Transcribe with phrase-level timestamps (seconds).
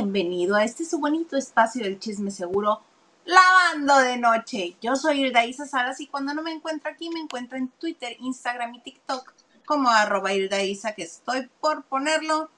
[0.00, 2.82] Bienvenido a este su bonito espacio del chisme seguro,
[3.24, 4.76] lavando de noche.
[4.80, 8.76] Yo soy Hilda Salas y cuando no me encuentro aquí me encuentro en Twitter, Instagram
[8.76, 9.34] y TikTok
[9.66, 12.48] como arroba que estoy por ponerlo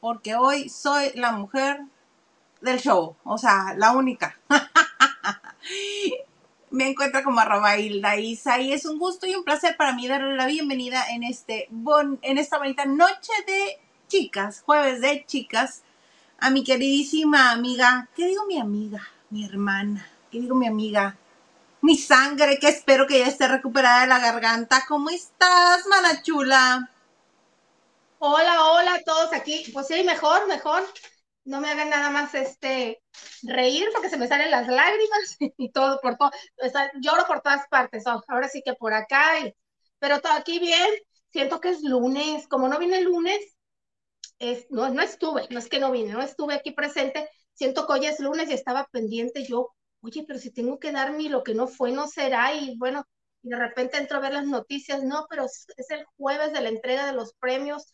[0.00, 1.82] porque hoy soy la mujer
[2.62, 4.36] del show, o sea, la única.
[6.72, 8.02] me encuentro como arroba y
[8.72, 11.68] es un gusto y un placer para mí darle la bienvenida en, este
[12.22, 13.78] en esta bonita noche de
[14.08, 15.84] chicas, jueves de chicas,
[16.40, 19.02] a mi queridísima amiga, ¿qué digo mi amiga?
[19.30, 21.16] Mi hermana, ¿qué digo mi amiga?
[21.82, 24.84] Mi sangre, que espero que ya esté recuperada de la garganta.
[24.86, 26.90] ¿Cómo estás, mana chula?
[28.18, 29.64] Hola, hola a todos aquí.
[29.72, 30.82] Pues sí, mejor, mejor.
[31.44, 33.00] No me hagan nada más este
[33.42, 36.30] reír porque se me salen las lágrimas y todo por todo.
[37.00, 38.04] lloro por todas partes.
[38.06, 39.34] Oh, ahora sí que por acá.
[39.98, 40.88] Pero todo aquí bien.
[41.30, 42.46] Siento que es lunes.
[42.48, 43.38] Como no viene el lunes,
[44.70, 48.06] no, no estuve, no es que no vine, no estuve aquí presente, siento que hoy
[48.06, 51.54] es lunes y estaba pendiente yo, oye, pero si tengo que dar mi lo que
[51.54, 53.04] no fue, no será, y bueno,
[53.42, 56.68] y de repente entro a ver las noticias, no, pero es, el jueves de la
[56.68, 57.92] entrega de los premios,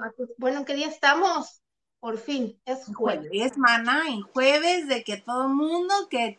[0.00, 1.60] ah, pues, bueno, ¿en qué día estamos?
[1.98, 3.28] Por fin, es jueves.
[3.32, 6.38] Es mana, en jueves de que todo el mundo que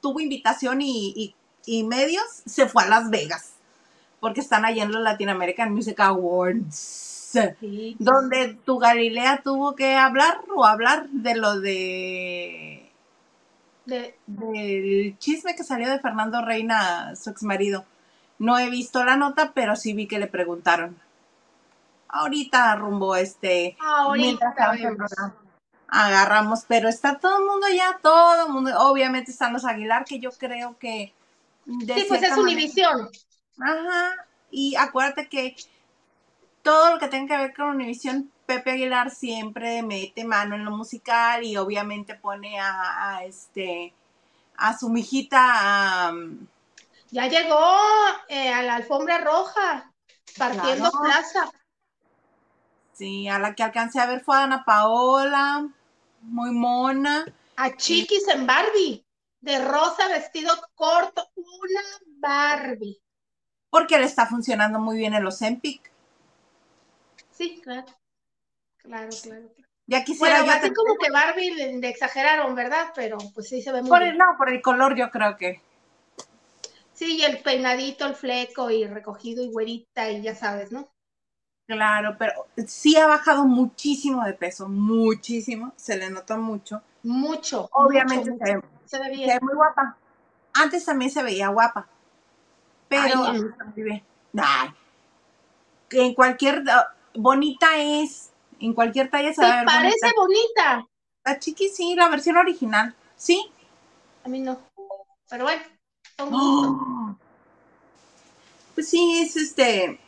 [0.00, 1.34] tuvo invitación y,
[1.66, 3.54] y medios se fue a Las Vegas,
[4.20, 7.11] porque están allá en los Latin American Music Awards
[7.98, 12.90] donde tu Galilea tuvo que hablar o hablar de lo de,
[13.84, 17.84] del chisme que salió de Fernando Reina, su ex marido.
[18.38, 20.98] No he visto la nota, pero sí vi que le preguntaron.
[22.08, 23.76] Ahorita rumbo este.
[23.80, 24.54] Ahorita
[25.88, 28.70] agarramos, pero está todo el mundo ya, todo el mundo.
[28.78, 31.12] Obviamente están los Aguilar, que yo creo que.
[31.66, 33.08] sí, pues es Univisión.
[33.60, 34.26] Ajá.
[34.50, 35.54] Y acuérdate que
[36.62, 40.70] todo lo que tenga que ver con Univision, Pepe Aguilar siempre mete mano en lo
[40.70, 43.92] musical y obviamente pone a, este
[44.56, 46.12] a su mijita
[47.12, 47.76] ya llegó
[48.28, 49.92] eh, a la alfombra roja
[50.38, 51.52] partiendo plaza.
[52.94, 55.68] Sí a la que alcancé a ver fue a Ana Paola
[56.22, 57.26] muy mona.
[57.56, 59.04] A Chiquis en Barbie
[59.40, 61.82] de rosa vestido corto una
[62.16, 62.98] Barbie.
[63.68, 65.91] Porque le está funcionando muy bien el los Empic
[67.42, 67.86] Sí, claro.
[68.76, 69.50] Claro, claro.
[69.88, 72.92] Ya quisiera bueno, así como que Barbie le, exageraron, ¿verdad?
[72.94, 75.60] Pero pues sí se ve muy por el, No, por el color yo creo que.
[76.92, 80.88] Sí, y el peinadito, el fleco y recogido y güerita y ya sabes, ¿no?
[81.66, 86.80] Claro, pero sí ha bajado muchísimo de peso, muchísimo, se le nota mucho.
[87.02, 87.68] Mucho.
[87.72, 88.36] Obviamente
[88.86, 89.28] se, ve, bien.
[89.28, 89.96] Se ve muy guapa.
[90.54, 91.88] Antes también se veía guapa,
[92.88, 94.72] pero Ay,
[95.90, 96.62] en cualquier
[97.14, 98.30] bonita es.
[98.60, 100.86] En cualquier talla se va parece bonita.
[101.24, 102.94] La chiqui sí, la versión original.
[103.16, 103.50] ¿Sí?
[104.24, 104.58] A mí no.
[105.28, 105.62] Pero bueno.
[106.18, 107.16] ¡Oh!
[108.74, 109.98] Pues sí, es este.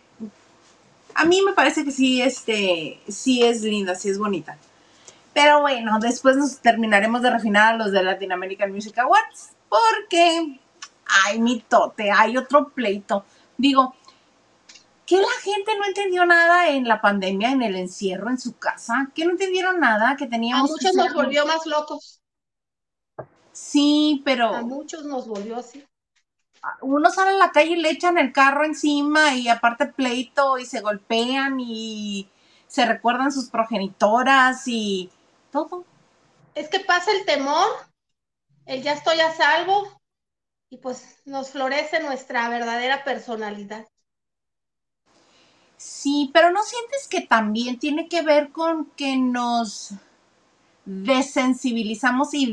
[1.15, 4.59] A mí me parece que sí, este, sí es linda, sí es bonita.
[5.33, 9.51] Pero bueno, después nos terminaremos de refinar a los de Latin American Music Awards.
[9.69, 10.61] Porque,
[11.25, 13.25] ay, mi tote, hay otro pleito.
[13.57, 13.95] Digo,
[15.07, 19.11] que la gente no entendió nada en la pandemia, en el encierro, en su casa,
[19.15, 20.71] que no entendieron nada, que teníamos...
[20.71, 22.21] A muchos nos volvió más locos.
[23.53, 24.55] Sí, pero...
[24.55, 25.85] A muchos nos volvió así.
[26.81, 30.65] Uno sale a la calle y le echan el carro encima y aparte pleito y
[30.65, 32.31] se golpean y
[32.67, 35.11] se recuerdan sus progenitoras y
[35.53, 35.85] todo.
[36.55, 37.69] Es que pasa el temor,
[38.65, 40.01] el ya estoy a salvo
[40.71, 43.87] y pues nos florece nuestra verdadera personalidad.
[45.77, 49.93] Sí, pero ¿no sientes que también tiene que ver con que nos
[50.85, 52.45] desensibilizamos y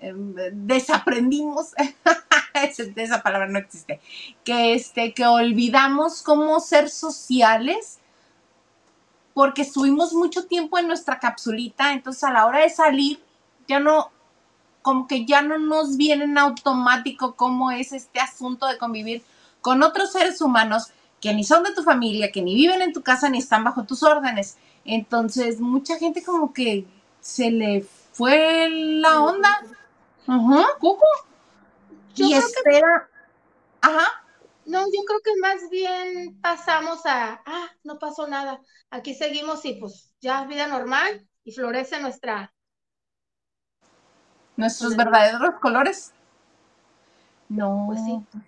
[0.00, 1.72] em, desaprendimos?
[2.96, 4.00] esa palabra no existe.
[4.44, 7.98] Que, este, que olvidamos cómo ser sociales
[9.34, 13.22] porque estuvimos mucho tiempo en nuestra capsulita, entonces a la hora de salir
[13.68, 14.10] ya no,
[14.80, 19.22] como que ya no nos viene en automático cómo es este asunto de convivir
[19.60, 20.92] con otros seres humanos
[21.26, 23.82] que ni son de tu familia, que ni viven en tu casa, ni están bajo
[23.82, 24.58] tus órdenes.
[24.84, 26.86] Entonces, mucha gente como que
[27.20, 29.50] se le fue la onda.
[30.28, 31.04] Ajá, cucu.
[32.14, 33.08] y espera.
[33.80, 34.06] Ajá.
[34.66, 38.60] No, yo creo que más bien pasamos a, ah, no pasó nada.
[38.90, 42.54] Aquí seguimos y pues ya es vida normal y florece nuestra.
[44.56, 46.12] Nuestros verdaderos colores.
[47.48, 47.86] No.
[47.88, 48.40] Pues sí.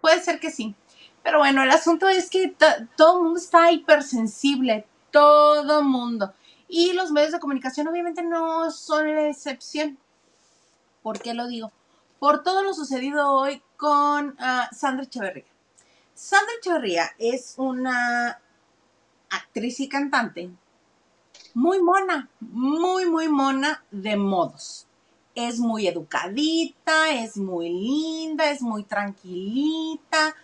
[0.00, 0.74] Puede ser que sí.
[1.22, 2.54] Pero bueno, el asunto es que
[2.96, 6.34] todo el mundo está hipersensible, todo mundo.
[6.68, 9.98] Y los medios de comunicación obviamente no son la excepción.
[11.02, 11.70] ¿Por qué lo digo?
[12.18, 15.44] Por todo lo sucedido hoy con ah, Sandra Echeverría.
[16.14, 18.40] Sandra Echeverría es una
[19.30, 20.50] actriz y cantante
[21.54, 24.86] muy mona, muy, muy mona de modos.
[25.34, 30.34] Es muy educadita, es muy linda, es muy tranquilita.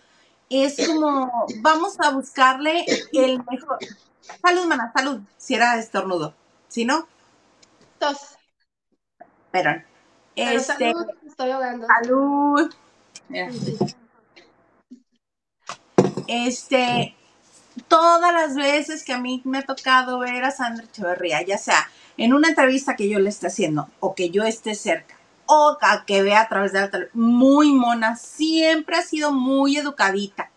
[0.50, 3.78] Es como, vamos a buscarle el mejor.
[4.42, 6.34] Salud, mana, salud, si era estornudo.
[6.68, 7.06] Si no,
[7.98, 8.36] Tos.
[9.50, 9.84] perdón.
[10.34, 11.86] Pero Este, salud, estoy ahogando.
[11.86, 12.74] salud.
[13.28, 13.50] Mira.
[16.26, 17.14] Este,
[17.88, 21.90] todas las veces que a mí me ha tocado ver a Sandra Echeverría, ya sea
[22.16, 25.17] en una entrevista que yo le esté haciendo o que yo esté cerca
[25.48, 30.50] o que vea a través de la tele, muy mona, siempre ha sido muy educadita.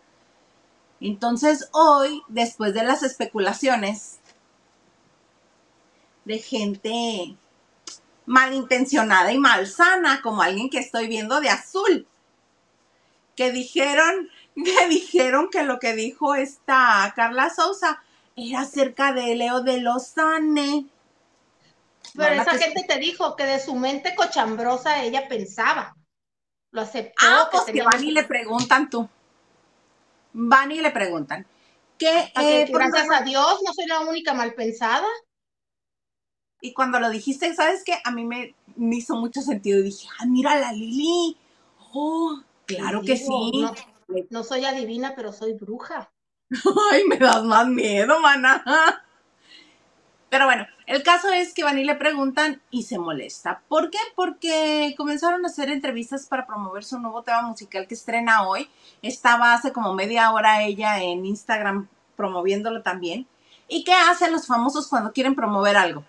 [1.00, 4.20] Entonces hoy, después de las especulaciones
[6.26, 7.36] de gente
[8.26, 12.06] malintencionada y malsana, como alguien que estoy viendo de azul,
[13.36, 18.04] que dijeron, que dijeron que lo que dijo esta Carla Sousa
[18.36, 20.86] era acerca de Leo de Lozane.
[22.16, 25.96] Pero esa gente te dijo que de su mente cochambrosa ella pensaba.
[26.72, 27.26] Lo aceptó.
[27.26, 29.10] Ah, pues que van y le preguntan tú.
[30.34, 31.46] Van y le preguntan.
[31.98, 35.08] Que, a que eh, gracias a Dios no soy la única mal pensada.
[36.62, 38.00] y cuando lo dijiste, ¿sabes qué?
[38.04, 39.80] A mí me, me hizo mucho sentido.
[39.80, 41.38] Y dije, ah, mira la Lili.
[41.94, 43.52] Oh, claro que sí.
[43.62, 43.74] No,
[44.30, 46.12] no soy adivina, pero soy bruja.
[46.92, 48.64] Ay, me das más miedo, mana.
[50.30, 53.62] Pero bueno, el caso es que van y le preguntan y se molesta.
[53.68, 53.98] ¿Por qué?
[54.16, 58.70] Porque comenzaron a hacer entrevistas para promover su nuevo tema musical que estrena hoy.
[59.02, 63.28] Estaba hace como media hora ella en Instagram promoviéndolo también.
[63.68, 66.04] ¿Y qué hacen los famosos cuando quieren promover algo?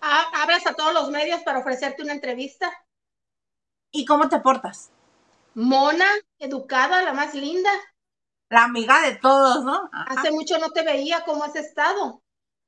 [0.00, 2.72] Ha- Hablas a todos los medios para ofrecerte una entrevista.
[3.92, 4.90] ¿Y cómo te portas?
[5.54, 6.06] Mona,
[6.38, 7.70] educada, la más linda.
[8.50, 9.90] La amiga de todos, ¿no?
[9.92, 10.20] Ajá.
[10.20, 12.23] Hace mucho no te veía, ¿cómo has estado?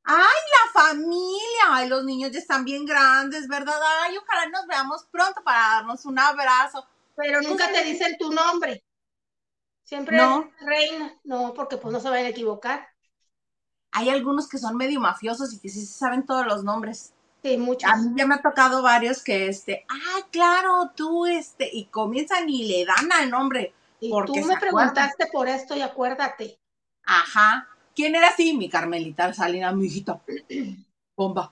[0.09, 1.65] ¡Ay, la familia!
[1.71, 3.75] ¡Ay, los niños ya están bien grandes, ¿verdad?
[4.03, 6.87] ¡Ay, ojalá nos veamos pronto para darnos un abrazo!
[7.17, 8.85] Pero nunca te dicen tu nombre.
[9.83, 10.49] Siempre No.
[10.61, 11.19] reina.
[11.25, 12.89] No, porque pues no se vayan a equivocar.
[13.91, 17.13] Hay algunos que son medio mafiosos y que sí se saben todos los nombres.
[17.43, 17.91] Sí, muchos.
[17.91, 22.49] A mí ya me ha tocado varios que, este, ah, claro, tú, este, y comienzan
[22.49, 23.75] y le dan al nombre.
[24.01, 24.61] Y tú me acuerdan.
[24.61, 26.59] preguntaste por esto y acuérdate.
[27.05, 27.69] Ajá.
[27.97, 28.57] ¿Quién era así?
[28.57, 30.21] Mi Carmelita Salina, mi hijita.
[31.17, 31.51] Bomba.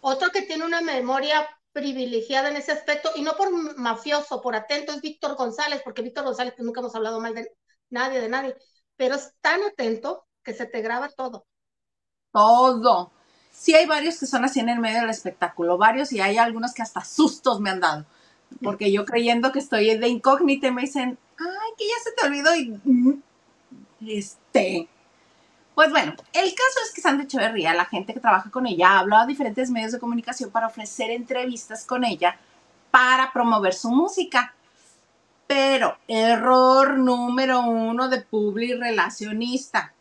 [0.00, 4.92] Otro que tiene una memoria privilegiada en ese aspecto, y no por mafioso, por atento,
[4.92, 7.50] es Víctor González, porque Víctor González, que nunca hemos hablado mal de
[7.90, 8.56] nadie, de nadie,
[8.96, 11.46] pero es tan atento que se te graba todo.
[12.32, 13.12] Todo.
[13.52, 16.74] Sí hay varios que son así en el medio del espectáculo, varios, y hay algunos
[16.74, 18.04] que hasta sustos me han dado.
[18.62, 22.54] Porque yo creyendo que estoy de incógnita me dicen, ay, que ya se te olvidó
[22.56, 22.80] y...
[22.84, 23.22] mm,
[24.06, 24.88] Este...
[25.74, 29.16] Pues bueno, el caso es que Sandra Echeverría, la gente que trabaja con ella, habló
[29.16, 32.38] a diferentes medios de comunicación para ofrecer entrevistas con ella
[32.92, 34.54] para promover su música.
[35.48, 39.92] Pero, error número uno de public relacionista.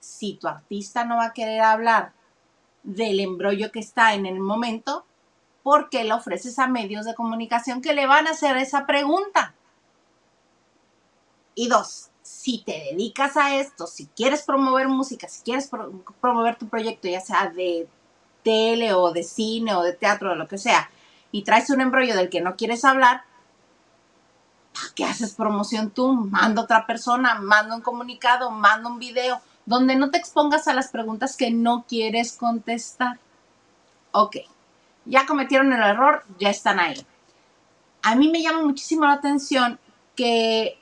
[0.00, 2.12] Si tu artista no va a querer hablar
[2.82, 5.04] del embrollo que está en el momento,
[5.62, 9.54] ¿por qué le ofreces a medios de comunicación que le van a hacer esa pregunta?
[11.54, 12.11] Y dos,
[12.42, 17.06] si te dedicas a esto, si quieres promover música, si quieres pro- promover tu proyecto,
[17.06, 17.86] ya sea de
[18.42, 20.90] tele o de cine o de teatro o lo que sea,
[21.30, 23.22] y traes un embrollo del que no quieres hablar,
[24.74, 26.12] ¿para qué haces promoción tú?
[26.14, 30.88] Manda otra persona, manda un comunicado, manda un video, donde no te expongas a las
[30.88, 33.20] preguntas que no quieres contestar.
[34.10, 34.38] Ok,
[35.04, 37.06] ya cometieron el error, ya están ahí.
[38.02, 39.78] A mí me llama muchísimo la atención
[40.16, 40.81] que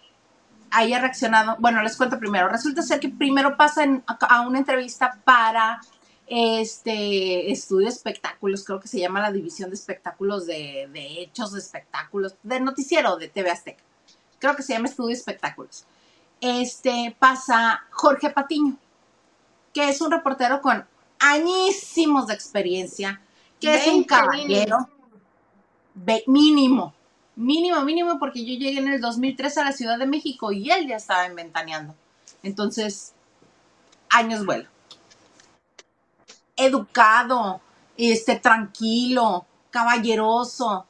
[0.71, 1.57] haya reaccionado.
[1.59, 2.49] Bueno, les cuento primero.
[2.49, 5.81] Resulta ser que primero pasa en- a una entrevista para
[6.27, 11.53] este estudio de espectáculos, creo que se llama la división de espectáculos de, de hechos
[11.53, 13.83] de espectáculos, de noticiero de TV Azteca.
[14.39, 15.85] Creo que se llama estudio de espectáculos.
[16.41, 18.77] Este pasa Jorge Patiño,
[19.75, 20.87] que es un reportero con
[21.19, 23.21] añísimos de experiencia,
[23.61, 24.89] que es un 20 caballero
[26.29, 26.95] mínimo,
[27.37, 30.89] mínimo, mínimo, porque yo llegué en el 2003 a la Ciudad de México y él
[30.89, 31.95] ya estaba inventaneando.
[32.43, 33.13] Entonces,
[34.09, 34.69] años vuelo.
[36.57, 37.61] Educado,
[37.97, 40.87] este, tranquilo, caballeroso.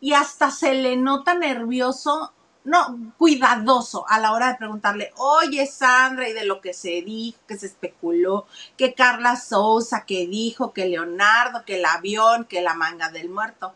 [0.00, 2.32] Y hasta se le nota nervioso
[2.68, 7.38] no, cuidadoso a la hora de preguntarle, oye Sandra, y de lo que se dijo,
[7.48, 8.46] que se especuló,
[8.76, 13.72] que Carla Sousa, que dijo, que Leonardo, que el avión, que la manga del muerto.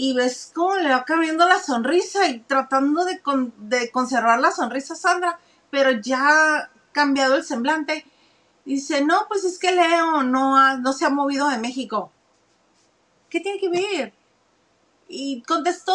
[0.00, 3.20] Y ves cómo le va cambiando la sonrisa y tratando de,
[3.58, 5.38] de conservar la sonrisa Sandra,
[5.70, 8.06] pero ya cambiado el semblante.
[8.64, 12.12] Dice, no, pues es que Leo no, no se ha movido de México.
[13.28, 14.14] ¿Qué tiene que ver?
[15.10, 15.94] y contestó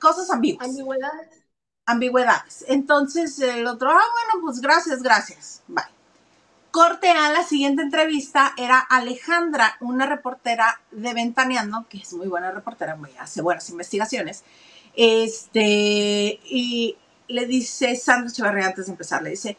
[0.00, 0.66] cosas ambiguas.
[0.68, 1.44] Ambigüedades.
[1.86, 2.64] Ambigüedades.
[2.68, 5.62] Entonces el otro, ah, bueno, pues gracias, gracias.
[5.68, 5.93] Bye.
[6.74, 12.50] Corte a la siguiente entrevista era Alejandra, una reportera de Ventaneando, que es muy buena
[12.50, 14.42] reportera, muy, hace buenas investigaciones.
[14.96, 16.96] Este, y
[17.28, 19.56] le dice Sandra Echeverría antes de empezar, le dice,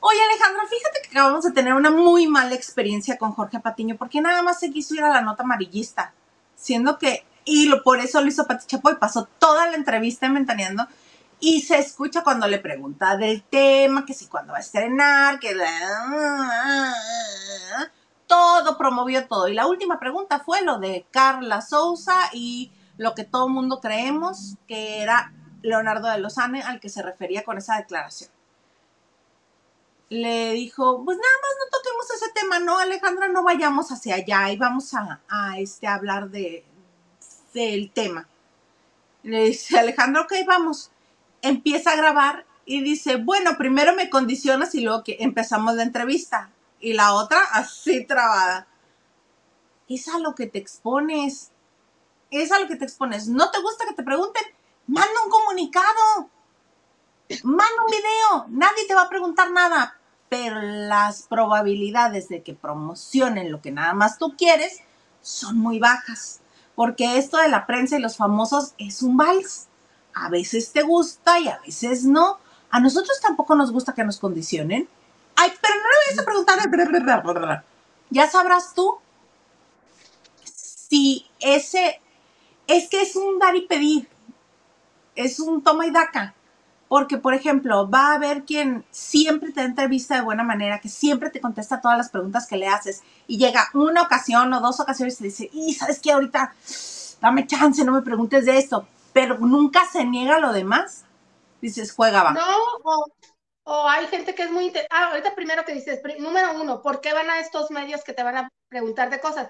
[0.00, 4.20] Oye, Alejandra, fíjate que acabamos de tener una muy mala experiencia con Jorge Patiño, porque
[4.20, 6.12] nada más se quiso ir a la nota amarillista
[6.56, 10.88] siendo que, y lo, por eso lo hizo Pati Chapoy, pasó toda la entrevista inventaneando
[11.40, 15.56] y se escucha cuando le pregunta del tema, que si cuando va a estrenar, que
[18.26, 19.48] todo promovió todo.
[19.48, 24.56] Y la última pregunta fue lo de Carla Sousa y lo que todo mundo creemos
[24.66, 28.30] que era Leonardo de Lozane al que se refería con esa declaración.
[30.10, 34.50] Le dijo, pues nada más no toquemos ese tema, no, Alejandra, no vayamos hacia allá
[34.50, 35.20] y vamos a,
[35.58, 36.64] este, hablar de,
[37.52, 38.26] del tema.
[39.22, 40.90] Le dice, Alejandra, ok, vamos.
[41.42, 46.50] Empieza a grabar y dice, bueno, primero me condicionas y luego que empezamos la entrevista.
[46.80, 48.66] Y la otra así trabada.
[49.88, 51.50] Es a lo que te expones.
[52.30, 53.28] Es a lo que te expones.
[53.28, 54.42] ¿No te gusta que te pregunten?
[54.86, 56.30] Manda un comunicado.
[57.42, 58.46] Manda un video.
[58.48, 63.94] Nadie te va a preguntar nada pero las probabilidades de que promocionen lo que nada
[63.94, 64.80] más tú quieres
[65.22, 66.40] son muy bajas,
[66.74, 69.67] porque esto de la prensa y los famosos es un vals.
[70.24, 72.38] A veces te gusta y a veces no.
[72.70, 74.88] A nosotros tampoco nos gusta que nos condicionen.
[75.36, 76.58] Ay, pero no le vayas a preguntar.
[78.10, 78.98] Ya sabrás tú
[80.44, 82.00] si ese
[82.66, 84.08] es que es un dar y pedir.
[85.14, 86.34] Es un toma y daca.
[86.88, 91.28] Porque, por ejemplo, va a haber quien siempre te entrevista de buena manera, que siempre
[91.28, 95.16] te contesta todas las preguntas que le haces y llega una ocasión o dos ocasiones
[95.16, 96.54] y te dice, y sabes qué, ahorita
[97.20, 101.04] dame chance, no me preguntes de esto, pero nunca se niega lo demás.
[101.60, 102.32] Dices, juega, va.
[102.34, 102.44] No,
[103.64, 104.72] o, hay gente que es muy...
[104.90, 108.22] Ah, ahorita primero que dices, número uno, ¿por qué van a estos medios que te
[108.22, 109.48] van a preguntar de cosas?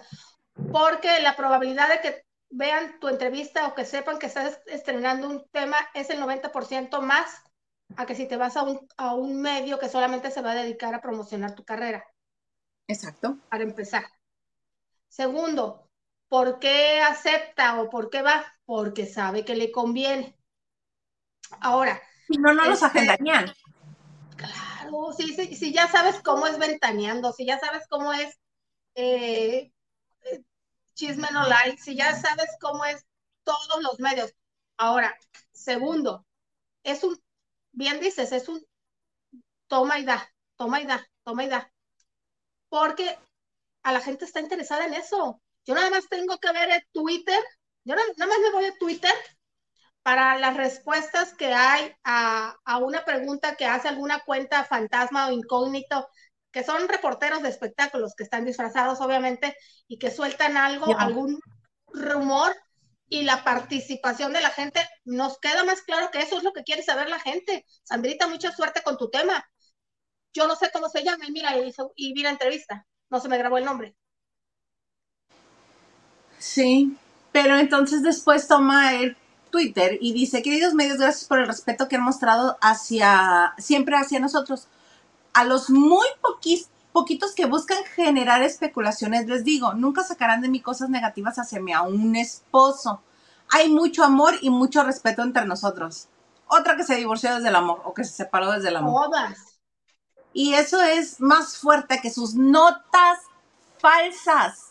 [0.72, 5.46] Porque la probabilidad de que vean tu entrevista o que sepan que estás estrenando un
[5.50, 7.42] tema es el 90% más
[7.96, 10.62] a que si te vas a un, a un medio que solamente se va a
[10.62, 12.06] dedicar a promocionar tu carrera.
[12.86, 13.36] Exacto.
[13.50, 14.04] Para empezar.
[15.08, 15.87] Segundo,
[16.28, 18.44] ¿por qué acepta o por qué va?
[18.64, 20.36] Porque sabe que le conviene.
[21.60, 22.00] Ahora.
[22.26, 23.52] Si no, no los este, agendarían.
[24.36, 28.38] Claro, si, si, ya sabes cómo es ventaneando, si ya sabes cómo es
[28.94, 29.72] eh,
[30.94, 33.06] chisme no like, si ya sabes cómo es
[33.44, 34.34] todos los medios.
[34.76, 35.16] Ahora,
[35.52, 36.26] segundo,
[36.82, 37.20] es un,
[37.72, 38.64] bien dices, es un
[39.68, 41.72] toma y da, toma y da, toma y da.
[42.68, 43.16] Porque
[43.82, 45.40] a la gente está interesada en eso.
[45.68, 47.38] Yo nada más tengo que ver el Twitter,
[47.84, 49.12] yo nada, más me voy a Twitter
[50.02, 55.32] para las respuestas que hay a, a, una pregunta que hace alguna cuenta fantasma o
[55.32, 56.08] incógnito
[56.50, 59.54] que son reporteros de espectáculos que están disfrazados, obviamente,
[59.86, 61.38] y que sueltan algo, algún
[61.88, 62.56] rumor,
[63.10, 66.62] y la participación de la gente, nos queda más claro que eso es lo que
[66.62, 67.66] quiere saber la gente.
[67.82, 69.46] Sandrita, mucha suerte con tu tema.
[70.32, 73.28] Yo no sé cómo se llama, y mira, y, y vi la entrevista, no se
[73.28, 73.94] me grabó el nombre.
[76.38, 76.96] Sí,
[77.32, 79.16] pero entonces después toma el
[79.50, 84.20] Twitter y dice, queridos medios, gracias por el respeto que han mostrado hacia, siempre hacia
[84.20, 84.68] nosotros
[85.32, 86.06] a los muy
[86.92, 91.72] poquitos que buscan generar especulaciones, les digo, nunca sacarán de mí cosas negativas hacia mí
[91.72, 93.02] a un esposo.
[93.50, 96.08] Hay mucho amor y mucho respeto entre nosotros.
[96.48, 99.06] Otra que se divorció desde el amor o que se separó desde el amor.
[99.06, 99.38] Todas.
[100.32, 103.20] Y eso es más fuerte que sus notas
[103.78, 104.67] falsas.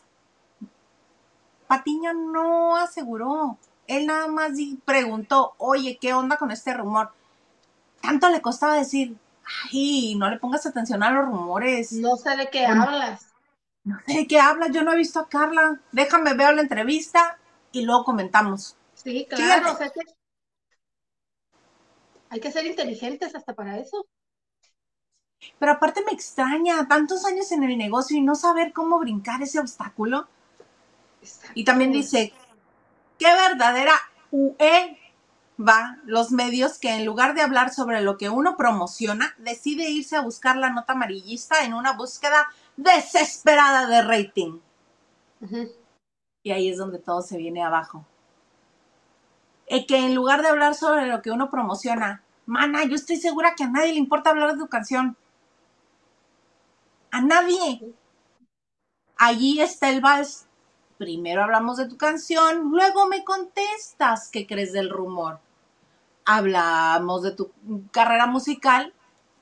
[1.67, 3.57] Patiño no aseguró.
[3.87, 4.51] Él nada más
[4.85, 7.11] preguntó, oye, ¿qué onda con este rumor?
[8.01, 9.15] Tanto le costaba decir,
[9.71, 11.93] ay, no le pongas atención a los rumores.
[11.93, 13.27] No sé de qué hablas.
[13.83, 15.79] No sé de qué hablas, yo no he visto a Carla.
[15.91, 17.37] Déjame ver la entrevista
[17.71, 18.75] y luego comentamos.
[18.93, 19.77] Sí, claro.
[22.29, 24.05] hay que ser inteligentes hasta para eso.
[25.59, 29.59] Pero aparte me extraña, tantos años en el negocio y no saber cómo brincar ese
[29.59, 30.27] obstáculo.
[31.53, 32.33] Y también dice,
[33.17, 33.93] qué verdadera
[34.31, 34.97] UE
[35.59, 40.15] va, los medios que en lugar de hablar sobre lo que uno promociona, decide irse
[40.15, 44.59] a buscar la nota amarillista en una búsqueda desesperada de rating.
[46.43, 48.05] Y ahí es donde todo se viene abajo.
[49.69, 53.53] Y que en lugar de hablar sobre lo que uno promociona, mana, yo estoy segura
[53.55, 55.17] que a nadie le importa hablar de tu canción.
[57.11, 57.93] A nadie.
[59.17, 60.46] Allí está el vals.
[60.97, 65.39] Primero hablamos de tu canción, luego me contestas qué crees del rumor
[66.27, 67.51] hablamos de tu
[67.91, 68.93] carrera musical,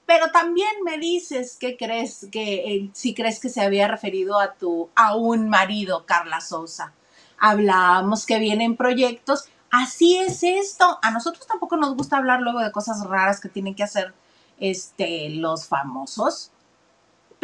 [0.05, 4.53] pero también me dices que crees que eh, si crees que se había referido a
[4.53, 6.93] tu a un marido, Carla Sousa.
[7.39, 9.49] Hablamos que vienen proyectos.
[9.71, 10.99] Así es esto.
[11.01, 14.13] A nosotros tampoco nos gusta hablar luego de cosas raras que tienen que hacer
[14.59, 16.51] este, los famosos,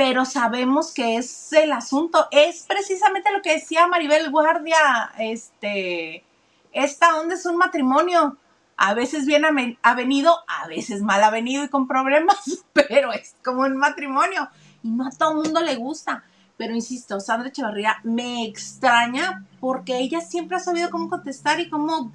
[0.02, 2.28] pero sabemos que es el asunto.
[2.32, 5.12] Es precisamente lo que decía Maribel Guardia.
[5.20, 6.24] Este,
[6.72, 8.36] esta onda es un matrimonio
[8.78, 9.44] a veces bien
[9.84, 14.50] avenido, a veces mal avenido y con problemas, pero es como un matrimonio
[14.82, 16.24] y no a todo el mundo le gusta.
[16.58, 22.12] Pero insisto, Sandra Echevarría me extraña porque ella siempre ha sabido cómo contestar y cómo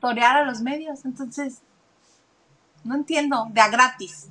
[0.00, 1.04] torear a los medios.
[1.04, 1.62] Entonces,
[2.84, 4.28] no entiendo, de a gratis.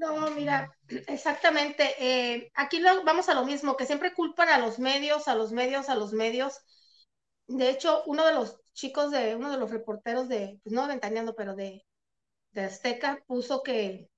[0.00, 0.70] No, mira,
[1.06, 1.94] exactamente.
[1.98, 5.88] Eh, aquí vamos a lo mismo, que siempre culpan a los medios, a los medios,
[5.88, 6.60] a los medios
[7.50, 11.34] de hecho, uno de los chicos de, uno de los reporteros de, pues no ventaneando,
[11.34, 11.84] pero de,
[12.52, 14.08] de Azteca, puso que,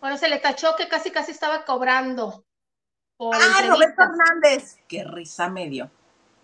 [0.00, 2.44] bueno, se le tachó que casi casi estaba cobrando.
[3.20, 4.78] ah, Roberto Hernández.
[4.88, 5.90] Qué risa medio.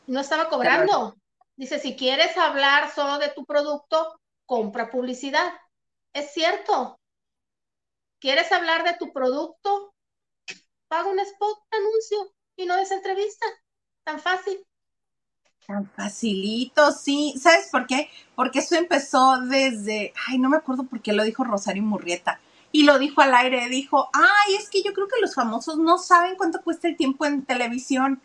[0.06, 1.16] No estaba cobrando.
[1.56, 5.52] Dice, si quieres hablar solo de tu producto, compra publicidad.
[6.12, 6.97] Es cierto.
[8.20, 9.94] ¿Quieres hablar de tu producto?
[10.88, 13.46] Paga un spot, anuncio y no es entrevista.
[14.04, 14.58] Tan fácil.
[15.66, 17.34] Tan facilito, sí.
[17.40, 18.08] ¿Sabes por qué?
[18.34, 22.40] Porque eso empezó desde, ay, no me acuerdo por qué lo dijo Rosario Murrieta.
[22.72, 25.98] Y lo dijo al aire, dijo, ay, es que yo creo que los famosos no
[25.98, 28.20] saben cuánto cuesta el tiempo en televisión.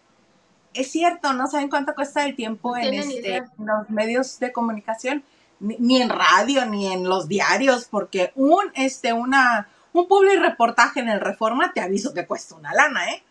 [0.74, 5.24] Es cierto, no saben cuánto cuesta el tiempo en, este, los medios de comunicación,
[5.60, 11.10] ni, en radio, ni en los diarios, porque un, este, una, un public reportaje en
[11.10, 13.24] el Reforma te aviso que cuesta una lana, ¿eh?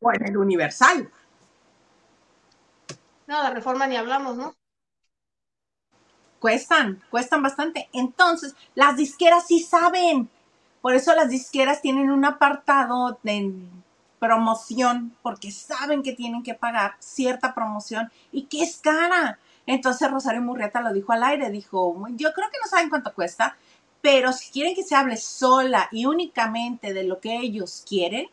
[0.00, 1.10] O en el Universal.
[3.26, 4.54] No, la reforma ni hablamos, ¿no?
[6.38, 7.88] Cuestan, cuestan bastante.
[7.92, 10.30] Entonces, las disqueras sí saben.
[10.80, 13.52] Por eso las disqueras tienen un apartado de
[14.20, 19.38] promoción, porque saben que tienen que pagar cierta promoción y que es cara.
[19.66, 23.56] Entonces Rosario Murrieta lo dijo al aire, dijo, yo creo que no saben cuánto cuesta,
[24.06, 28.28] pero si quieren que se hable sola y únicamente de lo que ellos quieren,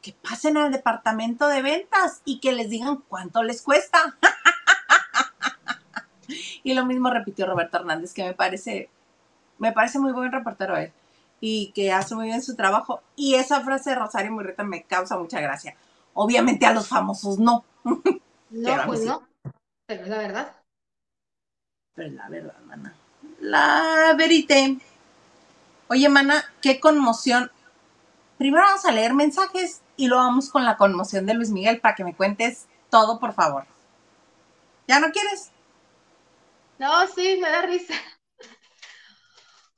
[0.00, 4.16] que pasen al departamento de ventas y que les digan cuánto les cuesta.
[6.62, 8.88] y lo mismo repitió Roberto Hernández, que me parece,
[9.58, 10.94] me parece muy buen reportero él
[11.40, 13.02] y que hace muy bien su trabajo.
[13.16, 15.76] Y esa frase de Rosario Murrieta me causa mucha gracia.
[16.14, 17.66] Obviamente a los famosos no.
[18.48, 19.28] No, pues no.
[19.86, 20.56] Pero es la verdad.
[21.94, 22.96] Pero es la verdad, mana.
[23.46, 24.76] La verité.
[25.86, 27.52] Oye, mana, qué conmoción.
[28.38, 31.94] Primero vamos a leer mensajes y lo vamos con la conmoción de Luis Miguel para
[31.94, 33.64] que me cuentes todo, por favor.
[34.88, 35.52] ¿Ya no quieres?
[36.80, 37.94] No, sí, me da risa.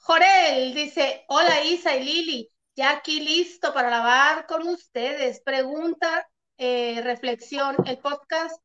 [0.00, 5.42] Jorel dice, hola Isa y Lili, ya aquí listo para lavar con ustedes.
[5.42, 6.26] Pregunta,
[6.57, 8.62] eh, reflexión, el podcast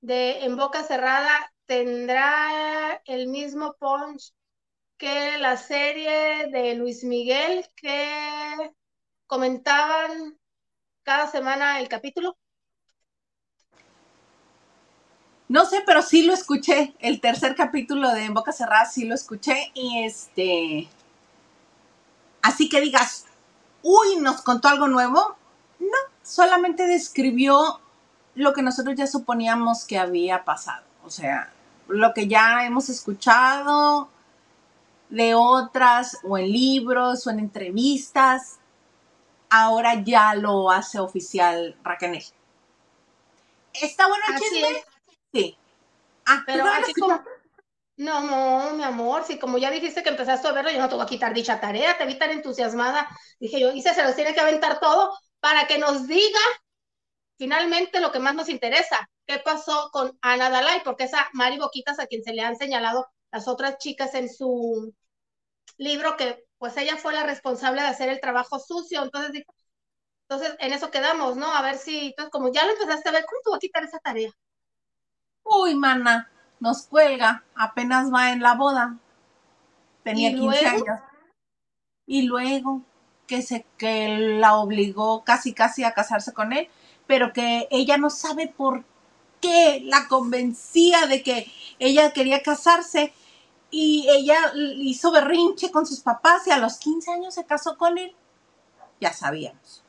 [0.00, 4.32] de En Boca Cerrada tendrá el mismo punch
[4.98, 8.72] que la serie de Luis Miguel que
[9.26, 10.38] comentaban
[11.02, 12.36] cada semana el capítulo?
[15.48, 16.94] No sé, pero sí lo escuché.
[16.98, 19.70] El tercer capítulo de En Boca Cerrada sí lo escuché.
[19.74, 20.88] Y este.
[22.42, 23.26] Así que digas,
[23.82, 25.36] uy, nos contó algo nuevo.
[25.78, 27.80] No, solamente describió
[28.34, 30.84] lo que nosotros ya suponíamos que había pasado.
[31.04, 31.52] O sea,
[31.86, 34.10] lo que ya hemos escuchado
[35.08, 38.58] de otras, o en libros, o en entrevistas
[39.50, 42.22] ahora ya lo hace oficial Raquel.
[43.72, 44.84] ¿Está bueno el chisme?
[45.32, 45.58] Sí.
[46.26, 47.22] Ah, pero así como...
[47.98, 50.96] No, no, mi amor, si como ya dijiste que empezaste a verlo, yo no te
[50.96, 53.08] voy a quitar dicha tarea, te vi tan entusiasmada.
[53.40, 56.40] Dije yo, Isa se los tiene que aventar todo para que nos diga
[57.38, 59.08] finalmente lo que más nos interesa.
[59.26, 60.82] ¿Qué pasó con Ana Dalai?
[60.84, 64.94] Porque esa Mari Boquitas, a quien se le han señalado las otras chicas en su
[65.78, 69.44] libro, que pues ella fue la responsable de hacer el trabajo sucio, entonces
[70.28, 71.46] entonces en eso quedamos, ¿no?
[71.46, 73.84] A ver si, entonces como ya lo empezaste a ver, ¿cómo te voy a quitar
[73.84, 74.30] esa tarea?
[75.44, 78.98] Uy, mana, nos cuelga, apenas va en la boda.
[80.02, 81.00] Tenía 15 años.
[82.06, 82.82] Y luego
[83.28, 86.68] que se que la obligó casi casi a casarse con él,
[87.06, 88.84] pero que ella no sabe por
[89.40, 93.12] qué la convencía de que ella quería casarse
[93.70, 97.98] y ella hizo berrinche con sus papás y a los 15 años se casó con
[97.98, 98.14] él.
[99.00, 99.82] Ya sabíamos.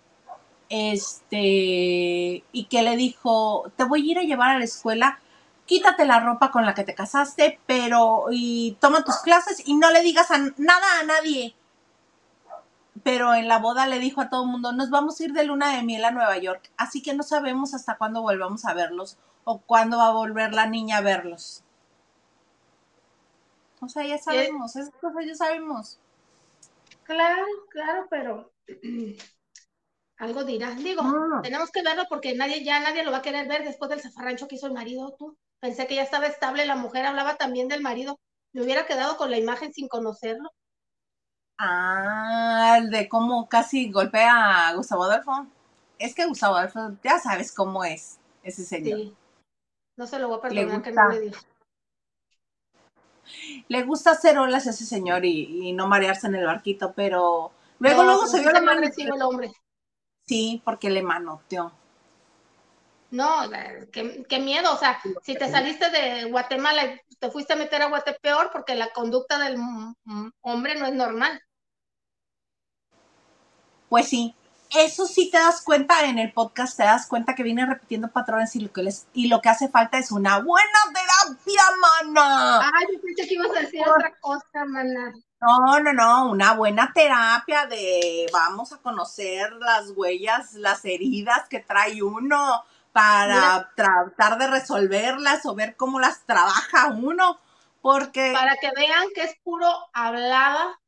[0.69, 5.19] Este, y que le dijo, te voy a ir a llevar a la escuela,
[5.65, 9.91] quítate la ropa con la que te casaste, pero y toma tus clases y no
[9.91, 11.55] le digas nada a nadie.
[13.03, 15.45] Pero en la boda le dijo a todo el mundo, nos vamos a ir de
[15.45, 19.17] luna de miel a Nueva York, así que no sabemos hasta cuándo volvamos a verlos
[19.49, 21.63] o cuándo va a volver la niña a verlos.
[23.79, 25.99] O sea, ya sabemos, esas cosas ya sabemos.
[27.03, 28.51] Claro, claro, pero
[30.17, 30.75] algo dirás.
[30.83, 31.01] Digo,
[31.43, 34.49] tenemos que verlo porque nadie, ya nadie lo va a querer ver después del zafarrancho
[34.49, 35.37] que hizo el marido, tú.
[35.61, 38.19] Pensé que ya estaba estable, la mujer hablaba también del marido.
[38.51, 40.49] Me hubiera quedado con la imagen sin conocerlo.
[41.57, 45.47] Ah, de cómo casi golpea a Gustavo Adolfo.
[45.99, 48.99] Es que Gustavo Adolfo, ya sabes cómo es ese señor.
[48.99, 49.15] Sí.
[49.97, 51.41] No se lo voy a perdonar que no le dijo.
[53.67, 58.03] Le gusta hacer olas a ese señor y, no marearse en el barquito, pero luego,
[58.03, 58.81] luego se vio la mano.
[58.87, 59.51] el hombre.
[60.25, 61.73] Sí, porque le manoteó.
[63.09, 63.49] No,
[63.91, 64.73] qué, miedo.
[64.73, 68.49] O sea, si te saliste de Guatemala y te fuiste a meter a Guatemala, peor
[68.51, 69.57] porque la conducta del
[70.41, 71.41] hombre no es normal.
[73.89, 74.35] Pues sí,
[74.71, 78.55] eso sí te das cuenta en el podcast, te das cuenta que viene repitiendo patrones
[78.55, 82.61] y lo que, les, y lo que hace falta es una buena terapia, mana.
[82.61, 85.13] Ay, yo pensé que ibas a decir otra cosa, mana.
[85.39, 91.59] No, no, no, una buena terapia de vamos a conocer las huellas, las heridas que
[91.59, 97.39] trae uno para tratar de resolverlas o ver cómo las trabaja uno,
[97.81, 98.31] porque...
[98.33, 100.79] Para que vean que es puro hablada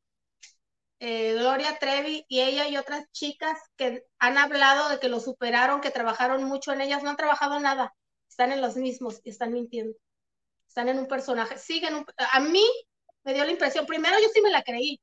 [1.00, 5.80] eh, Gloria Trevi y ella y otras chicas que han hablado de que lo superaron,
[5.80, 7.94] que trabajaron mucho en ellas, no han trabajado nada,
[8.28, 9.96] están en los mismos y están mintiendo,
[10.68, 12.64] están en un personaje, siguen a mí
[13.24, 15.00] me dio la impresión, primero yo sí me la creí,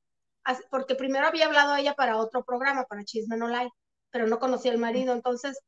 [0.70, 3.74] porque primero había hablado ella para otro programa, para Chisme No Like,
[4.10, 5.58] pero no conocía al marido, entonces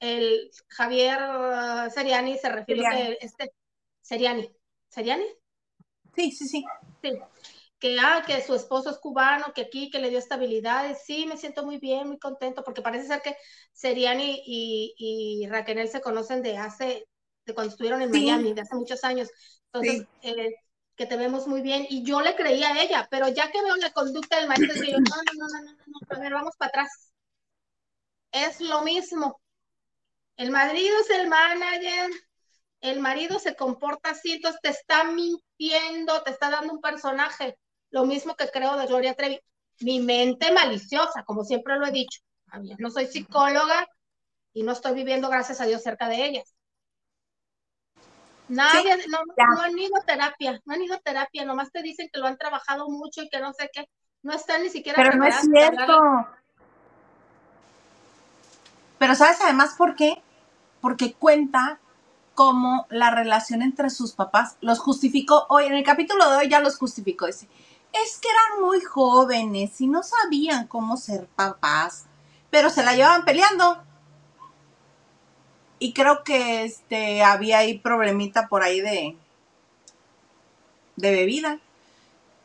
[0.00, 3.52] el Javier uh, Seriani se refirió que este,
[4.00, 4.50] Seriani,
[4.88, 5.26] ¿Seriani?
[6.14, 6.64] Sí, sí, sí.
[7.02, 7.18] Sí,
[7.84, 11.36] que, ah, que su esposo es cubano, que aquí, que le dio estabilidad, sí, me
[11.36, 13.36] siento muy bien, muy contento, porque parece ser que
[13.74, 17.06] Seriani y, y Raquel se conocen de hace,
[17.44, 19.28] de cuando estuvieron en Miami, de hace muchos años,
[19.66, 20.54] entonces, eh,
[20.96, 23.76] que te vemos muy bien, y yo le creía a ella, pero ya que veo
[23.76, 26.70] la conducta del marido, yo, no, no, no, no, no, no, a ver, vamos para
[26.70, 27.12] atrás.
[28.32, 29.42] Es lo mismo.
[30.38, 32.10] El marido es el manager,
[32.80, 37.58] el marido se comporta así, entonces te está mintiendo, te está dando un personaje.
[37.94, 39.38] Lo mismo que creo de Gloria Trevi.
[39.78, 42.22] Mi mente maliciosa, como siempre lo he dicho.
[42.78, 43.86] No soy psicóloga
[44.52, 46.56] y no estoy viviendo, gracias a Dios, cerca de ellas.
[48.48, 52.10] Nadie, no, no, han ido a terapia, no han ido a terapia, nomás te dicen
[52.12, 53.88] que lo han trabajado mucho y que no sé qué,
[54.22, 54.96] no están ni siquiera.
[54.96, 56.28] Pero no es cierto.
[58.98, 60.20] Pero ¿sabes además por qué?
[60.80, 61.78] Porque cuenta
[62.34, 65.46] cómo la relación entre sus papás los justificó.
[65.48, 67.26] Hoy, en el capítulo de hoy ya los justificó.
[67.26, 67.48] Dice,
[68.02, 72.06] es que eran muy jóvenes y no sabían cómo ser papás,
[72.50, 73.82] pero se la llevaban peleando.
[75.78, 79.16] Y creo que este había ahí problemita por ahí de
[80.96, 81.60] de bebida.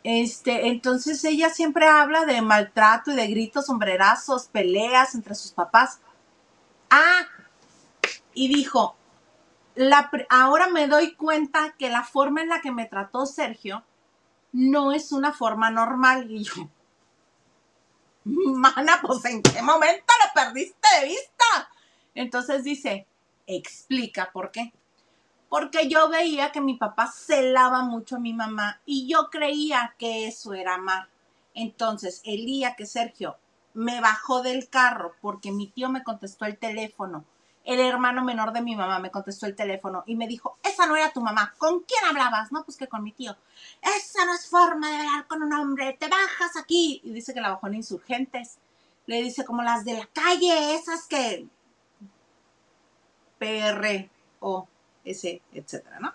[0.03, 5.99] Este, entonces ella siempre habla de maltrato y de gritos, sombrerazos, peleas entre sus papás.
[6.89, 7.27] Ah,
[8.33, 8.95] y dijo,
[9.75, 13.83] la, ahora me doy cuenta que la forma en la que me trató Sergio
[14.51, 16.29] no es una forma normal.
[16.29, 16.69] Y yo,
[18.23, 21.69] mana, pues en qué momento lo perdiste de vista.
[22.15, 23.07] Entonces dice,
[23.47, 24.73] explica por qué.
[25.49, 30.27] Porque yo veía que mi papá celaba mucho a mi mamá y yo creía que
[30.27, 31.09] eso era amar.
[31.55, 33.37] Entonces, el día que Sergio
[33.73, 37.25] me bajó del carro porque mi tío me contestó el teléfono
[37.69, 40.95] el hermano menor de mi mamá me contestó el teléfono y me dijo, esa no
[40.95, 42.51] era tu mamá, ¿con quién hablabas?
[42.51, 43.37] No, pues que con mi tío.
[43.79, 46.99] Esa no es forma de hablar con un hombre, te bajas aquí.
[47.03, 48.57] Y dice que la bajó en insurgentes.
[49.05, 51.45] Le dice como las de la calle, esas que...
[53.37, 54.67] PR o
[55.05, 56.11] S, etcétera, ¿no?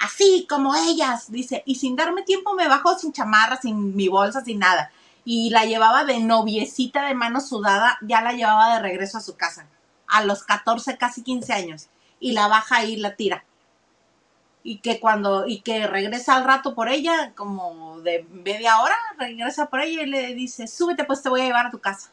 [0.00, 4.44] Así como ellas, dice, y sin darme tiempo me bajó sin chamarra, sin mi bolsa,
[4.44, 4.90] sin nada.
[5.24, 9.36] Y la llevaba de noviecita de mano sudada, ya la llevaba de regreso a su
[9.36, 9.68] casa
[10.08, 11.88] a los 14, casi 15 años,
[12.20, 13.44] y la baja y la tira.
[14.62, 19.66] y que cuando, y que regresa al rato por ella, como de media hora, regresa
[19.70, 22.10] por ella y le dice, súbete, pues te voy a llevar a tu casa.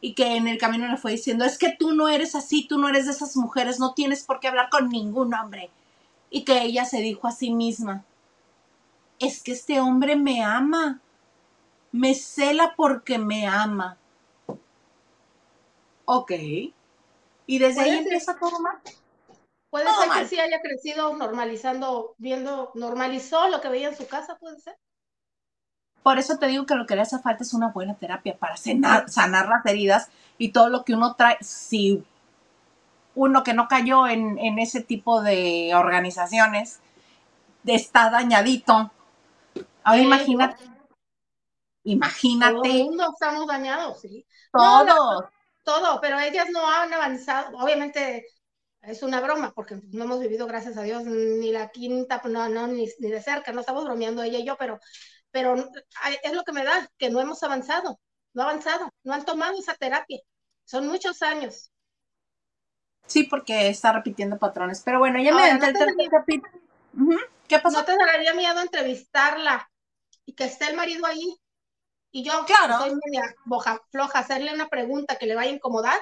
[0.00, 2.78] Y que en el camino le fue diciendo, es que tú no eres así, tú
[2.78, 5.70] no eres de esas mujeres, no tienes por qué hablar con ningún hombre.
[6.30, 8.04] Y que ella se dijo a sí misma,
[9.18, 11.00] es que este hombre me ama,
[11.92, 13.96] me cela porque me ama.
[16.10, 16.32] Ok.
[17.46, 18.80] Y desde ahí empieza todo mal.
[19.68, 24.38] Puede ser que sí haya crecido normalizando, viendo, normalizó lo que veía en su casa,
[24.38, 24.78] puede ser.
[26.02, 28.56] Por eso te digo que lo que le hace falta es una buena terapia para
[28.56, 31.36] sanar, sanar las heridas y todo lo que uno trae.
[31.42, 32.02] Si
[33.14, 36.80] uno que no cayó en, en ese tipo de organizaciones
[37.66, 38.90] está dañadito,
[39.84, 40.64] ahora imagínate.
[41.84, 42.54] Imagínate.
[42.54, 44.24] Todo el mundo estamos dañados, sí.
[44.50, 45.26] Todos.
[45.68, 47.58] Todo, pero ellas no han avanzado.
[47.58, 48.24] Obviamente
[48.80, 52.66] es una broma, porque no hemos vivido, gracias a Dios, ni la quinta, no, no,
[52.68, 54.80] ni, de cerca, no estamos bromeando ella y yo, pero,
[55.30, 55.56] pero
[56.22, 58.00] es lo que me da, que no hemos avanzado,
[58.32, 60.20] no avanzado, no han tomado esa terapia.
[60.64, 61.70] Son muchos años.
[63.06, 64.80] Sí, porque está repitiendo patrones.
[64.82, 66.52] Pero bueno, ya me entré el capítulo.
[67.46, 67.78] ¿Qué pasó?
[67.78, 69.70] ¿No te daría miedo entrevistarla
[70.24, 71.38] y que esté el marido ahí?
[72.10, 72.78] Y yo, claro.
[72.78, 75.98] soy media boja floja, hacerle una pregunta que le vaya a incomodar.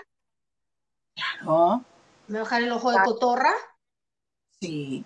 [1.15, 1.83] Claro.
[2.29, 3.53] ¿Me bajar el ojo de cotorra?
[4.61, 5.05] Sí.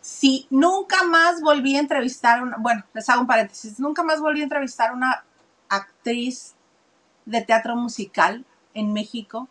[0.00, 4.40] Sí, nunca más volví a entrevistar, una, bueno, les hago un paréntesis, nunca más volví
[4.40, 5.24] a entrevistar a una
[5.68, 6.54] actriz
[7.26, 9.48] de teatro musical en México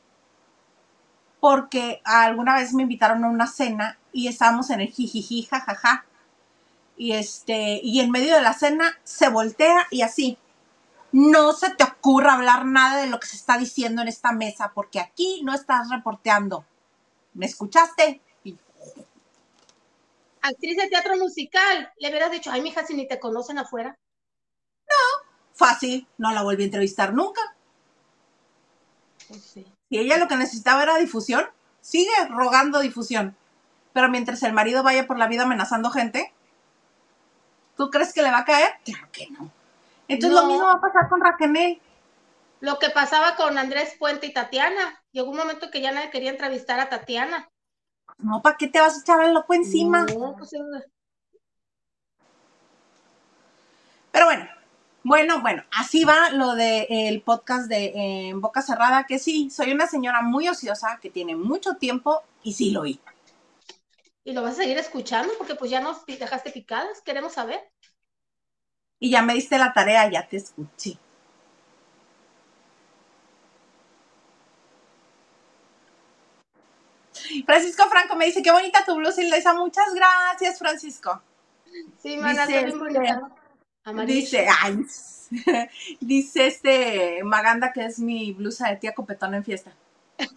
[1.39, 6.06] porque alguna vez me invitaron a una cena y estábamos en el jijiji, jajaja.
[6.97, 10.38] Y este, y en medio de la cena se voltea y así.
[11.17, 14.71] No se te ocurra hablar nada de lo que se está diciendo en esta mesa,
[14.75, 16.63] porque aquí no estás reporteando.
[17.34, 18.21] ¿Me escuchaste?
[20.43, 21.91] Actriz de teatro musical.
[21.97, 23.97] Le hubieras dicho, ay, mija, si ni te conocen afuera.
[24.88, 26.08] No, fácil.
[26.19, 27.41] No la volví a entrevistar nunca.
[29.27, 29.65] Pues sí.
[29.89, 31.49] Si ella lo que necesitaba era difusión,
[31.82, 33.36] sigue rogando difusión.
[33.91, 36.32] Pero mientras el marido vaya por la vida amenazando gente,
[37.75, 38.73] ¿tú crees que le va a caer?
[38.86, 39.56] Claro que no.
[40.07, 41.81] Entonces lo mismo va a pasar con Raquel.
[42.59, 45.03] Lo que pasaba con Andrés Puente y Tatiana.
[45.11, 47.49] Llegó un momento que ya nadie quería entrevistar a Tatiana.
[48.17, 50.05] No, ¿para qué te vas a echar el loco encima?
[50.05, 50.51] No, pues,
[54.11, 54.47] Pero bueno,
[55.03, 60.21] bueno, bueno, así va lo del podcast de Boca Cerrada, que sí, soy una señora
[60.21, 62.99] muy ociosa, que tiene mucho tiempo y sí lo oí.
[64.23, 65.31] ¿Y lo vas a seguir escuchando?
[65.37, 67.61] Porque pues ya nos dejaste picadas, queremos saber.
[68.99, 70.97] Y ya me diste la tarea, ya te escuché.
[77.45, 79.53] Francisco Franco me dice, qué bonita tu blusa, Ilesa.
[79.53, 81.21] Muchas gracias, Francisco.
[82.01, 83.31] Sí, mana, dice, bonita.
[84.05, 84.86] Dice, ay,
[85.99, 89.71] dice este Maganda que es mi blusa de tía copetón en fiesta.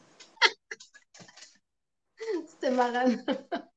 [2.45, 3.70] Este Maganda.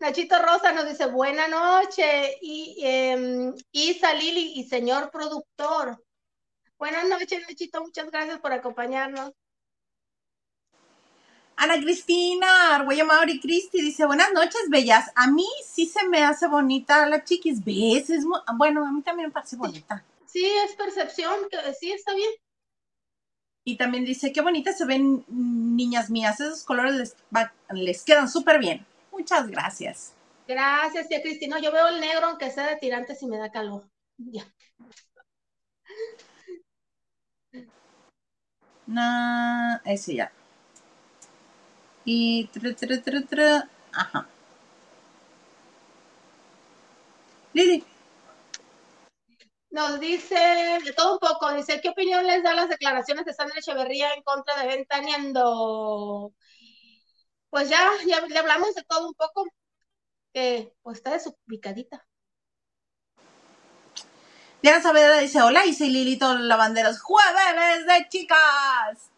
[0.00, 6.02] Nachito Rosa nos dice, buena noche, y eh, Isa, Lili y señor productor.
[6.78, 9.32] Buenas noches, Nachito, muchas gracias por acompañarnos.
[11.56, 15.10] Ana Cristina, Arguello Mauri Cristi dice, buenas noches, bellas.
[15.14, 18.08] A mí sí se me hace bonita la chiquis, ¿ves?
[18.08, 18.24] Es
[18.56, 20.02] bueno, a mí también me parece bonita.
[20.24, 22.30] Sí, es percepción, que sí, está bien.
[23.64, 27.16] Y también dice, qué bonita se ven, niñas mías, esos colores les,
[27.74, 28.86] les quedan súper bien.
[29.12, 30.14] Muchas gracias.
[30.46, 31.60] Gracias, tía Cristina.
[31.60, 33.88] Yo veo el negro, aunque sea de tirantes y me da calor.
[34.18, 34.44] Ya.
[38.86, 40.32] No, ese ya.
[42.04, 42.50] Y
[43.92, 44.26] ajá.
[47.52, 47.84] Lili.
[49.70, 50.34] Nos dice
[50.84, 54.22] de todo un poco, dice, ¿qué opinión les da las declaraciones de Sandra Echeverría en
[54.22, 56.34] contra de Ventaneando?
[57.50, 59.44] Pues ya, ya le hablamos de todo un poco,
[60.32, 62.06] que pues está desubicadita.
[64.62, 69.10] Diana Saavedra dice, hola, y soy Lilito Lavanderos, jueves de chicas.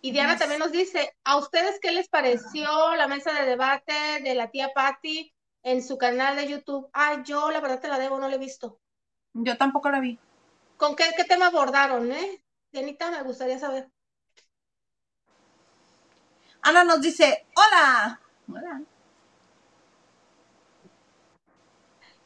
[0.00, 4.34] Y Diana también nos dice, ¿a ustedes qué les pareció la mesa de debate de
[4.34, 6.88] la tía Patty en su canal de YouTube?
[6.92, 8.80] Ah, yo la verdad te la debo, no la he visto.
[9.32, 10.18] Yo tampoco la vi.
[10.76, 12.42] ¿Con qué, qué tema abordaron, eh?
[12.70, 13.88] Dianita, me gustaría saber.
[16.68, 18.20] Ana nos dice, hola.
[18.46, 18.82] Hola.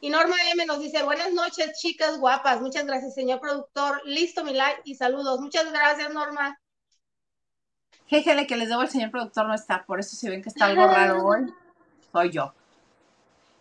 [0.01, 2.59] Y Norma M nos dice, buenas noches, chicas guapas.
[2.59, 4.01] Muchas gracias, señor productor.
[4.03, 5.39] Listo mi like y saludos.
[5.39, 6.59] Muchas gracias, Norma.
[8.07, 10.65] Jéjele que les debo el señor productor no está, por eso si ven que está
[10.65, 11.53] algo raro hoy,
[12.11, 12.53] soy yo.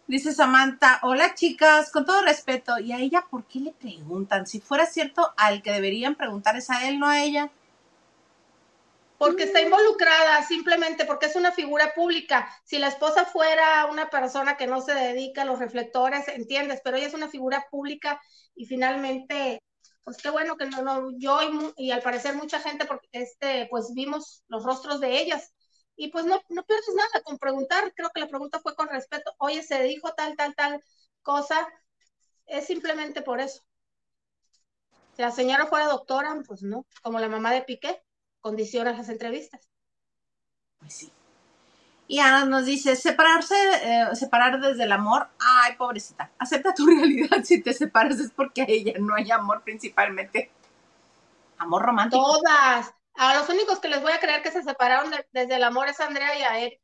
[0.09, 4.49] Dice Samantha, hola chicas, con todo respeto, ¿y a ella por qué le preguntan?
[4.49, 7.53] Si fuera cierto, al que deberían preguntar es a él, no a ella.
[9.23, 12.53] Porque está involucrada, simplemente porque es una figura pública.
[12.65, 16.97] Si la esposa fuera una persona que no se dedica a los reflectores, entiendes, pero
[16.97, 18.21] ella es una figura pública
[18.57, 19.63] y finalmente,
[20.03, 23.69] pues qué bueno que no, no yo y, y, al parecer mucha gente, porque este,
[23.71, 25.53] pues vimos los rostros de ellas
[25.95, 27.93] y pues no, no pierdes nada con preguntar.
[27.95, 29.33] Creo que la pregunta fue con respeto.
[29.39, 30.83] Oye, se dijo tal, tal, tal
[31.23, 31.69] cosa.
[32.47, 33.63] Es simplemente por eso.
[35.15, 38.03] Si la señora fuera doctora, pues no, como la mamá de Piqué,
[38.43, 39.71] condiciona las entrevistas.
[40.79, 41.13] Pues sí.
[42.09, 47.43] Y Ana nos dice, separarse, eh, separar desde el amor, ay, pobrecita, acepta tu realidad,
[47.43, 50.51] si te separas es porque a ella no hay amor principalmente.
[51.57, 52.23] Amor romántico.
[52.23, 55.65] Todas, a los únicos que les voy a creer que se separaron de, desde el
[55.65, 56.79] amor es Andrea y a él.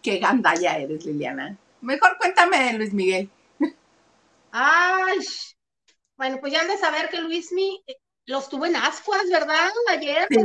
[0.03, 1.57] Qué gandalla eres, Liliana.
[1.81, 3.31] Mejor cuéntame de Luis Miguel.
[4.53, 5.19] Ay,
[6.17, 7.97] bueno, pues ya han de saber que Luis Miguel eh,
[8.27, 9.71] los tuvo en ascuas, ¿verdad?
[9.91, 10.37] Ayer, sí.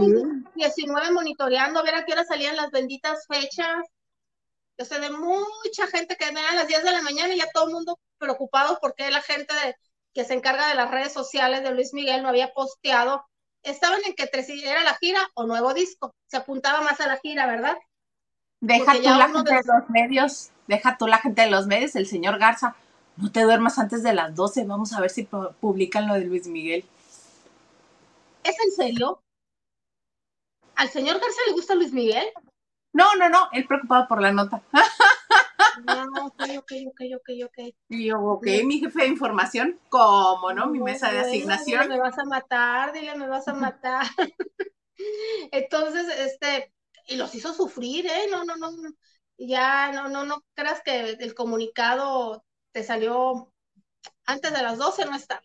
[0.55, 3.85] 19 monitoreando, a ver a qué hora salían las benditas fechas.
[4.77, 7.67] Yo sé de mucha gente que a las 10 de la mañana y ya todo
[7.67, 9.75] el mundo preocupado porque la gente de,
[10.13, 13.25] que se encarga de las redes sociales de Luis Miguel, no había posteado.
[13.61, 14.29] Estaban en que
[14.65, 16.15] era la gira o nuevo disco.
[16.27, 17.77] Se apuntaba más a la gira, ¿verdad?
[18.61, 21.95] Deja Porque tú la gente de los medios, deja tú la gente de los medios,
[21.95, 22.75] el señor Garza.
[23.19, 26.47] No te duermas antes de las 12, vamos a ver si publican lo de Luis
[26.47, 26.85] Miguel.
[28.43, 29.21] ¿Es en serio?
[30.75, 32.25] ¿Al señor Garza le gusta Luis Miguel?
[32.93, 34.63] No, no, no, él preocupado por la nota.
[35.85, 37.75] No, ok, ok, ok, ok, ok.
[37.89, 40.67] Y yo, ok, mi jefe de información, ¿cómo no?
[40.67, 41.83] Mi mesa de asignación.
[41.83, 44.05] Dile, me vas a matar, dile, me vas a matar.
[45.51, 46.73] Entonces, este,
[47.07, 48.27] y los hizo sufrir, ¿eh?
[48.31, 48.71] No, no, no,
[49.37, 53.51] ya, no, no, no creas que el comunicado te salió
[54.25, 55.41] antes de las 12, no está.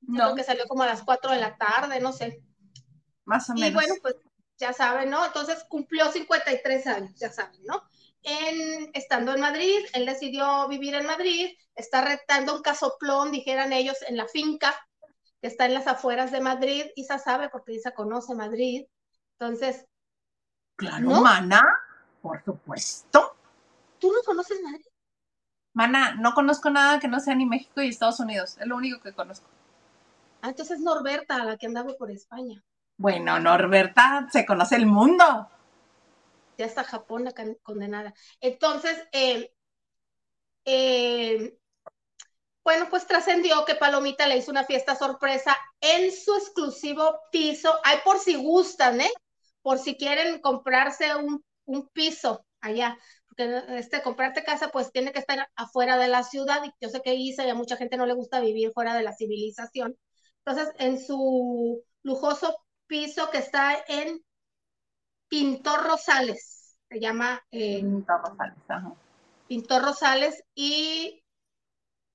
[0.00, 0.24] No.
[0.24, 2.42] Creo que salió como a las 4 de la tarde, no sé.
[3.24, 3.70] Más o menos.
[3.70, 4.16] Y bueno, pues
[4.56, 5.24] ya saben, ¿no?
[5.24, 7.82] Entonces cumplió 53 años, ya saben, ¿no?
[8.22, 13.96] En, estando en Madrid, él decidió vivir en Madrid, está retando un casoplón, dijeran ellos,
[14.08, 14.74] en la finca,
[15.40, 16.86] que está en las afueras de Madrid.
[16.96, 18.86] Isa sabe porque Isa conoce Madrid.
[19.38, 19.86] Entonces.
[20.76, 21.20] Claro, ¿no?
[21.22, 21.62] Mana,
[22.20, 23.36] por supuesto.
[23.98, 24.87] ¿Tú no conoces Madrid?
[25.78, 28.56] Mana, no conozco nada que no sea ni México y Estados Unidos.
[28.58, 29.46] Es lo único que conozco.
[30.42, 32.64] Ah, entonces Norberta, la que andaba por España.
[32.96, 35.48] Bueno, Norberta se conoce el mundo
[36.58, 38.14] ya está Japón la condenada.
[38.40, 39.52] Entonces, eh,
[40.64, 41.58] eh,
[42.64, 47.74] bueno, pues trascendió que Palomita le hizo una fiesta sorpresa en su exclusivo piso.
[47.84, 49.10] Hay por si gustan, ¿eh?
[49.62, 52.98] Por si quieren comprarse un, un piso allá.
[53.38, 56.62] Este, comprarte casa, pues tiene que estar afuera de la ciudad.
[56.64, 59.04] Y yo sé que Isa y a mucha gente no le gusta vivir fuera de
[59.04, 59.96] la civilización.
[60.44, 64.20] Entonces, en su lujoso piso que está en
[65.28, 68.92] Pintor Rosales, se llama eh, Pintor Rosales, ajá.
[69.46, 71.22] Pintor Rosales, y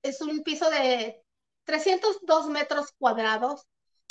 [0.02, 1.22] es un piso de
[1.64, 3.66] 302 metros cuadrados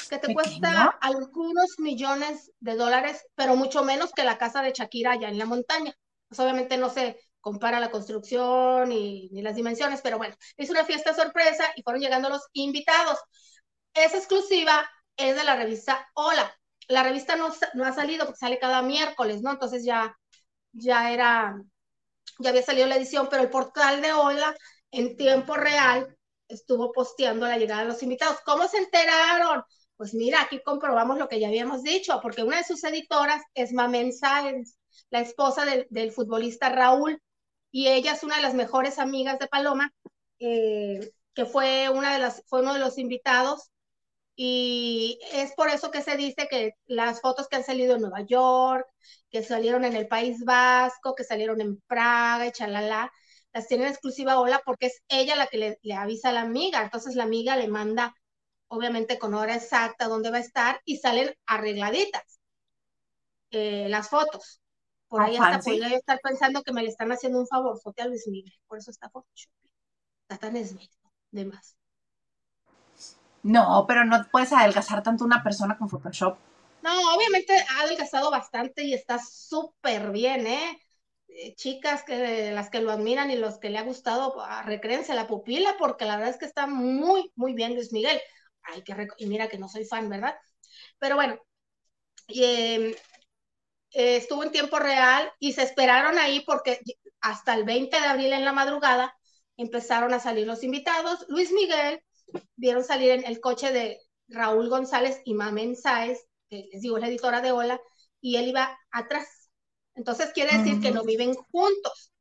[0.09, 5.11] que te cuesta algunos millones de dólares, pero mucho menos que la casa de Shakira
[5.11, 5.95] allá en la montaña.
[6.34, 10.84] Pues obviamente no se compara la construcción y, ni las dimensiones, pero bueno, es una
[10.84, 13.20] fiesta sorpresa y fueron llegando los invitados.
[13.94, 16.54] Es exclusiva, es de la revista Hola
[16.88, 19.52] la revista no, no, ha salido porque sale cada miércoles, ¿no?
[19.52, 20.18] Entonces ya,
[20.72, 21.62] ya era,
[22.40, 24.56] ya había salido la edición, pero el portal de Hola
[24.92, 26.18] en tiempo real
[26.48, 28.38] estuvo posteando la llegada de los invitados.
[28.46, 29.64] ¿Cómo se enteraron?
[29.96, 33.72] Pues mira, aquí comprobamos lo que ya habíamos dicho, porque una de sus editoras es
[33.74, 34.12] Mamen
[35.10, 37.22] la esposa del, del, futbolista Raúl,
[37.72, 39.93] y ella es una de las mejores amigas de Paloma,
[40.39, 43.72] eh, que fue, una de las, fue uno de los invitados
[44.36, 48.22] y es por eso que se dice que las fotos que han salido en Nueva
[48.22, 48.88] York,
[49.30, 53.12] que salieron en el País Vasco, que salieron en Praga y chalala,
[53.54, 56.82] las tienen exclusiva Hola porque es ella la que le, le, avisa a la amiga.
[56.84, 58.16] Entonces la amiga le manda,
[58.68, 62.39] obviamente con hora exacta, dónde va a estar y salen arregladitas
[63.51, 64.62] eh, las fotos.
[65.14, 68.01] Por ahí hasta podría yo estar pensando que me le están haciendo un favor, foto
[68.01, 68.51] a Luis Miguel.
[68.66, 69.51] Por eso está Photoshop.
[70.24, 70.97] Está tan esbelto,
[71.30, 71.78] de más.
[73.43, 76.36] No, pero no puedes adelgazar tanto una persona con Photoshop.
[76.82, 80.82] No, obviamente ha adelgazado bastante y está súper bien, ¿eh?
[81.28, 81.53] ¿eh?
[81.57, 85.28] Chicas que las que lo admiran y los que le ha gustado, ah, recréense la
[85.28, 88.20] pupila, porque la verdad es que está muy, muy bien Luis Miguel.
[88.64, 90.36] Ay, que y mira que no soy fan, ¿verdad?
[90.97, 91.38] Pero bueno,
[92.30, 92.95] eh,
[93.94, 96.80] eh, estuvo en tiempo real y se esperaron ahí porque
[97.22, 99.16] hasta el 20 de abril en la madrugada
[99.56, 101.26] empezaron a salir los invitados.
[101.30, 102.04] Luis Miguel
[102.56, 107.02] vieron salir en el coche de Raúl González y Mamen Sáez, que les digo, es
[107.02, 107.80] la editora de Hola,
[108.20, 109.50] y él iba atrás.
[109.94, 112.12] Entonces quiere decir que no viven juntos.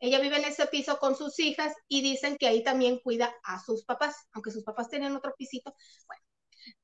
[0.00, 3.58] Ella vive en ese piso con sus hijas y dicen que ahí también cuida a
[3.58, 5.74] sus papás, aunque sus papás tienen otro pisito.
[6.06, 6.22] Bueno,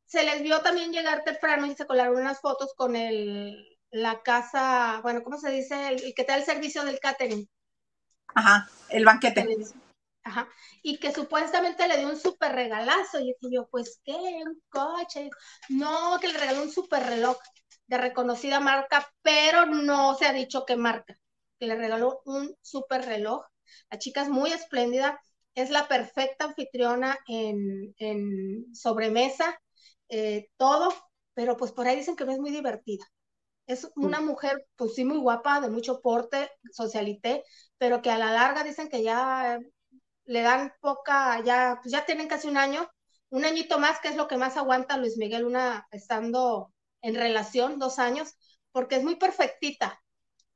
[0.06, 5.00] se les vio también llegar temprano y se colaron unas fotos con el, la casa,
[5.02, 5.88] bueno, ¿cómo se dice?
[5.88, 7.48] El, que te da el servicio del catering.
[8.34, 9.46] Ajá, el banquete.
[10.22, 10.48] Ajá.
[10.82, 13.18] Y que supuestamente le dio un súper regalazo.
[13.20, 14.12] Y yo, pues, ¿qué?
[14.12, 15.30] Un coche.
[15.70, 17.38] No, que le regaló un súper reloj
[17.86, 21.18] de reconocida marca, pero no se ha dicho qué marca.
[21.58, 23.46] Que le regaló un súper reloj.
[23.90, 25.18] La chica es muy espléndida,
[25.54, 29.58] es la perfecta anfitriona en, en sobremesa,
[30.08, 30.94] eh, todo,
[31.34, 33.04] pero pues por ahí dicen que no es muy divertida.
[33.68, 37.44] Es una mujer, pues sí, muy guapa, de mucho porte, socialité,
[37.76, 39.60] pero que a la larga dicen que ya
[40.24, 42.88] le dan poca, ya, pues ya tienen casi un año,
[43.28, 47.78] un añito más, que es lo que más aguanta Luis Miguel, una estando en relación,
[47.78, 48.34] dos años,
[48.72, 50.00] porque es muy perfectita.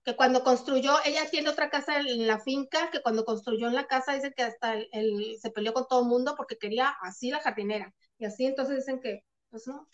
[0.05, 3.87] Que cuando construyó, ella tiene otra casa en la finca, que cuando construyó en la
[3.87, 7.41] casa dice que hasta él, se peleó con todo el mundo porque quería así la
[7.41, 7.95] jardinera.
[8.17, 9.87] Y así, entonces dicen que, pues no,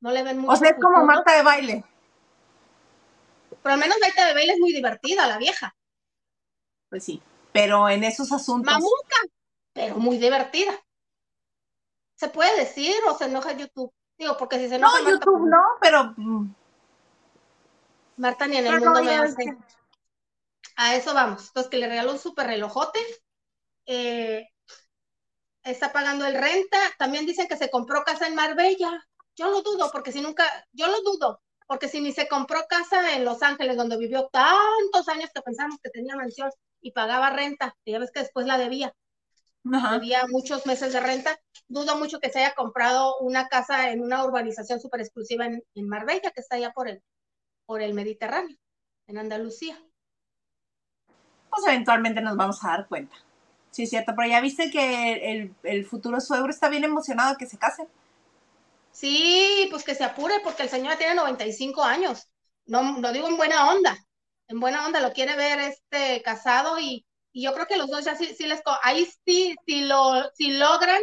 [0.00, 0.52] no le ven mucho.
[0.52, 1.84] O sea, es como Marta de baile.
[3.64, 5.74] Pero al menos Marta de baile es muy divertida, la vieja.
[6.90, 8.70] Pues sí, pero en esos asuntos.
[8.70, 9.16] Mamuca,
[9.72, 10.78] pero muy divertida.
[12.14, 13.90] ¿Se puede decir o se enoja YouTube?
[14.18, 15.00] Digo, porque si se enoja.
[15.00, 16.12] No, YouTube no, pero.
[16.14, 16.54] Mm.
[18.18, 19.56] Marta ni en el mundo me hace.
[20.76, 21.46] A eso vamos.
[21.46, 23.00] Entonces, que le regaló un súper relojote.
[23.86, 24.46] Eh,
[25.62, 26.78] está pagando el renta.
[26.98, 29.08] También dicen que se compró casa en Marbella.
[29.36, 33.16] Yo lo dudo, porque si nunca, yo lo dudo, porque si ni se compró casa
[33.16, 36.50] en Los Ángeles, donde vivió tantos años que pensamos que tenía mansión
[36.80, 38.94] y pagaba renta, y ya ves que después la debía.
[39.62, 41.38] Debía muchos meses de renta.
[41.68, 46.30] Dudo mucho que se haya comprado una casa en una urbanización súper exclusiva en, Marbella,
[46.32, 47.02] que está allá por el,
[47.64, 48.58] por el Mediterráneo,
[49.06, 49.78] en Andalucía.
[51.48, 53.16] Pues eventualmente nos vamos a dar cuenta.
[53.70, 57.46] Sí, es cierto, pero ya viste que el, el futuro suegro está bien emocionado que
[57.46, 57.88] se casen.
[58.94, 62.28] Sí, pues que se apure porque el señor tiene 95 años.
[62.66, 63.96] No, lo digo en buena onda.
[64.48, 68.14] En buena onda lo quiere ver este casado y, yo creo que los dos ya
[68.14, 71.02] sí, sí les ahí sí si lo si logran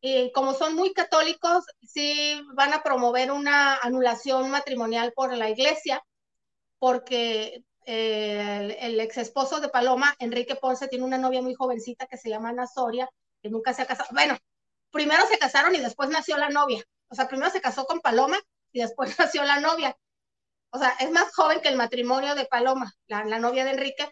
[0.00, 6.00] y como son muy católicos sí van a promover una anulación matrimonial por la iglesia
[6.78, 12.18] porque eh, el, ex esposo de Paloma Enrique Ponce tiene una novia muy jovencita que
[12.18, 13.08] se llama Ana Soria
[13.42, 14.38] que nunca se ha casado bueno
[14.92, 16.84] primero se casaron y después nació la novia.
[17.08, 18.38] O sea, primero se casó con Paloma
[18.72, 19.96] y después nació la novia.
[20.70, 24.10] O sea, es más joven que el matrimonio de Paloma, la, novia de Enrique,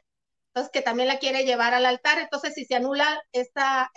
[0.49, 2.19] entonces que también la quiere llevar al altar.
[2.19, 3.91] Entonces, si se anula esta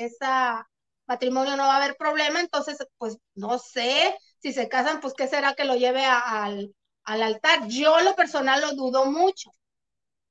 [1.07, 2.39] matrimonio, no va a haber problema.
[2.39, 6.73] Entonces, pues no sé, si se casan, pues qué será que lo lleve al,
[7.03, 7.67] al altar.
[7.67, 9.51] Yo lo personal lo dudo mucho,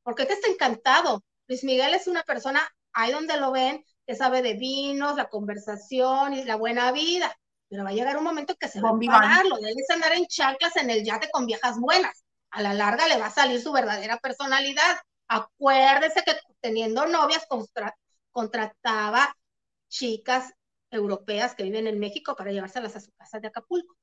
[0.02, 1.24] porque este está encantado.
[1.48, 6.34] Luis Miguel es una persona, ahí donde lo ven, que sabe de vinos, la conversación
[6.34, 7.36] y la buena vida.
[7.68, 10.26] Pero va a llegar un momento que se va a parar, lo de andar en
[10.26, 12.24] chanclas en el yate con viejas buenas.
[12.50, 14.98] A la larga le va a salir su verdadera personalidad.
[15.28, 17.46] Acuérdese que teniendo novias
[18.30, 19.34] contrataba
[19.88, 20.52] chicas
[20.90, 23.96] europeas que viven en México para llevárselas a su casa de Acapulco.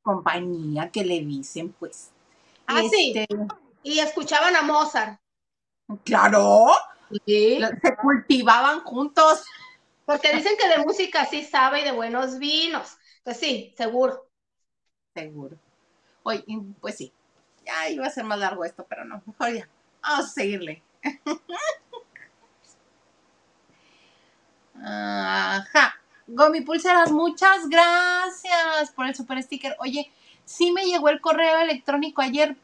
[0.00, 2.10] Compañía que le dicen, pues.
[2.66, 3.12] Ah, sí.
[3.14, 3.36] Este,
[3.82, 5.20] y escuchaban a Mozart.
[6.04, 6.68] Claro.
[7.26, 9.44] Se cultivaban juntos.
[10.04, 12.96] Porque dicen que de música sí sabe y de buenos vinos.
[13.24, 14.26] Pues sí, seguro.
[15.14, 15.56] Seguro.
[16.22, 16.44] Oye,
[16.80, 17.12] pues sí.
[17.64, 19.22] Ya iba a ser más largo esto, pero no.
[19.26, 19.68] Mejor ya.
[20.02, 20.82] Vamos a seguirle.
[24.84, 25.94] Ajá.
[26.26, 29.76] Gomi Pulseras, muchas gracias por el super sticker.
[29.80, 30.10] Oye,
[30.44, 32.56] sí me llegó el correo electrónico ayer,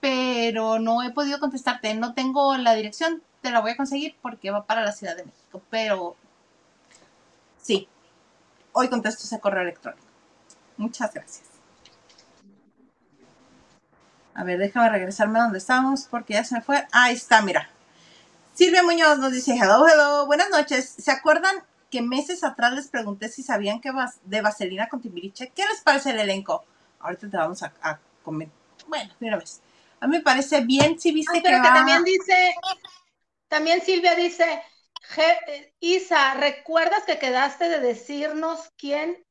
[0.00, 1.94] pero no he podido contestarte.
[1.94, 5.24] No tengo la dirección te la voy a conseguir porque va para la Ciudad de
[5.24, 5.62] México.
[5.70, 6.16] Pero
[7.60, 7.88] sí,
[8.72, 10.04] hoy contesto ese correo electrónico.
[10.76, 11.46] Muchas gracias.
[14.34, 16.86] A ver, déjame regresarme a donde estamos porque ya se me fue.
[16.92, 17.68] Ahí está, mira.
[18.54, 20.94] Silvia Muñoz nos dice, hello, hello, buenas noches.
[20.98, 21.56] ¿Se acuerdan
[21.90, 23.92] que meses atrás les pregunté si sabían que
[24.24, 25.52] de Vaselina con Timbiriche?
[25.54, 26.64] ¿Qué les parece el elenco?
[27.00, 28.56] Ahorita te vamos a, comentar.
[28.88, 29.60] Bueno, mira, ves.
[30.00, 32.54] A mí me parece bien si viste que, también dice
[33.48, 34.62] también Silvia dice,
[35.80, 39.24] Isa, ¿recuerdas que quedaste de decirnos quién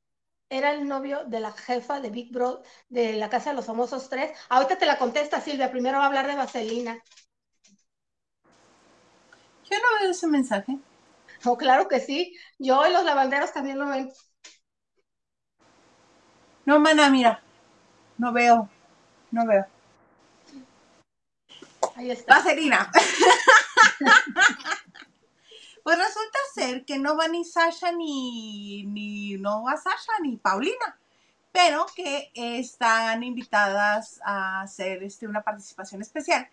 [0.49, 4.09] era el novio de la jefa de Big Bro de la Casa de los Famosos
[4.09, 4.32] 3.
[4.49, 6.97] Ahorita te la contesta Silvia, primero va a hablar de Vaselina.
[9.70, 10.78] Yo no veo ese mensaje.
[11.43, 12.36] Oh, claro que sí.
[12.57, 14.11] Yo y los lavanderos también lo ven.
[16.65, 17.41] No, mana, mira.
[18.18, 18.70] No veo.
[19.32, 19.65] No veo.
[21.98, 22.36] Ahí está.
[22.36, 22.91] Vaselina.
[25.84, 31.00] pues resulta ser que no va ni Sasha ni, ni no va Sasha ni Paulina,
[31.52, 36.48] pero que están invitadas a hacer este, una participación especial.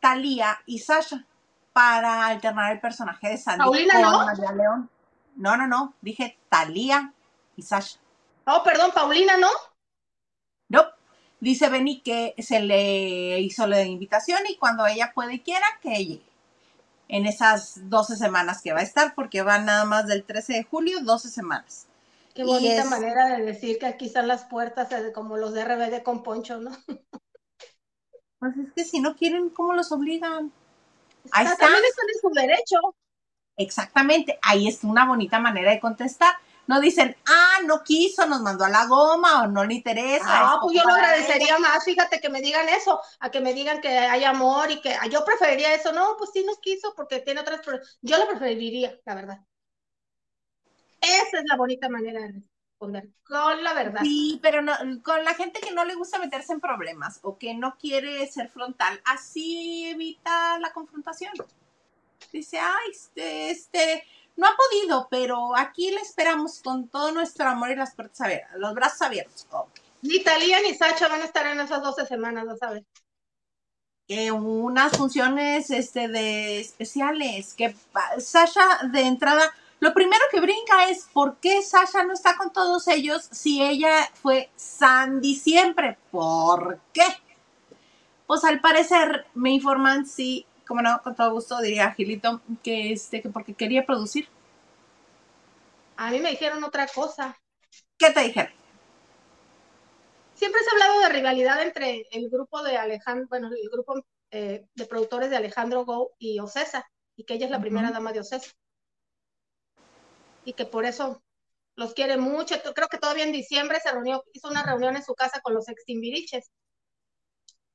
[0.00, 1.26] Talía y Sasha
[1.74, 4.24] para alternar el personaje de Sandy ¿Paulina con no?
[4.24, 4.90] María León.
[5.36, 7.12] No, no, no, dije Talía
[7.56, 7.98] y Sasha.
[8.46, 9.50] Oh, perdón, Paulina, ¿no?
[10.70, 10.86] No,
[11.40, 16.04] dice Benny que se le hizo la invitación y cuando ella puede y quiera que
[16.04, 16.22] llegue.
[17.08, 20.62] En esas 12 semanas que va a estar, porque va nada más del 13 de
[20.64, 21.86] julio, 12 semanas.
[22.34, 25.62] Qué bonita es- manera de decir que aquí están las puertas eh, como los de
[25.62, 26.70] RBD con Poncho, ¿no?
[28.38, 30.50] Pues es que si no quieren, ¿cómo los obligan?
[31.32, 31.66] Ahí Ah, está.
[31.66, 32.76] También están en su derecho.
[33.58, 36.34] Exactamente, ahí es una bonita manera de contestar.
[36.70, 40.24] No dicen, ah, no quiso, nos mandó a la goma o no le interesa.
[40.24, 43.54] Ah, es pues yo lo agradecería más, fíjate que me digan eso, a que me
[43.54, 45.92] digan que hay amor y que yo preferiría eso.
[45.92, 47.62] No, pues sí nos quiso porque tiene otras.
[48.02, 49.40] Yo lo preferiría, la verdad.
[51.00, 54.02] Esa es la bonita manera de responder, con la verdad.
[54.04, 57.52] Sí, pero no, con la gente que no le gusta meterse en problemas o que
[57.52, 61.32] no quiere ser frontal, así evita la confrontación.
[62.32, 64.04] Dice, ay, este, este,
[64.36, 68.56] no ha podido, pero aquí le esperamos con todo nuestro amor y las puertas abiertas,
[68.56, 69.46] los brazos abiertos.
[69.50, 69.80] Ok.
[70.02, 72.84] Ni Talía ni Sacha van a estar en esas 12 semanas, ¿no sabes?
[74.08, 77.74] Que unas funciones este, de especiales, que
[78.18, 82.88] Sasha de entrada, lo primero que brinca es por qué Sasha no está con todos
[82.88, 85.98] ellos si ella fue Sandy siempre.
[86.10, 87.04] ¿Por qué?
[88.26, 93.20] Pues al parecer me informan, sí, como no, con todo gusto diría Gilito, que este,
[93.20, 94.28] que porque quería producir.
[95.96, 97.36] A mí me dijeron otra cosa.
[97.98, 98.52] ¿Qué te dijeron?
[100.34, 104.00] Siempre se ha hablado de rivalidad entre el grupo de Alejandro, bueno, el grupo
[104.30, 108.12] eh, de productores de Alejandro Go y Ocesa, y que ella es la primera dama
[108.12, 108.52] de Ocesa.
[110.44, 111.20] Y que por eso
[111.74, 112.54] los quiere mucho.
[112.76, 115.68] Creo que todavía en diciembre se reunió, hizo una reunión en su casa con los
[115.68, 116.52] ex Timbiriches.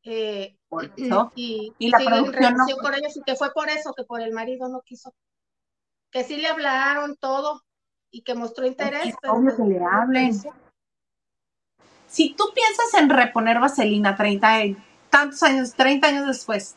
[0.06, 1.32] Eh, Por eso.
[1.36, 4.32] y, Y la producción no- con ellos, y que fue por eso, que por el
[4.32, 5.14] marido no quiso.
[6.12, 7.64] Que sí le hablaron todo
[8.12, 9.08] y que mostró interés.
[9.08, 10.42] Es pero obvio pues, que le hablen.
[12.08, 14.78] Si tú piensas en reponer vaselina 30 y
[15.10, 16.76] tantos años, 30 años después,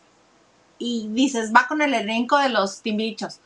[0.79, 3.41] y dices, va con el elenco de los timbirichos,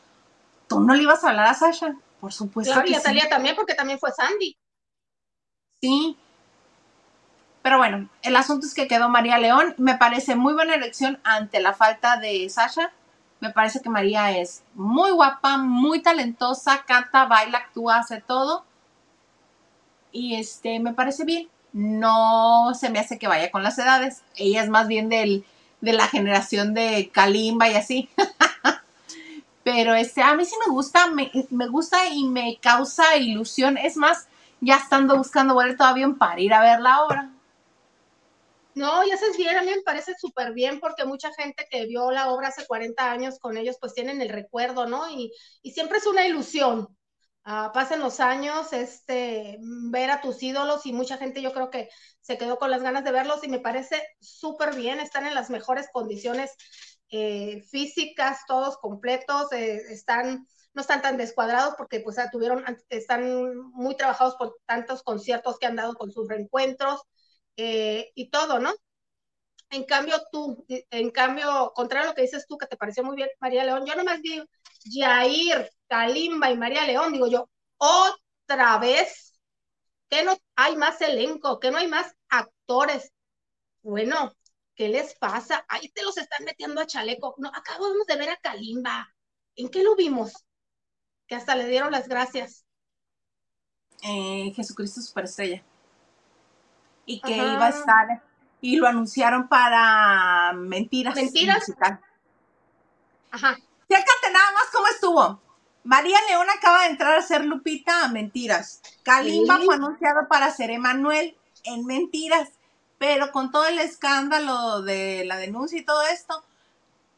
[0.67, 1.95] ¿tú no le ibas a hablar a Sasha?
[2.21, 3.03] Por supuesto Claro, y a sí.
[3.03, 4.57] Talía también, porque también fue Sandy.
[5.81, 6.17] Sí.
[7.63, 9.73] Pero bueno, el asunto es que quedó María León.
[9.77, 12.91] Me parece muy buena elección ante la falta de Sasha.
[13.39, 18.65] Me parece que María es muy guapa, muy talentosa, canta, baila, actúa, hace todo.
[20.11, 21.47] Y este, me parece bien.
[21.71, 24.23] No se me hace que vaya con las edades.
[24.35, 25.45] Ella es más bien del,
[25.79, 28.09] de la generación de Kalimba y así.
[29.63, 33.77] Pero este, a mí sí me gusta, me, me gusta y me causa ilusión.
[33.77, 34.27] Es más,
[34.59, 37.32] ya estando buscando boleto de avión para ir a verla ahora.
[38.75, 42.09] No, y haces bien, a mí me parece súper bien porque mucha gente que vio
[42.11, 45.09] la obra hace 40 años con ellos, pues tienen el recuerdo, ¿no?
[45.11, 46.87] Y, y siempre es una ilusión.
[47.45, 51.89] Ah, pasen los años, este, ver a tus ídolos y mucha gente yo creo que
[52.21, 55.49] se quedó con las ganas de verlos y me parece súper bien, están en las
[55.49, 56.51] mejores condiciones
[57.09, 63.55] eh, físicas, todos completos, eh, están, no están tan descuadrados porque pues ah, tuvieron, están
[63.73, 67.01] muy trabajados por tantos conciertos que han dado con sus reencuentros
[67.57, 68.73] eh, y todo, ¿no?
[69.69, 73.15] En cambio tú, en cambio, contrario a lo que dices tú, que te pareció muy
[73.15, 74.41] bien María León, yo nomás vi
[74.91, 79.33] Jair, Kalimba y María León, digo yo, otra vez,
[80.09, 83.11] que no hay más elenco, que no hay más actores.
[83.81, 84.31] Bueno,
[84.75, 85.65] ¿qué les pasa?
[85.67, 87.33] Ahí te los están metiendo a chaleco.
[87.39, 89.13] No, acabamos de ver a Kalimba.
[89.55, 90.33] ¿En qué lo vimos?
[91.27, 92.63] Que hasta le dieron las gracias.
[94.03, 95.63] Eh, Jesucristo Superestrella.
[97.05, 97.53] Y que Ajá.
[97.53, 98.23] iba a estar,
[98.61, 101.15] y lo anunciaron para Mentiras.
[101.15, 101.59] ¿Mentiras?
[101.67, 101.99] musical.
[103.31, 103.57] Ajá.
[103.89, 105.41] Chécate nada más cómo estuvo.
[105.83, 108.81] María León acaba de entrar a ser Lupita a Mentiras.
[109.03, 109.65] Kalimba Sí.
[109.65, 112.49] fue anunciado para ser Emanuel en Mentiras.
[112.97, 116.41] Pero con todo el escándalo de la denuncia y todo esto,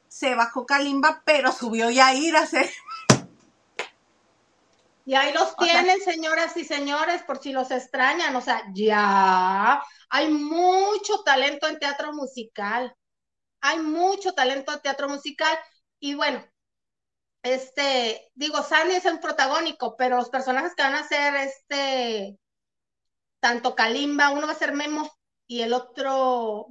[0.08, 2.68] se bajó Kalimba, pero subió Yair a ser.
[5.06, 8.36] Y ahí los tienen, señoras y señores, por si los extrañan.
[8.36, 12.96] O sea, ya hay mucho talento en teatro musical.
[13.62, 15.56] Hay mucho talento en teatro musical.
[16.00, 16.44] Y bueno,
[17.44, 22.40] este, digo, Sandy es el protagónico, pero los personajes que van a ser este,
[23.40, 25.08] tanto Kalimba, uno va a ser Memo
[25.46, 26.68] y el otro,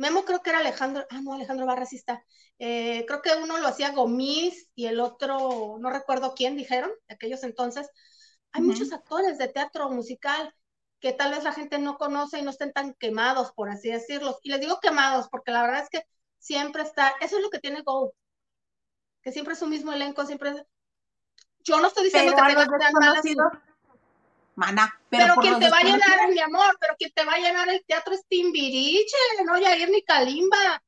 [0.00, 2.24] Memo creo que era Alejandro, ah, no, Alejandro Barracista.
[2.58, 7.14] Eh, creo que uno lo hacía Gomis y el otro, no recuerdo quién dijeron, de
[7.14, 7.86] aquellos entonces.
[8.52, 10.54] Hay muchos actores de teatro musical
[11.00, 14.38] que tal vez la gente no conoce y no estén tan quemados, por así decirlo.
[14.42, 16.02] Y les digo quemados porque la verdad es que
[16.38, 18.14] siempre está, eso es lo que tiene Go,
[19.20, 20.62] que siempre es su mismo elenco, siempre es...
[21.58, 23.22] Yo no estoy diciendo que tengan malas...
[24.60, 27.66] Mana, pero, quien te va a llenar, mi amor, pero quien te va a llenar
[27.70, 30.82] el teatro es Timbiriche, no Yair ni Kalimba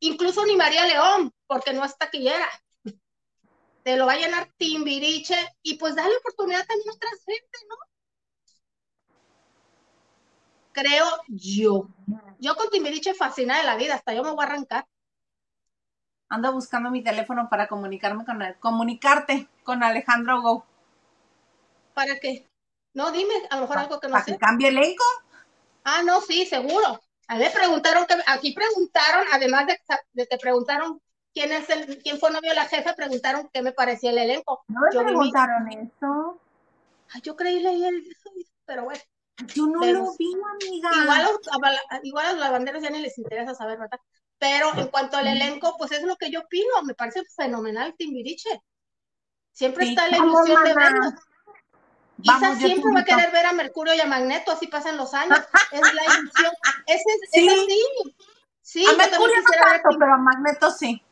[0.00, 2.48] incluso ni María León, porque no es taquillera.
[3.82, 7.76] Te lo va a llenar Timbiriche y pues dale oportunidad también a otra gente, ¿no?
[10.72, 11.88] Creo yo.
[12.38, 14.86] Yo con Timbiriche fascina de la vida, hasta yo me voy a arrancar.
[16.30, 20.66] Ando buscando mi teléfono para comunicarme con él, comunicarte con Alejandro Go.
[21.92, 22.48] ¿Para qué?
[22.94, 24.32] No, dime, a lo mejor algo que no ¿Para sé.
[24.32, 25.04] que cambie elenco?
[25.84, 27.00] Ah, no, sí, seguro.
[27.28, 29.78] A mí preguntaron, que, aquí preguntaron, además de,
[30.14, 31.00] que te preguntaron
[31.32, 34.64] quién es el, quién fue novio de la jefa, preguntaron qué me parecía el elenco.
[34.68, 36.40] No me preguntaron eso.
[37.12, 38.04] Ay, yo creí leí el,
[38.64, 39.00] pero bueno.
[39.52, 40.90] Yo no lo vi, amiga.
[41.02, 41.28] Igual,
[42.04, 43.98] igual a los lavanderos ya ni les interesa saber, ¿verdad?
[44.38, 46.82] Pero en cuanto al elenco, pues es lo que yo opino.
[46.84, 48.62] Me parece fenomenal Timbiriche.
[49.50, 51.14] Siempre está la ilusión de verlos.
[52.24, 55.38] Isa siempre va a querer ver a Mercurio y a Magneto, así pasan los años.
[55.70, 56.52] Es la ilusión.
[56.86, 57.48] Ese es, ¿Sí?
[57.48, 58.16] así.
[58.62, 61.02] Sí, a Mercurio no tanto, pero a Magneto sí.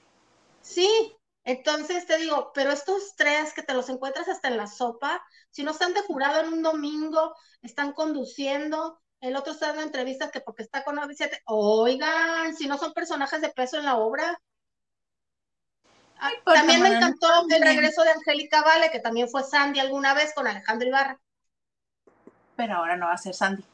[0.63, 5.23] Sí, entonces te digo, pero estos tres que te los encuentras hasta en la sopa,
[5.51, 10.31] si no están de jurado en un domingo, están conduciendo, el otro está dando entrevistas
[10.31, 14.41] que porque está con 97, oigan, si no son personajes de peso en la obra,
[16.45, 20.47] también me encantó el regreso de Angélica Vale, que también fue Sandy alguna vez con
[20.47, 21.21] Alejandro Ibarra.
[22.57, 23.65] Pero ahora no va a ser Sandy.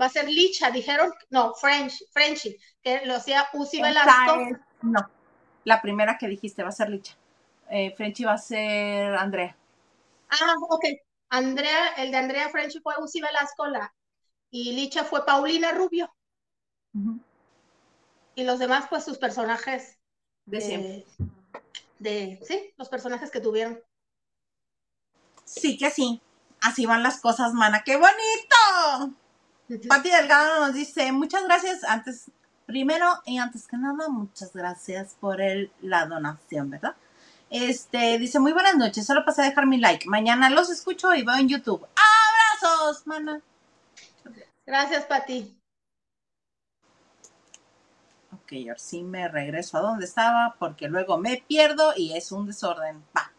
[0.00, 4.38] Va a ser Licha, dijeron, no, French, Frenchy, que lo hacía Uzi Velasco.
[4.82, 5.10] no,
[5.64, 7.14] la primera que dijiste va a ser Licha.
[7.70, 9.56] Eh, Frenchy va a ser Andrea.
[10.30, 10.84] Ah, ok.
[11.28, 13.92] Andrea, el de Andrea Frenchy fue Uzi Velasco, la,
[14.50, 16.12] y Licha fue Paulina Rubio.
[18.34, 19.98] Y los demás, pues sus personajes
[20.46, 21.04] de siempre
[21.98, 23.80] de, sí, los personajes que tuvieron.
[25.44, 26.20] Sí que sí,
[26.60, 29.16] así van las cosas, mana, ¡qué bonito!
[29.88, 32.30] Pati Delgado nos dice, muchas gracias, antes,
[32.66, 36.96] primero y antes que nada, muchas gracias por el, la donación, ¿verdad?
[37.50, 41.22] Este, dice, muy buenas noches, solo pasé a dejar mi like, mañana los escucho y
[41.22, 41.86] veo en YouTube.
[42.60, 43.40] ¡Abrazos, mana!
[44.66, 45.56] Gracias, Pati.
[48.46, 52.46] Ok, ahora sí me regreso a donde estaba porque luego me pierdo y es un
[52.46, 53.04] desorden.
[53.16, 53.32] Va.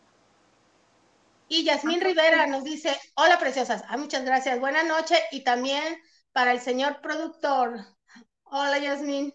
[1.48, 5.98] Y Yasmín Rivera nos dice, hola preciosas, ah, muchas gracias, buena noche y también
[6.34, 7.86] para el señor productor.
[8.44, 9.34] Hola Yasmín.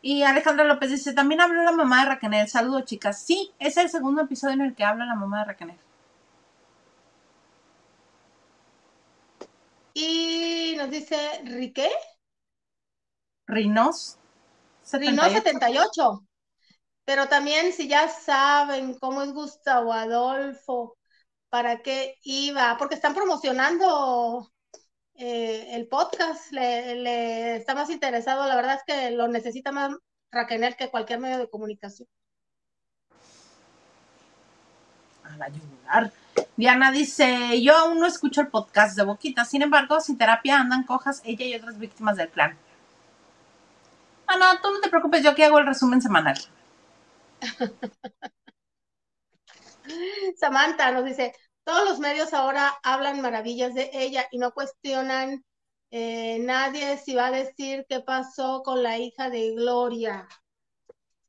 [0.00, 2.48] Y Alejandra López dice, también habló la mamá de Raquel.
[2.48, 3.22] Saludos, chicas.
[3.22, 5.72] Sí, es el segundo episodio en el que habla la mamá de Raquel.
[9.94, 11.88] Y nos dice, ¿Riqué?
[13.46, 14.18] Rinos.
[14.82, 15.42] 78.
[15.42, 16.24] 78.
[17.04, 20.96] Pero también si ya saben cómo es Gustavo Adolfo,
[21.50, 24.50] para qué iba, porque están promocionando
[25.14, 29.94] eh, el podcast, le, está más interesado, la verdad es que lo necesita más
[30.30, 32.08] Raquel que cualquier medio de comunicación.
[35.24, 36.12] A la ayudar.
[36.56, 40.84] Diana dice, yo aún no escucho el podcast de Boquita, sin embargo, sin terapia andan
[40.84, 42.56] cojas ella y otras víctimas del clan.
[44.32, 46.38] Ah, no, tú no te preocupes, yo aquí hago el resumen semanal.
[50.38, 55.44] Samantha nos dice, todos los medios ahora hablan maravillas de ella y no cuestionan
[55.90, 60.26] eh, nadie si va a decir qué pasó con la hija de Gloria.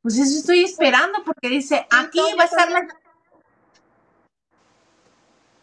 [0.02, 2.88] Pues eso estoy esperando porque dice, aquí va a estar la...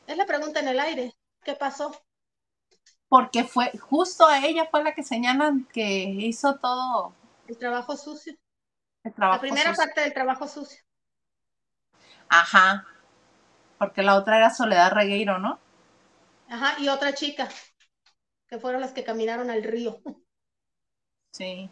[0.07, 1.99] Es la pregunta en el aire, ¿qué pasó?
[3.09, 7.14] Porque fue, justo a ella fue la que señalan que hizo todo
[7.51, 8.34] el trabajo sucio.
[9.16, 10.82] la primera parte del trabajo sucio.
[12.28, 12.86] Ajá.
[13.78, 15.59] Porque la otra era Soledad Regueiro, ¿no?
[16.48, 17.48] Ajá, y otra chica,
[18.46, 20.01] que fueron las que caminaron al río.
[21.32, 21.70] Sí.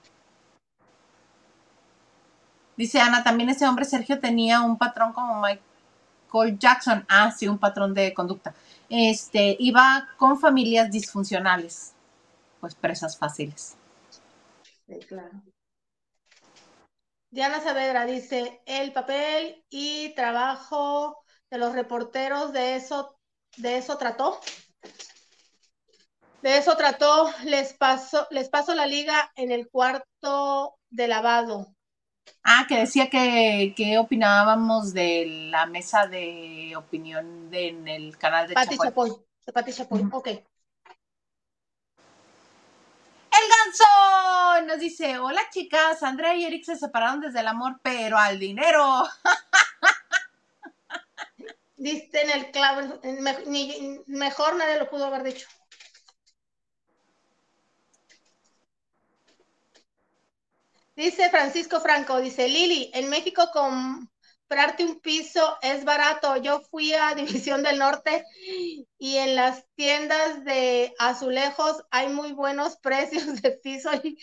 [2.77, 5.41] Dice Ana, también ese hombre Sergio tenía un patrón como.
[5.41, 7.05] Michael Jackson.
[7.09, 8.55] Ah, sí, un patrón de conducta.
[8.89, 11.93] Este, iba con familias disfuncionales,
[12.61, 13.77] pues presas fáciles.
[14.87, 15.43] Sí, claro.
[17.31, 23.19] Diana Saavedra dice, el papel y trabajo de los reporteros de eso,
[23.59, 24.41] de eso trató.
[26.41, 31.75] De eso trató, les paso, les paso la liga en el cuarto de lavado.
[32.43, 38.49] Ah, que decía que, que opinábamos de la mesa de opinión de, en el canal
[38.49, 39.11] de Pati Chapoy.
[39.11, 40.29] Chapoy, de Pati Chapoy, ok.
[44.67, 49.09] Nos dice, hola chicas, Andrea y Eric se separaron desde el amor, pero al dinero.
[51.77, 53.01] Diste en el clavo,
[54.07, 55.47] mejor nadie lo pudo haber dicho.
[60.97, 63.49] Dice Francisco Franco, dice Lili, en México
[64.49, 66.37] comprarte un piso es barato.
[66.39, 68.25] Yo fui a División del Norte
[68.99, 74.19] y en las tiendas de azulejos hay muy buenos precios de piso y,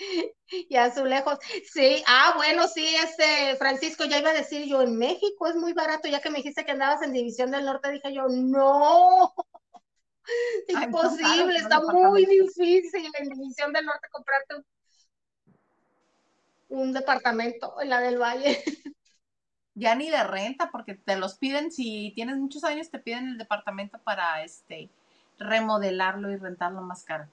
[0.50, 1.38] y azulejos.
[1.72, 5.74] Sí, ah, bueno, sí, este Francisco, ya iba a decir yo, en México es muy
[5.74, 9.32] barato, ya que me dijiste que andabas en División del Norte, dije yo, no.
[10.76, 14.66] Ay, Imposible, está muy difícil en División del Norte comprarte un,
[16.82, 18.64] un departamento en la del Valle.
[19.76, 23.38] Ya ni de renta, porque te los piden, si tienes muchos años, te piden el
[23.38, 24.90] departamento para este
[25.38, 27.28] remodelarlo y rentarlo más caro.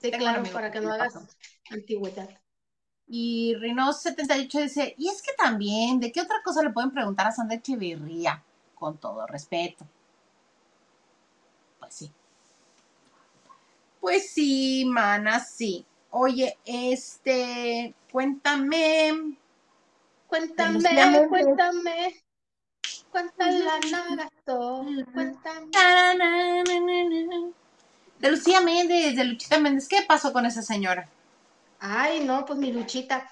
[0.00, 1.18] Sí, Tengo claro, para que que no hagas
[1.70, 2.28] antigüedad.
[3.08, 7.32] Y Rino78 dice, y es que también, ¿de qué otra cosa le pueden preguntar a
[7.32, 8.42] Sandra Echeverría?
[8.74, 9.86] Con todo respeto.
[11.78, 12.12] Pues sí.
[14.00, 15.84] Pues sí, mana, sí.
[16.10, 19.36] Oye, este, cuéntame.
[20.28, 22.14] Cuéntame, cuéntame.
[23.10, 24.84] ¿Cuánta lana gastó?
[25.14, 25.70] Cuéntame.
[28.18, 31.08] De Lucía Méndez, de Luchita Méndez, ¿qué pasó con esa señora?
[31.80, 33.28] Ay, no, pues mi luchita.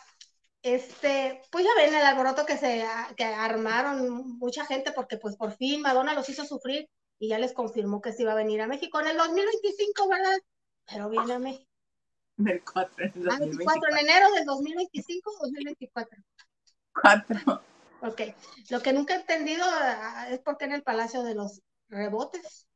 [0.62, 2.84] Este, pues ya ven el alboroto que se
[3.16, 6.88] que armaron mucha gente porque pues por fin Madonna los hizo sufrir
[7.20, 10.38] y ya les confirmó que se iba a venir a México en el 2025, ¿verdad?
[10.86, 11.70] Pero viene a México.
[12.36, 16.18] Del 4 en Ah, 24 en enero del 2025 o 2024.
[17.02, 17.62] 2024.
[18.02, 18.20] Ok.
[18.70, 22.66] Lo que nunca he entendido ah, es por qué en el Palacio de los Rebotes.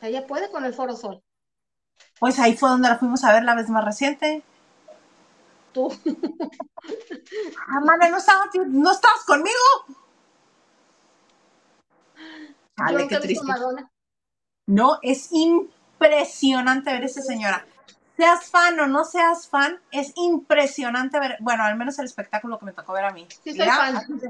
[0.00, 1.22] Ella puede con el Foro Sol.
[2.18, 4.42] Pues ahí fue donde la fuimos a ver la vez más reciente.
[5.72, 5.88] Tú.
[7.68, 9.56] Ah, ¿no estabas, no estabas conmigo?
[12.76, 13.46] Yo nunca qué he visto triste.
[13.46, 13.90] Madonna.
[14.66, 17.66] No, es impresionante ver a esa señora.
[18.16, 22.66] Seas fan o no seas fan, es impresionante ver, bueno, al menos el espectáculo que
[22.66, 23.26] me tocó ver a mí.
[23.42, 24.20] Sí, soy fan.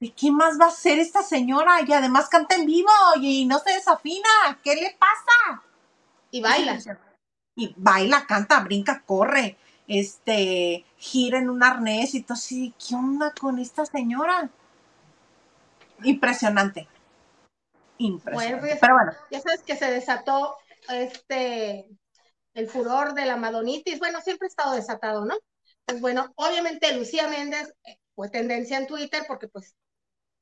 [0.00, 1.82] ¿De qué más va a ser esta señora?
[1.86, 2.88] Y además canta en vivo
[3.20, 4.28] y no se desafina.
[4.64, 5.62] ¿Qué le pasa?
[6.30, 6.78] Y baila.
[7.54, 12.72] Y baila, canta, brinca, corre, este, gira en un arnés y todo así.
[12.78, 14.48] ¿Qué onda con esta señora?
[16.02, 16.88] Impresionante.
[17.98, 18.54] Impresionante.
[18.54, 20.56] Bueno, pues, Pero bueno, Ya sabes que se desató
[20.88, 21.86] este
[22.54, 23.98] el furor de la madonitis.
[23.98, 25.36] Bueno, siempre ha estado desatado, ¿no?
[25.86, 29.74] Pues bueno, obviamente Lucía Méndez eh, fue tendencia en Twitter porque pues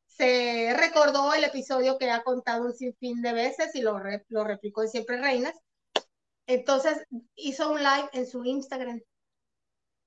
[0.06, 4.44] se recordó el episodio que ha contado un sinfín de veces y lo, re- lo
[4.44, 5.54] replicó en Siempre Reinas.
[6.48, 6.98] Entonces
[7.36, 9.00] hizo un live en su Instagram.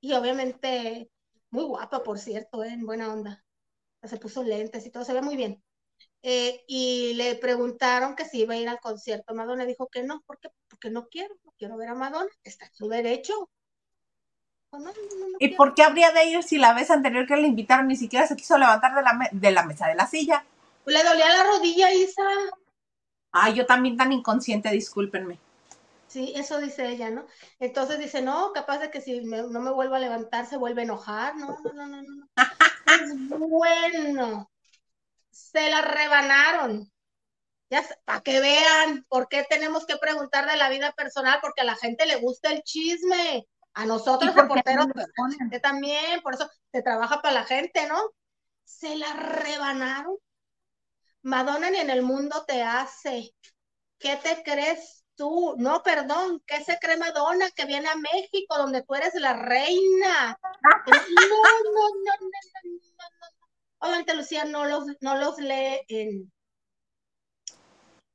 [0.02, 1.10] Y obviamente,
[1.50, 2.70] muy guapa, por cierto, ¿eh?
[2.74, 3.44] en buena onda.
[4.04, 5.64] Se puso lentes y todo, se ve muy bien.
[6.24, 9.34] Eh, y le preguntaron que si iba a ir al concierto.
[9.36, 10.50] Madonna dijo que no, ¿por qué?
[10.70, 13.50] Porque no quiero, no quiero ver a Madonna, está en su derecho.
[14.72, 14.92] No, no,
[15.40, 15.58] ¿y quiero.
[15.58, 18.36] por qué habría de ir si la vez anterior que le invitaron ni siquiera se
[18.36, 20.46] quiso levantar de la, me- de la mesa de la silla?
[20.86, 22.22] Le dolía la rodilla, Isa.
[23.34, 25.38] Ay, yo también tan inconsciente, discúlpenme.
[26.08, 27.26] Sí, eso dice ella, ¿no?
[27.60, 30.82] Entonces dice, no, capaz de que si me- no me vuelvo a levantar se vuelve
[30.82, 31.36] a enojar.
[31.38, 32.28] No, no, no, no, no.
[32.86, 34.51] Es bueno.
[35.42, 36.92] Se la rebanaron.
[37.70, 41.66] Ya, para que vean por qué tenemos que preguntar de la vida personal, porque a
[41.66, 43.48] la gente le gusta el chisme.
[43.74, 47.46] A nosotros, ¿Y por qué reporteros, no pues, también, por eso se trabaja para la
[47.46, 48.02] gente, ¿no?
[48.66, 50.18] Se la rebanaron.
[51.22, 53.34] Madonna ni en el mundo te hace.
[53.98, 55.56] ¿Qué te crees tú?
[55.58, 60.38] No, perdón, ¿qué se cree Madonna que viene a México donde tú eres la reina?
[60.42, 62.30] No, no, no, no, no,
[62.66, 62.91] no.
[63.82, 66.32] Obviamente Lucía no los, no los lee en,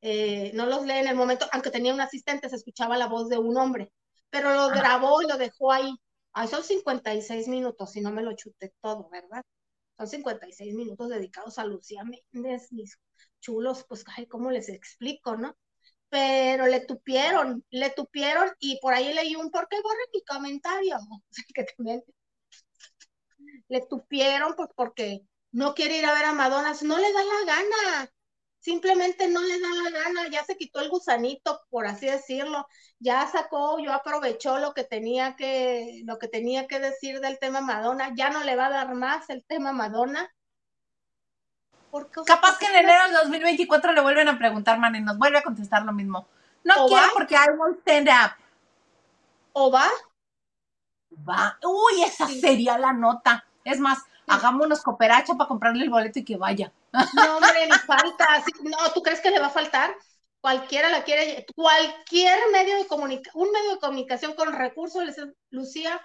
[0.01, 3.29] eh, no los lee en el momento, aunque tenía un asistente, se escuchaba la voz
[3.29, 3.91] de un hombre,
[4.31, 4.79] pero lo Ajá.
[4.79, 5.93] grabó y lo dejó ahí.
[6.33, 9.43] Ay, son 56 minutos, si no me lo chuté todo, ¿verdad?
[9.97, 13.01] Son 56 minutos dedicados a Lucía Méndez, mis
[13.41, 15.57] chulos, pues, ay, ¿cómo les explico, no?
[16.09, 20.99] Pero le tupieron, le tupieron y por ahí leí un ¿por qué borra mi comentario?
[21.55, 22.05] que también
[23.69, 25.23] le tupieron pues porque
[25.57, 28.11] no quiere ir a ver a Madonna, no le da la gana,
[28.59, 33.27] simplemente no le da la gana, ya se quitó el gusanito, por así decirlo, ya
[33.27, 38.13] sacó, yo aprovechó lo que tenía que, lo que tenía que decir del tema Madonna,
[38.15, 40.31] ya no le va a dar más el tema Madonna.
[42.27, 45.43] Capaz que en enero del 2024 le vuelven a preguntar, man, y nos vuelve a
[45.43, 46.29] contestar lo mismo.
[46.65, 48.33] No quiero porque hay un stand up.
[49.55, 49.89] ¿O va?
[51.27, 51.59] Va.
[51.65, 53.47] Uy, esa sería la nota.
[53.65, 56.73] Es más, hagámonos cooperacha para comprarle el boleto y que vaya.
[56.93, 58.45] No, hombre, ni falta.
[58.63, 59.95] No, ¿tú crees que le va a faltar?
[60.41, 65.03] Cualquiera la quiere, cualquier medio de comunicación, un medio de comunicación con recursos,
[65.51, 66.01] Lucía,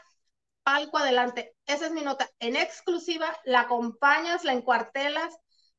[0.64, 1.56] palco adelante.
[1.66, 2.30] Esa es mi nota.
[2.40, 5.36] En exclusiva, la acompañas, la encuartelas,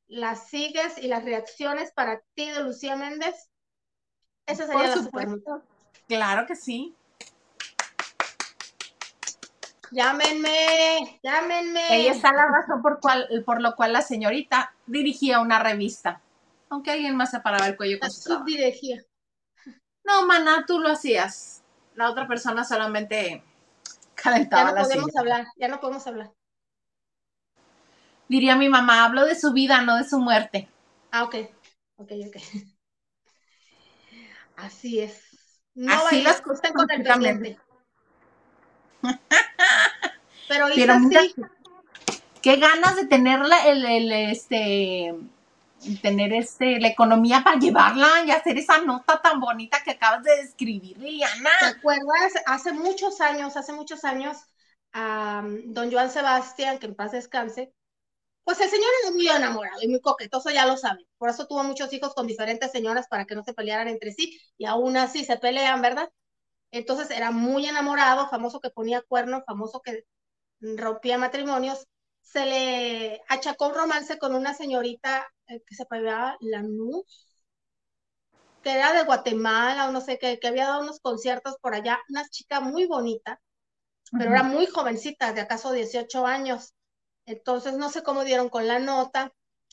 [0.07, 3.51] la sigues y las reacciones para ti de Lucía Méndez.
[4.47, 5.29] Esa sería la super
[6.07, 6.95] Claro que sí.
[9.93, 12.01] Llámenme, llámenme.
[12.01, 16.23] Ella está la razón por, cual, por lo cual la señorita dirigía una revista.
[16.71, 19.05] Aunque alguien más se paraba el cuello con su subdirigía.
[20.05, 21.63] No, maná, tú lo hacías.
[21.95, 23.45] La otra persona solamente
[24.15, 26.33] calentaba Ya no podemos hablar, ya no podemos hablar.
[28.29, 30.71] Diría mi mamá, hablo de su vida, no de su muerte.
[31.11, 31.35] Ah, ok.
[31.97, 32.37] Ok, ok.
[34.57, 35.23] Así es.
[35.75, 37.59] No Así las cosas con el presidente.
[40.49, 40.95] Pero, Pero
[42.43, 45.15] qué ganas de tenerla, el, el, este,
[46.03, 50.37] tener este, la economía para llevarla y hacer esa nota tan bonita que acabas de
[50.43, 51.51] describir, Liliana.
[51.61, 52.33] ¿Te acuerdas?
[52.47, 54.39] Hace muchos años, hace muchos años,
[54.93, 57.73] don Joan Sebastián, que en paz descanse,
[58.45, 61.07] pues el señor era muy enamorado y muy coquetoso, ya lo saben.
[61.17, 64.41] Por eso tuvo muchos hijos con diferentes señoras para que no se pelearan entre sí
[64.59, 66.11] y aún así se pelean, ¿verdad?
[66.73, 70.07] Entonces era muy enamorado, famoso que ponía cuernos, famoso que
[70.61, 71.87] rompía matrimonios.
[72.23, 77.29] Se le achacó un romance con una señorita eh, que se la Lanús,
[78.63, 82.01] que era de Guatemala o no sé qué, que había dado unos conciertos por allá,
[82.09, 83.41] una chica muy bonita,
[84.13, 86.75] pero era muy jovencita, de acaso 18 años.
[87.27, 89.33] Entonces no sé cómo dieron con la nota,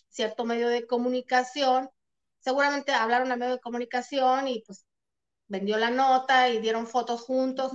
[0.09, 1.89] cierto medio de comunicación,
[2.39, 4.85] seguramente hablaron al medio de comunicación y pues
[5.49, 7.73] vendió la nota y dieron fotos juntos.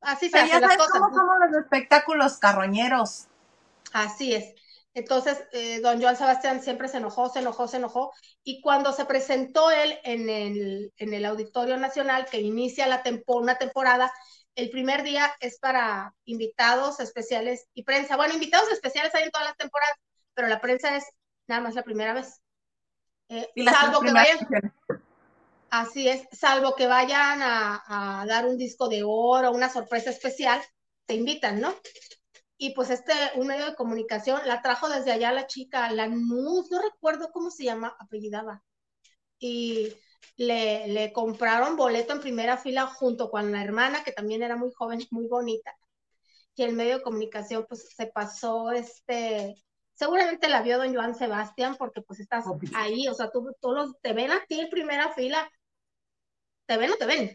[0.00, 0.92] Así se hacen las cosas.
[0.92, 3.26] ¿Cómo somos los espectáculos carroñeros?
[3.92, 4.54] Así es.
[4.92, 8.12] Entonces, eh, don Joan Sebastián siempre se enojó, se enojó, se enojó.
[8.44, 13.56] Y cuando se presentó él en el, en el Auditorio Nacional, que inicia la una
[13.56, 14.12] temporada,
[14.54, 18.16] el primer día es para invitados especiales y prensa.
[18.16, 19.96] Bueno, invitados especiales hay en todas las temporadas,
[20.32, 21.04] pero la prensa es
[21.48, 22.40] nada más la primera vez.
[23.28, 24.38] Eh, salvo que vayan.
[25.76, 30.62] Así es, salvo que vayan a, dar un disco de oro, una sorpresa especial,
[31.04, 31.74] te invitan, ¿no?
[32.56, 36.70] Y pues este, un medio de comunicación, la trajo desde allá la chica, la Nuz,
[36.70, 38.62] no recuerdo cómo se llama, apellidaba.
[39.40, 39.92] Y
[40.36, 44.70] le, le compraron boleto en primera fila junto con la hermana, que también era muy
[44.72, 45.74] joven y muy bonita.
[46.54, 49.56] Y el medio de comunicación, pues se pasó, este,
[49.94, 52.44] seguramente la vio don Joan Sebastián, porque pues estás
[52.76, 55.50] ahí, o sea, tú, los, te ven a ti en primera fila
[56.66, 57.32] ¿Te ven o te ven?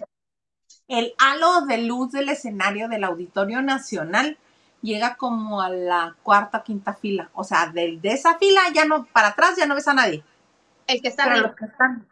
[0.87, 4.37] El halo de luz del escenario del Auditorio Nacional
[4.81, 7.29] llega como a la cuarta quinta fila.
[7.33, 10.23] O sea, de, de esa fila ya no, para atrás ya no ves a nadie.
[10.87, 12.07] El que está Pero los que están.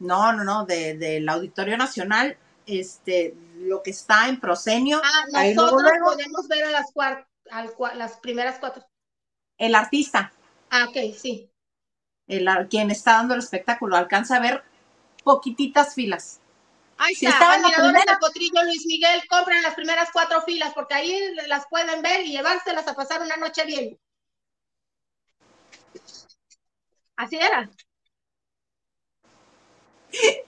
[0.00, 2.36] no, no, no, del de, Auditorio Nacional,
[2.66, 5.00] este, lo que está en proscenio.
[5.04, 6.92] Ah, nosotros podemos ver a las,
[7.94, 8.84] las primeras cuatro.
[9.56, 10.32] El artista.
[10.70, 11.48] Ah, ok, sí.
[12.26, 14.64] El, quien está dando el espectáculo alcanza a ver
[15.24, 16.40] poquititas filas.
[16.96, 21.34] Ahí si está, admiradores del potrillo Luis Miguel, compren las primeras cuatro filas porque ahí
[21.48, 23.98] las pueden ver y llevárselas a pasar una noche bien.
[27.16, 27.70] Así era.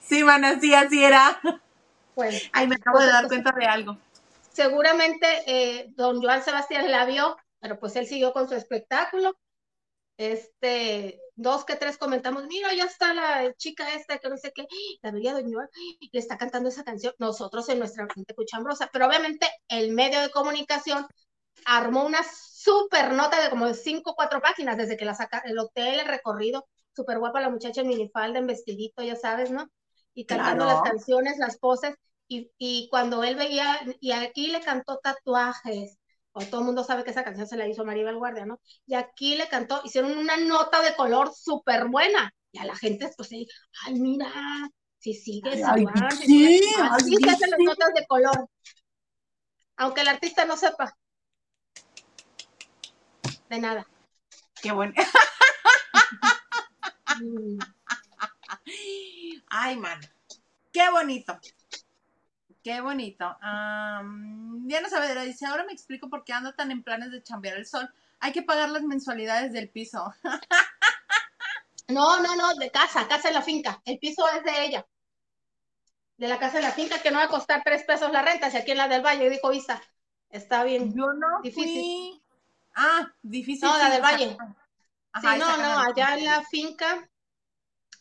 [0.01, 1.41] Sí, man, así, así era.
[2.15, 3.97] Pues, Ay, me acabo de dar cuenta de algo.
[4.51, 9.37] Seguramente eh, don Joan Sebastián la vio, pero pues él siguió con su espectáculo
[10.17, 14.65] este, dos que tres comentamos, mira, ya está la chica esta, que no sé qué,
[15.01, 15.69] la veía Doña
[16.11, 20.31] le está cantando esa canción, nosotros en nuestra gente cuchambrosa, pero obviamente el medio de
[20.31, 21.05] comunicación
[21.65, 25.41] armó una super nota de como de cinco o cuatro páginas, desde que la saca,
[25.45, 29.69] el hotel, el recorrido, súper guapa la muchacha en minifalda, en vestidito, ya sabes, ¿no?
[30.13, 31.95] Y cantando las canciones, las poses,
[32.27, 35.96] y, y cuando él veía, y aquí le cantó tatuajes,
[36.37, 38.59] o todo el mundo sabe que esa canción se la hizo Maribel Guardia, ¿no?
[38.85, 43.09] Y aquí le cantó, hicieron una nota de color súper buena, y a la gente,
[43.17, 44.31] pues, ay, mira,
[44.99, 47.65] si sigue, Ay, sí, sí, así ay, se hacen las sí.
[47.65, 48.49] notas de color,
[49.77, 50.95] aunque el artista no sepa.
[53.49, 53.87] De nada.
[54.61, 54.93] Qué bueno.
[57.19, 57.57] Mm.
[59.49, 59.99] Ay, man.
[60.71, 61.39] Qué bonito.
[62.67, 63.23] Qué bonito.
[63.39, 67.55] Am, Diana Saavedra dice, ahora me explico por qué anda tan en planes de chambear
[67.55, 67.89] el sol.
[68.19, 70.13] Hay que pagar las mensualidades del piso.
[71.87, 73.81] No, no, no, de casa, casa en la finca.
[73.85, 74.85] El piso es de ella.
[76.17, 78.51] De la casa en la finca, que no va a costar tres pesos la renta,
[78.51, 79.81] si aquí en la del Valle, dijo Isa.
[80.29, 80.93] Está bien.
[80.93, 81.71] Yo no Difícil.
[81.71, 82.23] fui.
[82.75, 83.69] Ah, difícil.
[83.69, 84.35] No, la del Valle.
[85.13, 87.09] Ajá, sí, no, no, allá en la finca,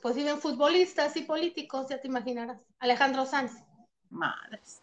[0.02, 2.60] pues viven futbolistas y políticos, ya te imaginarás.
[2.80, 3.65] Alejandro Sanz.
[4.10, 4.82] Madres.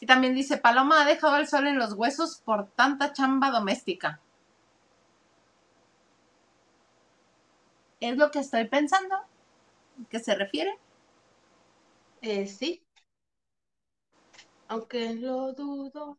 [0.00, 4.20] Y también dice, Paloma ha dejado el sol en los huesos por tanta chamba doméstica.
[8.00, 9.16] Es lo que estoy pensando.
[10.10, 10.78] ¿Qué se refiere?
[12.20, 12.82] Eh, sí.
[14.68, 16.18] Aunque lo dudo.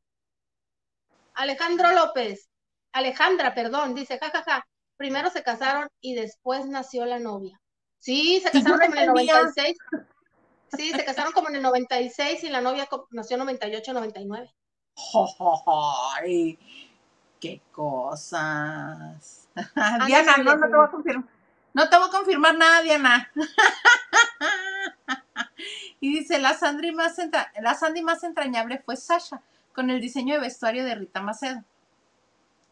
[1.36, 2.50] Alejandro López.
[2.94, 4.66] Alejandra, perdón, dice, jajaja.
[4.96, 7.62] Primero se casaron y después nació la novia.
[8.00, 9.34] Sí, se casaron en el entendía.
[9.34, 9.78] 96.
[10.76, 14.54] Sí, se casaron como en el 96 y la novia nació en 98, 99.
[14.96, 15.94] ¡Jo, jo, jo!
[16.16, 16.58] ¡Ay!
[17.40, 19.48] ¡Qué cosas!
[19.76, 21.26] Ah, Diana, no, no te voy a confirmar.
[21.74, 23.32] No te voy a confirmar nada, Diana.
[26.00, 29.42] y dice, la Sandy, más entra- la Sandy más entrañable fue Sasha,
[29.74, 31.64] con el diseño de vestuario de Rita Macedo,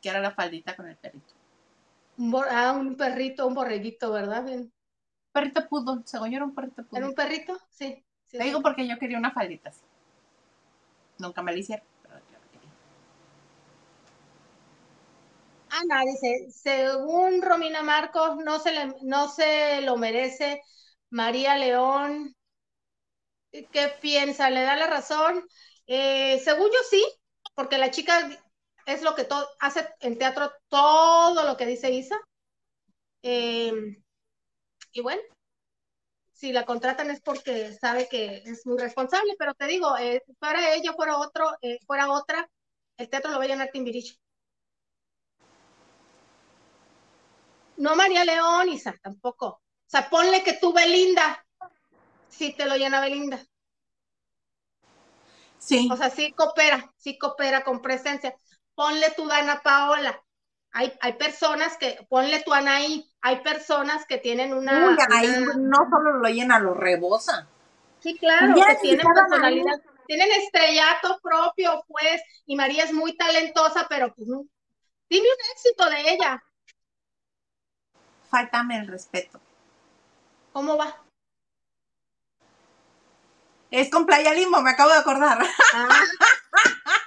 [0.01, 1.33] que era la faldita con el perrito.
[2.17, 4.43] Un, ah, un perrito, un borreguito, ¿verdad?
[4.43, 4.71] Bien.
[5.35, 7.09] Perrito poodle, según yo era un perrito ¿Era poodle.
[7.09, 7.53] un perrito?
[7.69, 8.03] Sí.
[8.25, 9.81] sí, Te digo porque yo quería una faldita así.
[11.19, 12.71] Nunca me la hicieron, pero yo la quería.
[15.69, 20.61] Ana dice, según Romina Marcos, no se, le- no se lo merece.
[21.11, 22.35] María León,
[23.71, 24.49] ¿qué piensa?
[24.49, 25.43] ¿Le da la razón?
[25.87, 27.03] Eh, según yo sí,
[27.55, 28.29] porque la chica
[28.85, 29.27] es lo que
[29.59, 32.15] hace en teatro todo lo que dice Isa.
[33.21, 33.71] Eh,
[34.95, 35.21] y bueno,
[36.31, 40.73] si la contratan es porque sabe que es muy responsable, pero te digo, eh, fuera
[40.73, 42.49] ella, fuera otro, eh, fuera otra,
[42.97, 44.17] el teatro lo va a llenar Timbiriche.
[47.75, 49.47] No María León, Isa, tampoco.
[49.47, 51.45] O sea, ponle que tú Belinda,
[52.29, 53.45] sí te lo llena Belinda.
[55.57, 58.33] Sí, O sea, sí coopera, sí coopera con presencia.
[58.75, 60.23] Ponle tu Dana Paola.
[60.71, 65.55] Hay, hay personas que, ponle tu Anaí, hay personas que tienen una, Uy, ahí una-
[65.55, 67.47] no solo lo llena, lo rebosa.
[67.99, 74.13] sí, claro, que tienen personalidad, tienen estrellato propio, pues, y María es muy talentosa, pero
[74.13, 74.43] pues no.
[75.09, 76.43] Dime un éxito de ella.
[78.29, 79.39] Fáltame el respeto.
[80.53, 80.95] ¿Cómo va?
[83.71, 85.39] Es con Playa Limbo, me acabo de acordar.
[85.73, 85.89] Ah.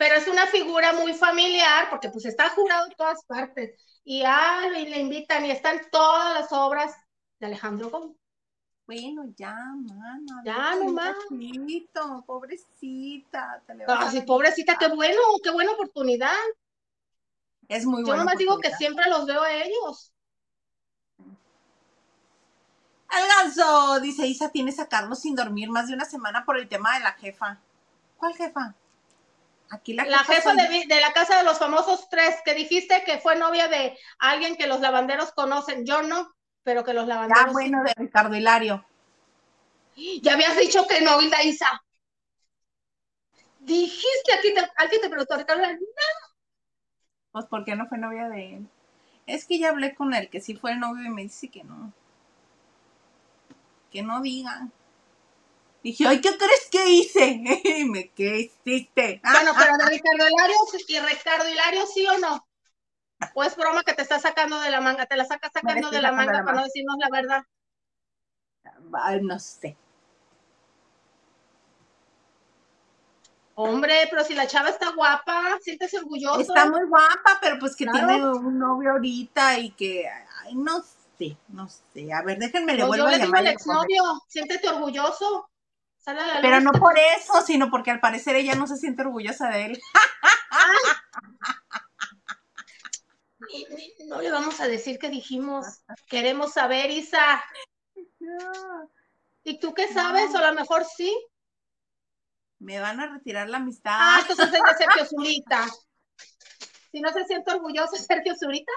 [0.00, 4.62] Pero es una figura muy familiar porque pues está jurado en todas partes y, ah,
[4.78, 6.94] y le invitan y están todas las obras
[7.38, 8.16] de Alejandro Gómez.
[8.86, 10.42] Bueno, ya, mana.
[10.42, 11.16] Ya, nomás.
[12.26, 13.62] pobrecita.
[13.66, 16.32] te le vas a Ay, dar- pobrecita, qué bueno, qué buena oportunidad.
[17.68, 18.22] Es muy Yo bueno.
[18.22, 20.14] nomás digo que siempre los veo a ellos.
[23.10, 26.68] El ganso, dice Isa, tiene a Carlos sin dormir más de una semana por el
[26.70, 27.58] tema de la jefa.
[28.16, 28.74] ¿Cuál jefa?
[29.70, 33.36] Aquí la, La jefa de, la casa de los famosos tres, que dijiste que fue
[33.36, 35.86] novia de alguien que los lavanderos conocen.
[35.86, 37.46] Yo no, pero que los lavanderos.
[37.46, 37.52] Sí.
[37.52, 38.84] bueno, de Ricardo Hilario.
[40.22, 41.84] Ya habías dicho que no, Hilda Isa.
[43.60, 45.62] Dijiste aquí, te, aquí te preguntó Ricardo.
[47.30, 48.68] Pues, ¿por qué no fue novia de él?
[49.26, 51.62] Es que ya hablé con él, que sí fue el novio y me dice que
[51.62, 51.92] no.
[53.92, 54.72] Que no digan.
[55.82, 57.40] Dije, ay, ¿qué crees que hice?
[57.88, 59.20] Me, ¿qué hiciste?
[59.24, 60.56] Ah, Bueno, pero de Ricardo Hilario
[60.88, 62.46] y Ricardo Hilario, ¿sí o no?
[63.34, 65.06] ¿O es broma que te está sacando de la manga?
[65.06, 67.42] ¿Te la sacas sacando de la manga de la para no decirnos la verdad?
[68.92, 69.76] ay, no sé.
[73.54, 76.40] Hombre, pero si la chava está guapa, siéntese orgulloso.
[76.40, 78.06] Está muy guapa, pero pues que Claro.
[78.06, 80.08] tiene un novio ahorita y que,
[80.44, 80.82] ay, no
[81.18, 82.12] sé, no sé.
[82.12, 83.38] A ver, déjenme, le Pues vuelvo yo a le digo llamar.
[83.40, 85.49] al le pongo- exnovio, siéntete orgulloso.
[86.00, 89.02] Sale a la Pero no por eso, sino porque al parecer ella no se siente
[89.02, 89.80] orgullosa de él.
[94.06, 95.66] No le vamos a decir que dijimos.
[96.08, 97.42] Queremos saber, Isa.
[99.44, 100.34] ¿Y tú qué sabes?
[100.34, 101.16] O a lo mejor sí.
[102.58, 103.92] Me van a retirar la amistad.
[103.94, 105.66] Ah, entonces es de Sergio Zurita.
[106.92, 108.72] Si no se siente orgulloso Sergio Zurita.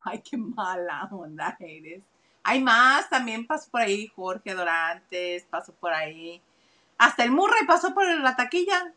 [0.00, 2.02] Ay, qué mala onda eres.
[2.48, 6.40] Hay más, también pasó por ahí Jorge Dorantes, pasó por ahí.
[6.96, 8.94] Hasta el Murray pasó por la taquilla.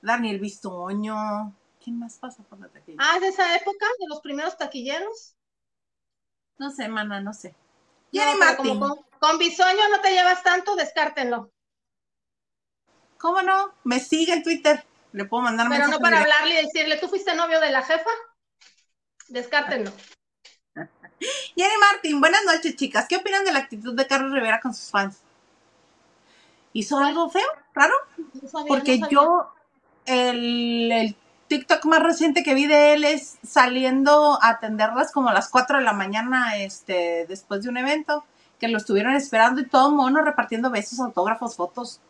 [0.00, 1.54] Daniel Bistoño.
[1.78, 2.96] ¿Quién más pasó por la taquilla?
[2.98, 5.34] Ah, de esa época, de los primeros taquilleros.
[6.56, 7.54] No sé, mana, no sé.
[8.12, 11.50] No, como con, con Bisoño no te llevas tanto, descártenlo.
[13.18, 13.74] ¿Cómo no?
[13.84, 14.86] Me sigue en Twitter.
[15.12, 18.10] Le puedo mandar Pero no para hablarle y decirle, ¿tú fuiste novio de la jefa?
[19.28, 19.92] Descártenlo.
[21.56, 23.06] Jenny Martín, buenas noches, chicas.
[23.08, 25.18] ¿Qué opinan de la actitud de Carlos Rivera con sus fans?
[26.72, 27.94] ¿Hizo algo feo, raro?
[28.40, 29.52] No sabía, Porque no yo,
[30.06, 31.16] el, el
[31.48, 35.78] TikTok más reciente que vi de él es saliendo a atenderlas como a las 4
[35.78, 38.24] de la mañana, este, después de un evento,
[38.58, 42.00] que lo estuvieron esperando y todo mono repartiendo besos, autógrafos, fotos,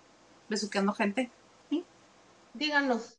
[0.49, 1.31] besuqueando gente.
[2.53, 3.17] Díganos.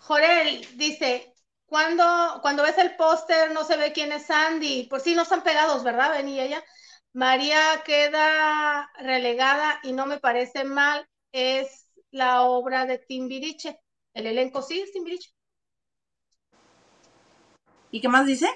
[0.00, 1.31] Jorel dice,
[1.72, 2.04] cuando,
[2.42, 4.88] cuando ves el póster no se ve quién es Sandy.
[4.90, 6.10] Por si no están pegados, ¿verdad?
[6.10, 6.62] Ven y ella.
[7.14, 11.08] María queda relegada y no me parece mal.
[11.32, 13.80] Es la obra de Timbiriche.
[14.12, 15.30] El elenco sí es Timbiriche.
[17.90, 18.50] ¿Y qué más dice?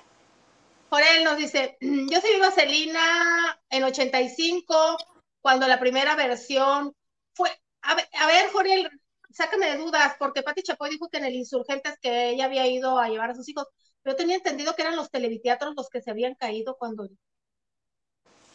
[0.90, 4.98] Jorel nos dice, yo sí vi Vaselina en 85,
[5.40, 6.94] cuando la primera versión
[7.32, 7.50] fue,
[7.80, 8.90] a ver, a ver Jorel,
[9.36, 12.98] sácame de dudas, porque Pati Chapoy dijo que en el Insurgentes que ella había ido
[12.98, 13.66] a llevar a sus hijos.
[14.04, 17.08] Yo tenía entendido que eran los televiteatros los que se habían caído cuando...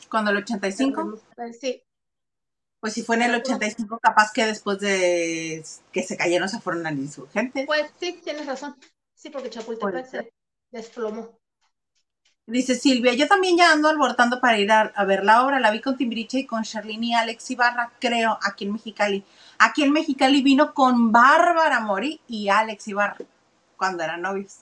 [0.10, 1.22] Cuando el 85.
[1.60, 1.84] Sí,
[2.80, 6.86] Pues si fue en el 85, capaz que después de que se cayeron se fueron
[6.88, 7.66] al insurgente.
[7.66, 8.76] pues sí, tienes razón.
[9.14, 10.34] Sí, porque Chapultepec se
[10.72, 11.41] desplomó.
[12.48, 15.60] Dice Silvia, yo también ya ando alborotando para ir a, ver la obra.
[15.60, 19.24] La vi con Timbiriche y con Charlene y Alex Ibarra, creo, aquí en Mexicali.
[19.60, 23.18] Aquí en Mexicali vino con Bárbara Mori y Alex Ibarra,
[23.78, 24.62] cuando eran novios.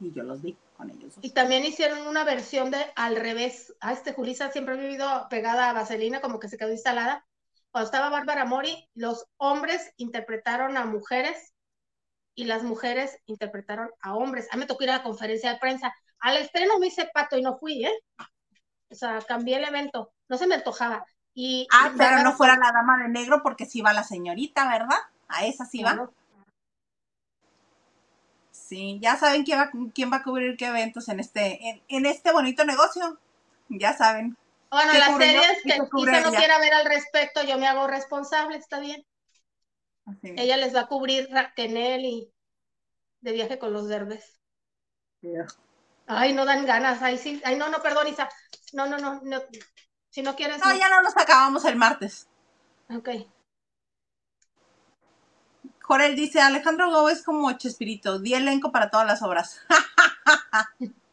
[0.00, 1.24] Y yo los vi con ellos dos.
[1.24, 3.74] Y también hicieron una versión de al revés.
[3.80, 7.24] A este Julissa siempre ha vivido pegada a Vaselina, como que se quedó instalada.
[7.70, 11.53] Cuando estaba Bárbara Mori, los hombres interpretaron a mujeres
[12.34, 14.48] y las mujeres interpretaron a hombres.
[14.50, 15.94] A mí me tocó ir a la conferencia de prensa.
[16.20, 17.98] Al estreno me hice pato y no fui, ¿eh?
[18.90, 20.12] O sea, cambié el evento.
[20.28, 21.04] No se me antojaba.
[21.34, 24.68] Y, Ah, y pero no fuera la dama de negro porque sí va la señorita,
[24.68, 24.98] ¿verdad?
[25.28, 25.92] A esa sí va.
[25.92, 26.14] Claro.
[28.50, 32.06] Sí, ya saben quién va, quién va a cubrir qué eventos en este, en, en
[32.06, 33.18] este bonito negocio.
[33.68, 34.36] Ya saben.
[34.70, 37.86] Bueno, ¿Qué las series ¿Y que quizá no quiera ver al respecto, yo me hago
[37.86, 39.04] responsable, está bien.
[40.06, 40.34] Así.
[40.36, 42.32] Ella les va a cubrir Raquenel y
[43.20, 44.38] de viaje con los derbes.
[46.06, 47.02] Ay, no dan ganas.
[47.02, 47.40] Ay, sí.
[47.44, 48.28] Ay, no, no, perdón, Isa.
[48.72, 49.20] No, no, no.
[49.22, 49.42] no.
[50.10, 50.58] Si no quieres.
[50.58, 52.28] No, ya no nos acabamos el martes.
[52.90, 53.08] Ok.
[55.80, 59.60] Jorel dice, Alejandro Go es como Chespirito, di elenco para todas las obras.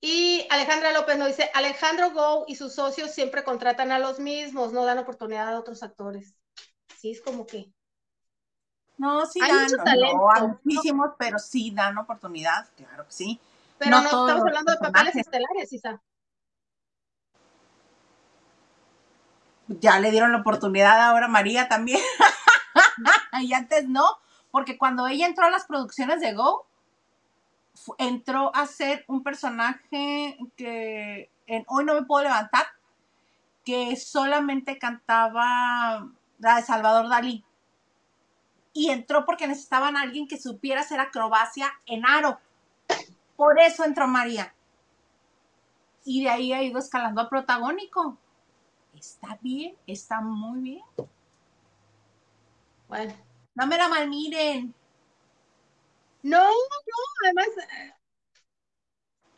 [0.00, 4.72] Y Alejandra López nos dice, Alejandro Go y sus socios siempre contratan a los mismos,
[4.72, 6.34] no dan oportunidad a otros actores.
[6.98, 7.72] Sí, es como que.
[8.98, 10.30] No, sí Hay dan, mucho no, talento.
[10.30, 13.40] a muchísimos, pero sí dan oportunidad, claro que sí.
[13.78, 16.00] Pero No no, estamos hablando de papeles estelares, Isa.
[19.68, 22.00] Ya le dieron la oportunidad ahora a María también.
[23.40, 24.06] y antes no,
[24.50, 26.66] porque cuando ella entró a las producciones de Go,
[27.98, 32.66] entró a ser un personaje que en Hoy no me puedo levantar,
[33.64, 36.08] que solamente cantaba
[36.38, 37.44] la de Salvador Dalí.
[38.72, 42.38] Y entró porque necesitaban a alguien que supiera hacer acrobacia en aro.
[43.36, 44.54] Por eso entró María.
[46.04, 48.16] Y de ahí ha ido escalando a protagónico.
[48.94, 50.82] Está bien, está muy bien.
[52.88, 53.14] Bueno.
[53.54, 54.74] No me la malmiren.
[56.26, 57.92] No, no, además, eh,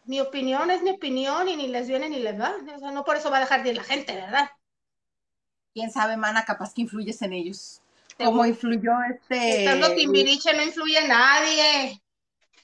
[0.06, 2.56] mi opinión es mi opinión y ni les viene ni les va.
[2.74, 4.48] O sea, no por eso va a dejar de ir la gente, ¿verdad?
[5.74, 7.82] Quién sabe, mana, capaz que influyes en ellos.
[8.16, 9.65] Como influyó este.
[9.65, 12.01] Estando Timbiriche no influye nadie.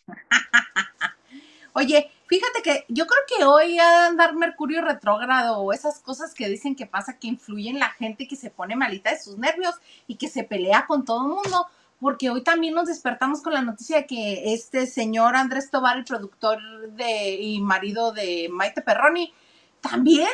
[1.75, 6.49] Oye, fíjate que yo creo que hoy de andar Mercurio retrógrado o esas cosas que
[6.49, 9.75] dicen que pasa que influyen la gente que se pone malita de sus nervios
[10.07, 11.69] y que se pelea con todo el mundo.
[12.01, 16.05] Porque hoy también nos despertamos con la noticia de que este señor Andrés Tobar, el
[16.05, 16.59] productor
[16.99, 19.33] y marido de Maite Perroni,
[19.81, 20.29] también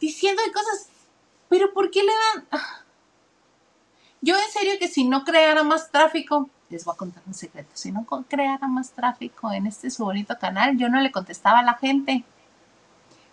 [0.00, 0.88] diciendo cosas.
[1.48, 2.46] Pero ¿por qué le dan?
[2.52, 2.84] Ah.
[4.22, 7.70] Yo en serio que si no creara más tráfico, les voy a contar un secreto,
[7.74, 11.62] si no creara más tráfico en este su bonito canal, yo no le contestaba a
[11.62, 12.24] la gente.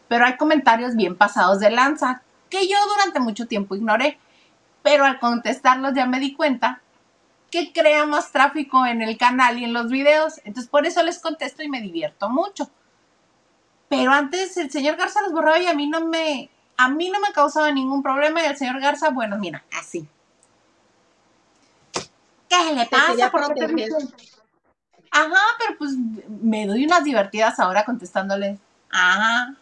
[0.08, 4.18] pero hay comentarios bien pasados de lanza que yo durante mucho tiempo ignoré,
[4.82, 6.82] pero al contestarlos ya me di cuenta
[7.52, 11.20] que crea más tráfico en el canal y en los videos, entonces por eso les
[11.20, 12.70] contesto y me divierto mucho.
[13.90, 17.20] Pero antes el señor Garza los borraba y a mí no me, a mí no
[17.20, 20.08] me causaba ningún problema y el señor Garza, bueno, mira, así.
[22.50, 23.32] ¿Qué le pasa?
[23.32, 23.88] ¿Por qué
[25.10, 25.92] Ajá, pero pues
[26.42, 28.60] me doy unas divertidas ahora contestándole.
[28.90, 29.56] Ajá.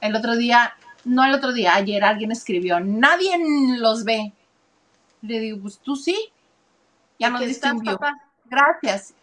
[0.00, 0.74] El otro día,
[1.04, 3.32] no el otro día, ayer alguien escribió, nadie
[3.78, 4.32] los ve.
[5.22, 6.30] Le digo, pues tú sí.
[7.18, 7.98] Ya nos diste un view.
[8.46, 9.14] Gracias.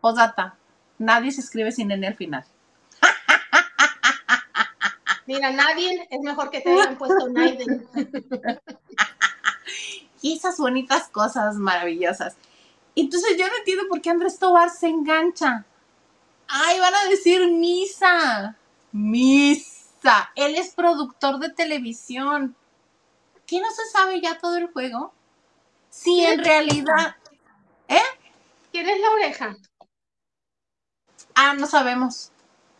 [0.00, 0.56] Posata.
[0.98, 2.44] Nadie se escribe sin N al final.
[5.26, 7.86] Mira, nadie es mejor que te hayan puesto Naiden.
[10.22, 12.36] y esas bonitas cosas maravillosas.
[12.96, 15.64] Entonces yo no entiendo por qué Andrés Tobar se engancha.
[16.48, 18.56] Ay, van a decir misa.
[18.92, 20.32] Misa.
[20.34, 22.56] Él es productor de televisión.
[23.46, 25.14] ¿Qué no se sabe ya todo el juego?
[25.90, 27.16] Sí, en realidad.
[27.90, 28.00] ¿Eh?
[28.70, 29.56] ¿Quién es la oreja?
[31.34, 32.30] Ah, no sabemos.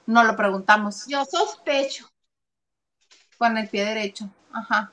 [0.07, 1.07] No lo preguntamos.
[1.09, 2.09] Yo sospecho.
[3.37, 4.31] Con el pie derecho.
[4.53, 4.93] Ajá.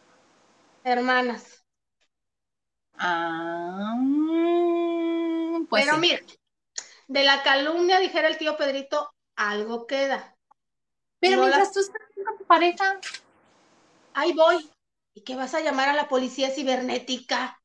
[0.83, 1.63] Hermanas.
[2.97, 3.93] Ah,
[5.69, 6.19] pues Pero mira,
[7.07, 10.35] de la calumnia, dijera el tío Pedrito, algo queda.
[11.19, 12.99] Pero mientras tú estás con tu pareja.
[14.15, 14.67] Ahí voy.
[15.13, 17.61] ¿Y qué vas a llamar a la policía cibernética?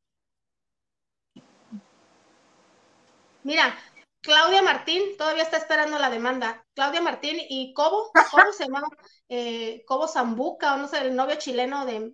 [3.44, 3.77] Mira,
[4.20, 6.64] Claudia Martín todavía está esperando la demanda.
[6.74, 8.82] Claudia Martín y Cobo, ¿cómo se llama?
[9.28, 12.12] Eh, Cobo Zambuca, o no sé, el novio chileno de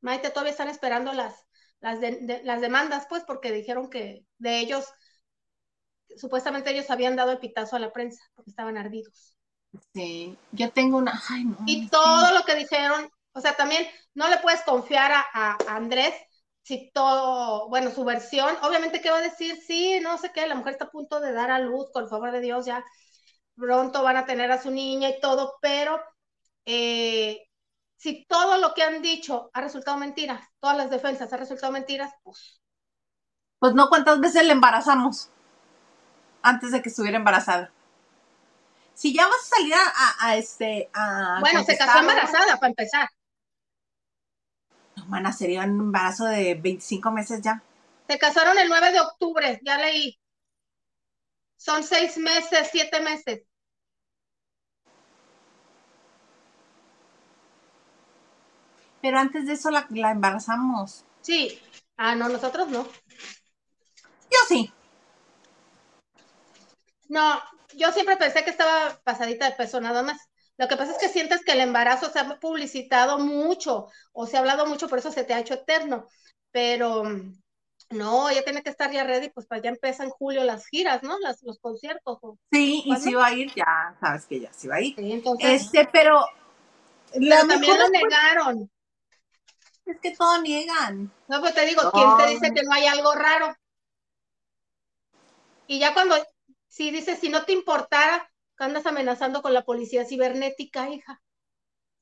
[0.00, 1.46] Maite, todavía están esperando las,
[1.80, 1.98] las,
[2.44, 4.86] las demandas, pues, porque dijeron que de ellos,
[6.16, 9.36] supuestamente ellos habían dado el pitazo a la prensa, porque estaban ardidos.
[9.92, 11.22] Sí, yo tengo una.
[11.28, 15.58] Ay, no, y todo lo que dijeron, o sea, también no le puedes confiar a
[15.68, 16.14] Andrés
[16.62, 20.54] si todo, bueno, su versión, obviamente que va a decir, sí, no sé qué, la
[20.54, 22.84] mujer está a punto de dar a luz, con el favor de Dios, ya
[23.56, 26.00] pronto van a tener a su niña y todo, pero
[26.66, 27.46] eh,
[27.96, 32.12] si todo lo que han dicho ha resultado mentiras, todas las defensas han resultado mentiras,
[32.22, 32.60] pues...
[33.58, 35.28] Pues no, ¿cuántas veces le embarazamos
[36.42, 37.70] antes de que estuviera embarazada?
[38.94, 39.74] Si ya vas a salir
[40.20, 40.90] a, este...
[41.40, 43.08] bueno, se casó embarazada, para empezar
[45.08, 47.62] mana, sería un embarazo de 25 meses ya.
[48.08, 50.18] Se casaron el 9 de octubre, ya leí.
[51.56, 53.42] Son seis meses, siete meses.
[59.02, 61.04] Pero antes de eso la, la embarazamos.
[61.20, 61.58] Sí.
[61.96, 62.86] Ah, no, nosotros no.
[64.30, 64.72] Yo sí.
[67.08, 67.42] No,
[67.74, 70.29] yo siempre pensé que estaba pasadita de peso nada más.
[70.60, 74.36] Lo que pasa es que sientes que el embarazo se ha publicitado mucho o se
[74.36, 76.06] ha hablado mucho, por eso se te ha hecho eterno.
[76.50, 77.04] Pero
[77.88, 81.02] no, ella tiene que estar ya ready, pues para ya empieza en julio las giras,
[81.02, 81.18] ¿no?
[81.18, 82.18] Las, los conciertos.
[82.52, 84.94] Sí, y si va a ir, ya sabes que ya sí va a ir.
[84.96, 86.26] Sí, entonces, este, pero,
[87.10, 88.70] también lo negaron.
[89.86, 91.10] Es que todo niegan.
[91.26, 93.56] No, pues te digo, ¿quién te dice que no hay algo raro?
[95.66, 96.16] Y ya cuando,
[96.68, 98.29] si dices, si no te importara,
[98.60, 101.20] andas amenazando con la policía cibernética, hija.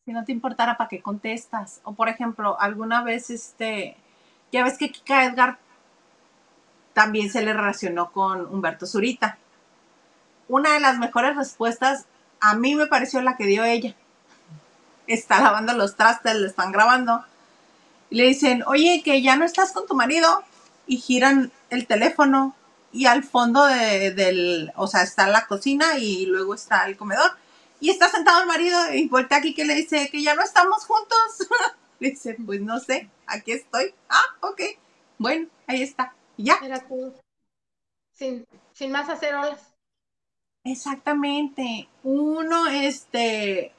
[0.05, 1.81] Si no te importara, ¿para qué contestas?
[1.85, 3.97] O por ejemplo, alguna vez, este,
[4.53, 5.59] ya ves que Kika Edgar
[6.95, 9.39] también se le relacionó con Humberto Zurita.
[10.49, 12.07] Una de las mejores respuestas
[12.41, 13.95] a mí me pareció la que dio ella.
[15.07, 17.25] Está lavando los trastes, le están grabando.
[18.11, 20.43] Y le dicen, oye, que ya no estás con tu marido.
[20.87, 22.55] Y giran el teléfono
[22.93, 27.33] y al fondo de, del, o sea, está la cocina y luego está el comedor.
[27.81, 30.85] Y está sentado el marido y voltea aquí que le dice que ya no estamos
[30.85, 31.49] juntos.
[32.01, 33.95] le dice, pues no sé, aquí estoy.
[34.09, 34.61] Ah, ok.
[35.19, 36.15] Bueno, ahí está.
[36.37, 36.59] ya.
[36.63, 37.15] Era todo.
[38.13, 39.61] Sin, sin más hacer olas.
[40.65, 41.89] Exactamente.
[42.03, 43.73] Uno, este,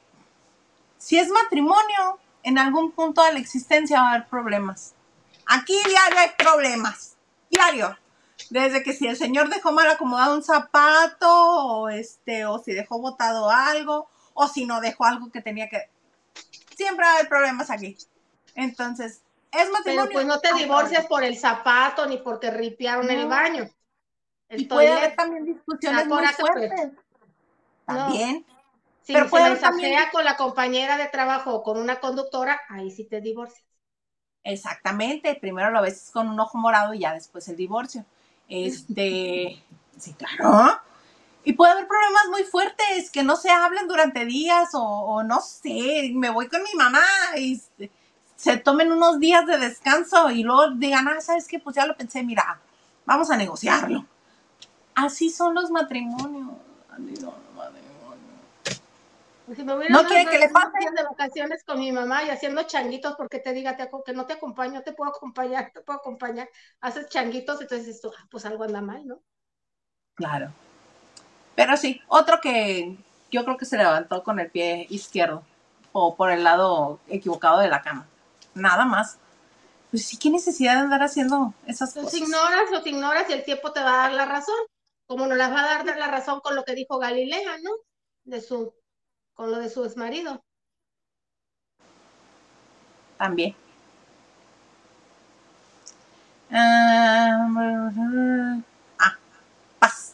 [0.97, 4.93] si es matrimonio, en algún punto de la existencia va a haber problemas.
[5.45, 7.17] Aquí diario hay problemas.
[7.49, 7.97] Diario
[8.49, 12.99] desde que si el señor dejó mal acomodado un zapato, o este, o si dejó
[12.99, 15.89] botado algo, o si no dejó algo que tenía que.
[16.75, 17.97] Siempre hay problemas aquí.
[18.55, 19.21] Entonces,
[19.51, 20.05] es matrimonio.
[20.07, 23.69] Pero pues no te divorcias por el zapato ni porque ripiaron el baño.
[24.49, 26.35] y puede haber también discusiones muy pues.
[26.37, 26.91] fuertes.
[27.85, 28.45] También.
[29.07, 29.99] pero si puede también...
[30.11, 33.63] con la compañera de trabajo o con una conductora, ahí sí te divorcias.
[34.43, 38.05] Exactamente, primero lo ves con un ojo morado y ya después el divorcio.
[38.49, 39.63] Este,
[39.97, 40.81] sí, claro.
[41.43, 45.39] Y puede haber problemas muy fuertes que no se hablen durante días o, o no
[45.39, 47.05] sé, me voy con mi mamá
[47.37, 47.61] y
[48.35, 51.59] se tomen unos días de descanso y luego digan, ah, ¿sabes qué?
[51.59, 52.59] Pues ya lo pensé, mira,
[53.05, 54.05] vamos a negociarlo.
[54.95, 56.49] Así son los matrimonios.
[56.87, 57.25] pues
[59.55, 63.15] si me no quiere que le pase de vacaciones con mi mamá y haciendo changuitos
[63.15, 66.49] porque te diga que no te acompaño, te puedo acompañar, te puedo acompañar,
[66.81, 69.21] haces changuitos, entonces esto, ah, pues algo anda mal, ¿no?
[70.15, 70.51] Claro.
[71.55, 72.97] Pero sí, otro que
[73.31, 75.43] yo creo que se levantó con el pie izquierdo
[75.91, 78.07] o por el lado equivocado de la cama.
[78.53, 79.17] Nada más.
[79.91, 82.19] Pues sí, qué necesidad de andar haciendo esas los cosas.
[82.19, 84.55] ignoras, los ignoras y el tiempo te va a dar la razón.
[85.07, 87.71] Como no las va a dar la razón con lo que dijo Galilea, ¿no?
[88.23, 88.73] De su
[89.39, 90.43] con lo de su exmarido.
[93.17, 93.55] También.
[96.51, 97.47] ah,
[98.99, 99.17] ah
[99.79, 100.13] paz.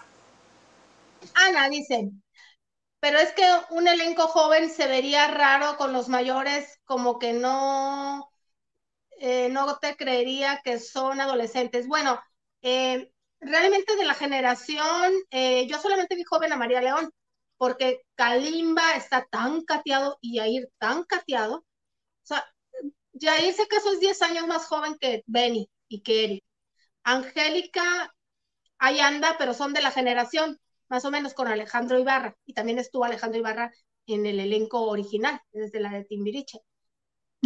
[1.33, 2.11] Ana dice,
[2.99, 8.29] pero es que un elenco joven se vería raro con los mayores, como que no,
[9.17, 11.87] eh, no te creería que son adolescentes.
[11.87, 12.21] Bueno,
[12.61, 17.11] eh, realmente de la generación, eh, yo solamente vi joven a María León,
[17.57, 21.57] porque Kalimba está tan cateado y Yair tan cateado.
[21.57, 21.65] O
[22.23, 22.45] sea,
[23.13, 26.43] Yair se casó es 10 años más joven que Benny y que Eric.
[27.03, 28.13] Angélica,
[28.79, 30.59] ahí anda, pero son de la generación,
[30.89, 32.35] más o menos con Alejandro Ibarra.
[32.45, 33.71] Y también estuvo Alejandro Ibarra
[34.07, 36.59] en el elenco original, desde la de Timbiriche.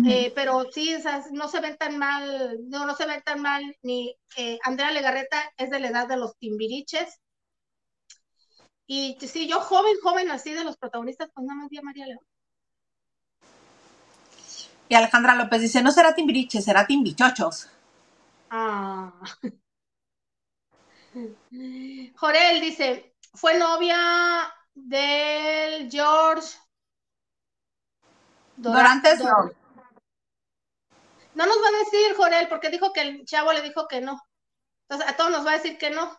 [0.08, 3.64] Eh, pero sí, esas no se ven tan mal, no, no se ven tan mal,
[3.82, 7.20] ni eh, Andrea Legarreta es de la edad de los Timbiriches,
[8.92, 12.08] y sí, yo joven, joven, así de los protagonistas, pues nada más vi a María
[12.08, 12.26] León.
[14.88, 17.70] Y Alejandra López dice, no será Timbiriche, será Timbichochos.
[18.50, 19.14] Ah.
[22.16, 26.58] Jorel dice, fue novia del George
[28.56, 29.52] Durante no.
[31.36, 34.20] No nos va a decir, Jorel, porque dijo que el chavo le dijo que no.
[34.88, 36.18] Entonces, a todos nos va a decir que no.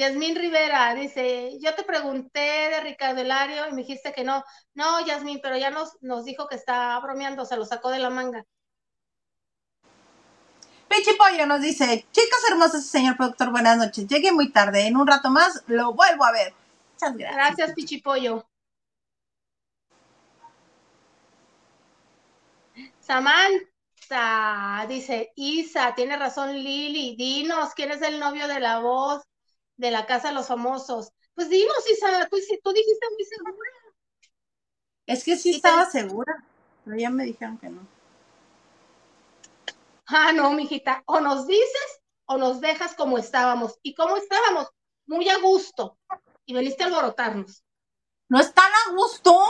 [0.00, 4.42] Yasmín Rivera dice, yo te pregunté de Ricardo Elario y me dijiste que no.
[4.72, 8.08] No, Yasmín, pero ya nos, nos dijo que está bromeando, se lo sacó de la
[8.08, 8.46] manga.
[10.88, 14.06] Pichi Pollo nos dice, chicas hermosas, señor productor, buenas noches.
[14.08, 16.54] Llegué muy tarde, en un rato más lo vuelvo a ver.
[16.94, 17.36] Muchas gracias.
[17.36, 18.46] Gracias, Pichi Pollo.
[23.00, 29.29] Samantha dice, Isa, tiene razón Lili, dinos, ¿quién es el novio de la voz?
[29.80, 31.12] De la Casa de los Famosos.
[31.34, 33.70] Pues dinos, Isa, tú, tú dijiste muy segura.
[35.06, 36.44] Es que sí estaba segura,
[36.84, 37.80] pero ya me dijeron que no.
[40.06, 43.78] Ah, no, mijita, o nos dices o nos dejas como estábamos.
[43.82, 44.68] ¿Y cómo estábamos?
[45.06, 45.96] Muy a gusto.
[46.44, 47.64] Y veniste a alborotarnos.
[48.28, 49.40] ¿No están a gusto?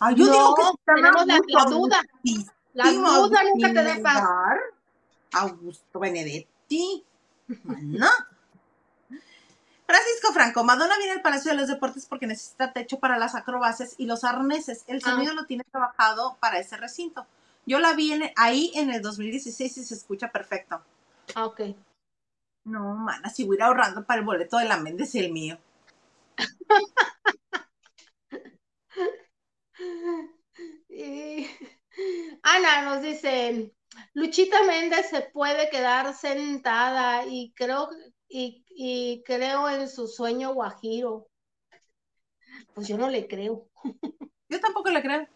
[0.00, 2.02] Ay, yo digo que tenemos la, la, duda.
[2.72, 4.24] La duda nunca te da paz.
[5.32, 7.04] Augusto Benedetti.
[7.82, 8.08] No.
[9.92, 13.94] Francisco Franco, Madonna viene al Palacio de los Deportes porque necesita techo para las acrobacias
[13.98, 14.84] y los arneses.
[14.86, 15.10] El ah.
[15.10, 17.26] sonido lo tiene trabajado para ese recinto.
[17.66, 20.82] Yo la vi ahí en el 2016 y se escucha perfecto.
[21.34, 21.60] Ah, ok.
[22.64, 25.30] No, mana, si voy a ir ahorrando para el boleto de la Méndez y el
[25.30, 25.58] mío.
[32.42, 33.74] Ana nos dice,
[34.14, 37.90] Luchita Méndez se puede quedar sentada y creo
[38.32, 41.28] y, creo en su sueño guajiro.
[42.74, 43.68] Pues yo no le creo.
[44.48, 45.26] Yo tampoco le creo.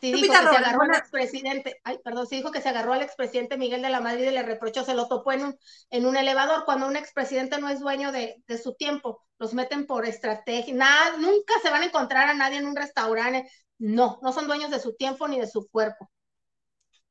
[0.00, 3.02] Sí dijo que se agarró al expresidente, ay, perdón, sí dijo que se agarró al
[3.02, 5.58] expresidente Miguel de la Madrid y le reprochó, se lo topó en un,
[5.90, 9.86] en un elevador, cuando un expresidente no es dueño de, de su tiempo, los meten
[9.86, 13.48] por estrategia, nada, nunca se van a encontrar a nadie en un restaurante,
[13.78, 16.10] no, no son dueños de su tiempo ni de su cuerpo.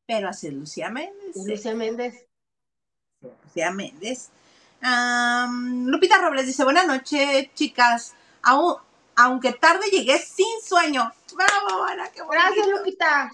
[0.06, 1.38] Pero así Lucía Méndez.
[1.48, 2.28] Lucía Méndez.
[3.22, 4.30] Lucía Méndez.
[5.86, 8.16] Lupita Robles dice, buenas noches, chicas.
[9.16, 11.12] aunque tarde llegué sin sueño.
[11.36, 13.32] Bravo, Ana, qué Gracias, Lupita.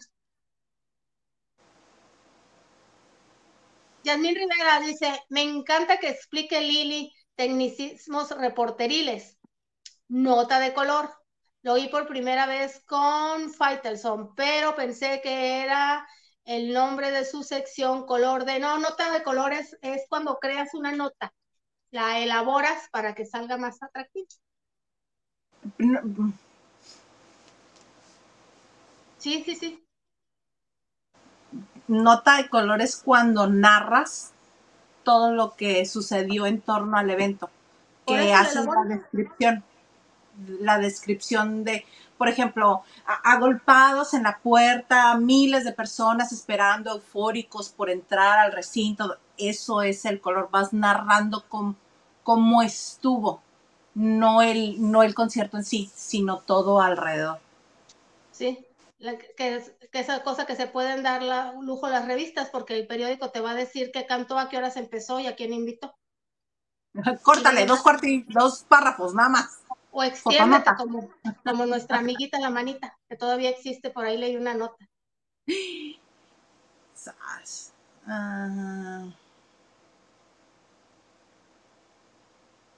[4.03, 9.37] Yasmín Rivera dice, me encanta que explique Lili tecnicismos reporteriles.
[10.07, 11.09] Nota de color.
[11.63, 16.07] Lo oí por primera vez con Faitelson, pero pensé que era
[16.47, 20.93] el nombre de su sección, color de, no, nota de colores es cuando creas una
[20.93, 21.33] nota,
[21.91, 24.27] la elaboras para que salga más atractiva.
[29.17, 29.83] Sí, sí, sí.
[31.89, 34.31] Nota de colores cuando narras
[35.03, 37.49] todo lo que sucedió en torno al evento,
[38.05, 39.63] que hace la descripción,
[40.47, 41.85] la descripción de,
[42.17, 42.83] por ejemplo,
[43.23, 50.05] agolpados en la puerta, miles de personas esperando, eufóricos por entrar al recinto, eso es
[50.05, 51.45] el color, vas narrando
[52.23, 53.41] cómo estuvo,
[53.93, 57.39] no el, no el concierto en sí, sino todo alrededor.
[58.31, 58.67] Sí,
[59.35, 59.63] que,
[59.93, 63.51] esa cosa que se pueden dar la, lujo las revistas, porque el periódico te va
[63.51, 65.95] a decir qué cantó, a qué horas empezó y a quién invitó.
[67.23, 67.81] Córtale, dos,
[68.27, 69.56] dos párrafos, nada más.
[69.97, 71.09] O extiéndete como,
[71.43, 74.87] como nuestra amiguita la manita, que todavía existe, por ahí leí una nota.
[78.05, 79.07] Ah.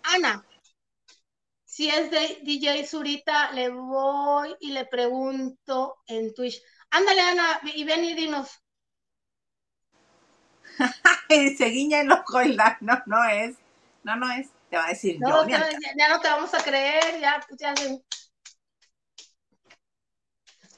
[0.04, 0.46] Ana,
[1.66, 6.62] si es de DJ Zurita, le voy y le pregunto en Twitch.
[6.90, 8.64] Ándale, Ana, y ven y dinos.
[11.58, 13.58] Se guiña el ojo y la, no, no es,
[14.04, 15.60] no, no es, te va a decir no, ya,
[16.10, 17.74] no te vamos a creer, ya, ya.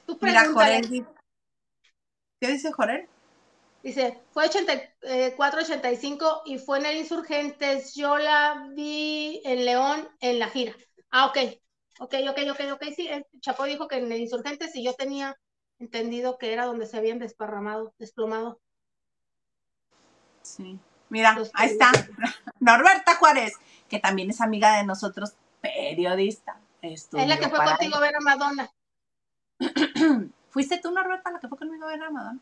[0.06, 1.06] Tú Mira, Jorel,
[2.40, 3.08] ¿qué dice Jorel?
[3.82, 7.94] Dice, fue 84-85 y fue en el Insurgentes.
[7.94, 10.76] Yo la vi en León en la gira.
[11.10, 11.38] Ah, ok.
[11.98, 12.84] Ok, ok, ok, ok.
[12.94, 15.36] Sí, el Chapo dijo que en el Insurgentes y yo tenía
[15.80, 18.60] entendido que era donde se habían desparramado, desplomado.
[20.42, 20.78] Sí.
[21.12, 21.92] Mira, ahí está.
[22.60, 23.52] Norberta Juárez,
[23.86, 26.58] que también es amiga de nosotros, periodista.
[26.80, 28.70] Es la que fue contigo a ver a Madonna.
[30.48, 32.40] ¿Fuiste tú, Norberta, la que fue conmigo a ver a Madonna?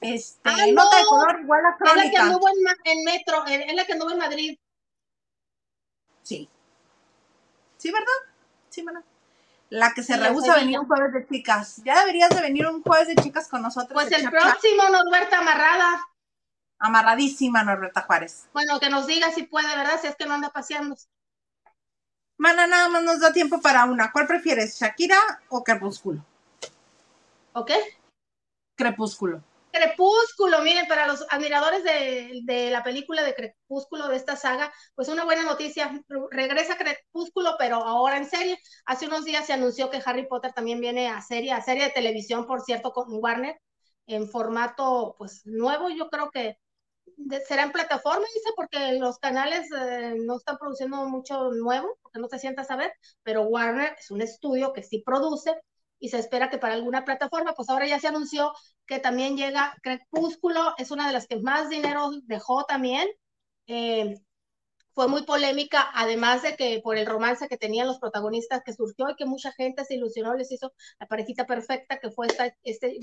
[0.00, 2.00] Este, ah, nota de color igual a crónica.
[2.00, 4.58] Es la que anduvo en, metro, es la que anduvo en Madrid.
[6.22, 6.48] Sí.
[7.76, 8.06] Sí, ¿verdad?
[8.70, 9.04] Sí, ¿verdad?
[9.68, 11.82] La que se rehúsa a venir un jueves de chicas.
[11.84, 13.92] Ya deberías de venir un jueves de chicas con nosotros.
[13.92, 16.09] Pues el próximo, Norberta, amarrada.
[16.80, 18.48] Amarradísima, Norberta Juárez.
[18.54, 20.00] Bueno, que nos diga si puede, ¿verdad?
[20.00, 20.96] Si es que no anda paseando.
[22.38, 24.10] Mana, nada más nos da tiempo para una.
[24.10, 25.18] ¿Cuál prefieres, Shakira
[25.50, 26.24] o Crepúsculo?
[27.52, 27.78] ¿O qué?
[28.76, 29.42] Crepúsculo.
[29.70, 35.24] Crepúsculo, miren, para los admiradores de, la película de Crepúsculo, de esta saga, pues una
[35.24, 38.58] buena noticia, regresa Crepúsculo, pero ahora en serie.
[38.86, 41.90] Hace unos días se anunció que Harry Potter también viene a serie, a serie de
[41.90, 43.60] televisión, por cierto, con Warner,
[44.06, 46.56] en formato, pues, nuevo, yo creo que
[47.46, 52.28] será en plataforma, dice, porque los canales eh, no están produciendo mucho nuevo, porque no
[52.28, 52.92] se sienta a saber,
[53.22, 55.54] pero Warner es un estudio que sí produce,
[56.00, 58.52] y se espera que para alguna plataforma, pues ahora ya se anunció
[58.86, 63.06] que también llega Crepúsculo, es una de las que más dinero dejó también.
[63.66, 64.16] Eh,
[64.92, 69.10] fue muy polémica, además de que por el romance que tenían los protagonistas que surgió
[69.10, 72.26] y que mucha gente se ilusionó, les hizo la parejita perfecta que fue
[72.64, 72.98] este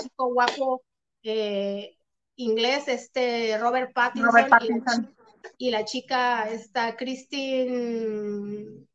[0.00, 0.82] chico guapo
[1.22, 1.96] eh,
[2.36, 5.14] inglés, este Robert Pattinson,
[5.58, 8.88] Y, la, chica, esta Kristen...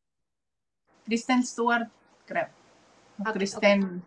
[1.06, 1.90] Kristen Stewart,
[2.26, 2.50] creo.
[3.34, 4.04] Kristen.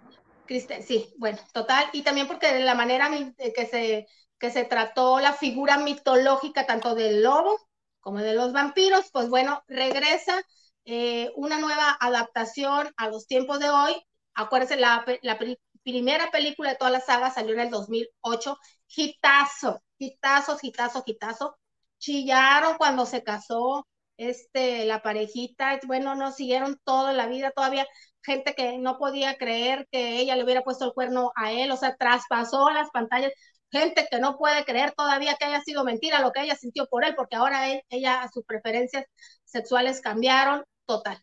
[0.46, 1.86] Kristen, sí, bueno, total.
[1.92, 4.06] Y también porque de la manera que se,
[4.38, 7.58] que se trató la figura mitológica tanto del lobo
[8.00, 10.42] como de los vampiros, pues bueno, regresa
[10.84, 13.94] eh, una nueva adaptación a los tiempos de hoy.
[14.34, 15.38] Acuérdense, la, la
[15.84, 18.58] primera película de toda la saga salió en el 2008.
[18.94, 21.56] Gitazo, gitazo, gitazo, gitazo.
[21.98, 23.86] Chillaron cuando se casó
[24.16, 25.80] este, la parejita.
[25.86, 27.86] Bueno, no siguieron toda la vida todavía
[28.22, 31.76] gente que no podía creer que ella le hubiera puesto el cuerno a él, o
[31.76, 33.32] sea, traspasó las pantallas,
[33.70, 37.04] gente que no puede creer todavía que haya sido mentira lo que ella sintió por
[37.04, 39.04] él, porque ahora ella, sus preferencias
[39.44, 41.18] sexuales cambiaron total.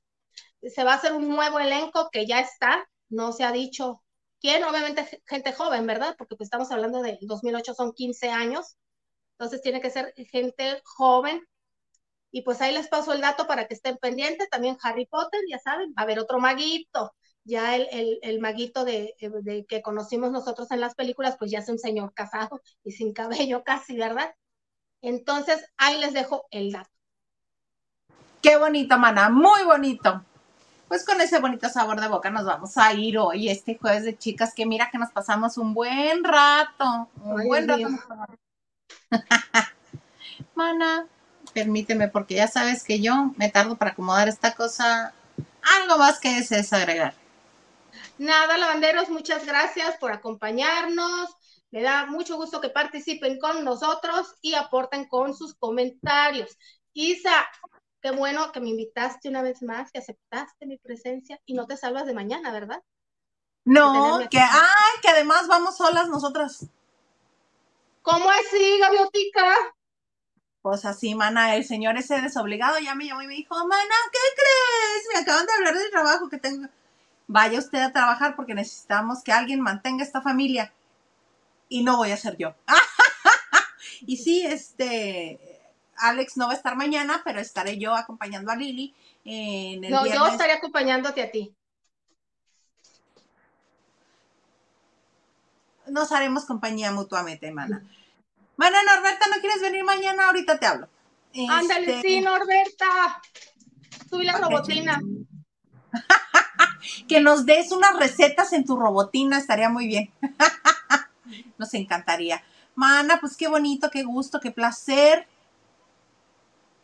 [0.63, 4.01] Se va a hacer un nuevo elenco que ya está, no se ha dicho
[4.39, 6.15] quién, obviamente gente joven, ¿verdad?
[6.17, 8.77] Porque pues estamos hablando del 2008, son 15 años,
[9.33, 11.45] entonces tiene que ser gente joven,
[12.31, 14.49] y pues ahí les paso el dato para que estén pendientes.
[14.49, 17.13] También Harry Potter, ya saben, va a haber otro maguito.
[17.43, 21.69] Ya el, el, maguito de, de, que conocimos nosotros en las películas, pues ya es
[21.69, 24.35] un señor casado y sin cabello casi, ¿verdad?
[25.01, 26.91] Entonces, ahí les dejo el dato.
[28.41, 30.23] Qué bonito, mana, muy bonito.
[30.89, 34.17] Pues con ese bonito sabor de boca nos vamos a ir hoy, este jueves de
[34.17, 37.87] chicas, que mira que nos pasamos un buen rato, un buen rato.
[40.55, 41.05] mana,
[41.53, 45.13] permíteme, porque ya sabes que yo me tardo para acomodar esta cosa.
[45.79, 47.13] Algo más que desees agregar.
[48.17, 51.29] Nada, lavanderos, muchas gracias por acompañarnos.
[51.69, 56.57] Me da mucho gusto que participen con nosotros y aporten con sus comentarios.
[56.93, 57.45] Isa,
[58.01, 61.77] qué bueno que me invitaste una vez más, que aceptaste mi presencia y no te
[61.77, 62.81] salvas de mañana, ¿verdad?
[63.65, 66.65] No, que, ay, que además vamos solas nosotras.
[68.01, 69.55] ¿Cómo así, Gaviotica?
[70.61, 74.19] Pues así, mana, el señor ese desobligado ya me llamó y me dijo, mana, ¿qué
[74.35, 75.07] crees?
[75.13, 76.67] Me acaban de hablar del trabajo que tengo.
[77.27, 80.73] Vaya usted a trabajar porque necesitamos que alguien mantenga esta familia.
[81.69, 82.55] Y no voy a ser yo.
[84.01, 85.48] y sí, este,
[85.99, 88.95] Alex no va a estar mañana, pero estaré yo acompañando a Lili.
[89.25, 91.53] En el No, yo estaré acompañándote a ti.
[95.87, 97.83] Nos haremos compañía mutuamente, mana.
[98.57, 100.27] Mana, Norberta, ¿no quieres venir mañana?
[100.27, 100.87] Ahorita te hablo.
[101.49, 103.21] Ándale, Este, sí, Norberta.
[104.09, 105.01] Tú y la robotina.
[107.07, 110.11] Que nos des unas recetas en tu robotina, estaría muy bien.
[111.57, 112.43] Nos encantaría.
[112.75, 115.27] Mana, pues qué bonito, qué gusto, qué placer.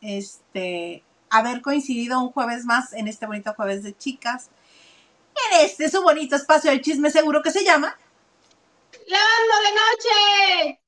[0.06, 4.49] Este, haber coincidido un jueves más en este bonito jueves de chicas.
[5.52, 7.98] En este su bonito espacio de chisme seguro que se llama
[9.07, 10.84] ¡Lavando de noche!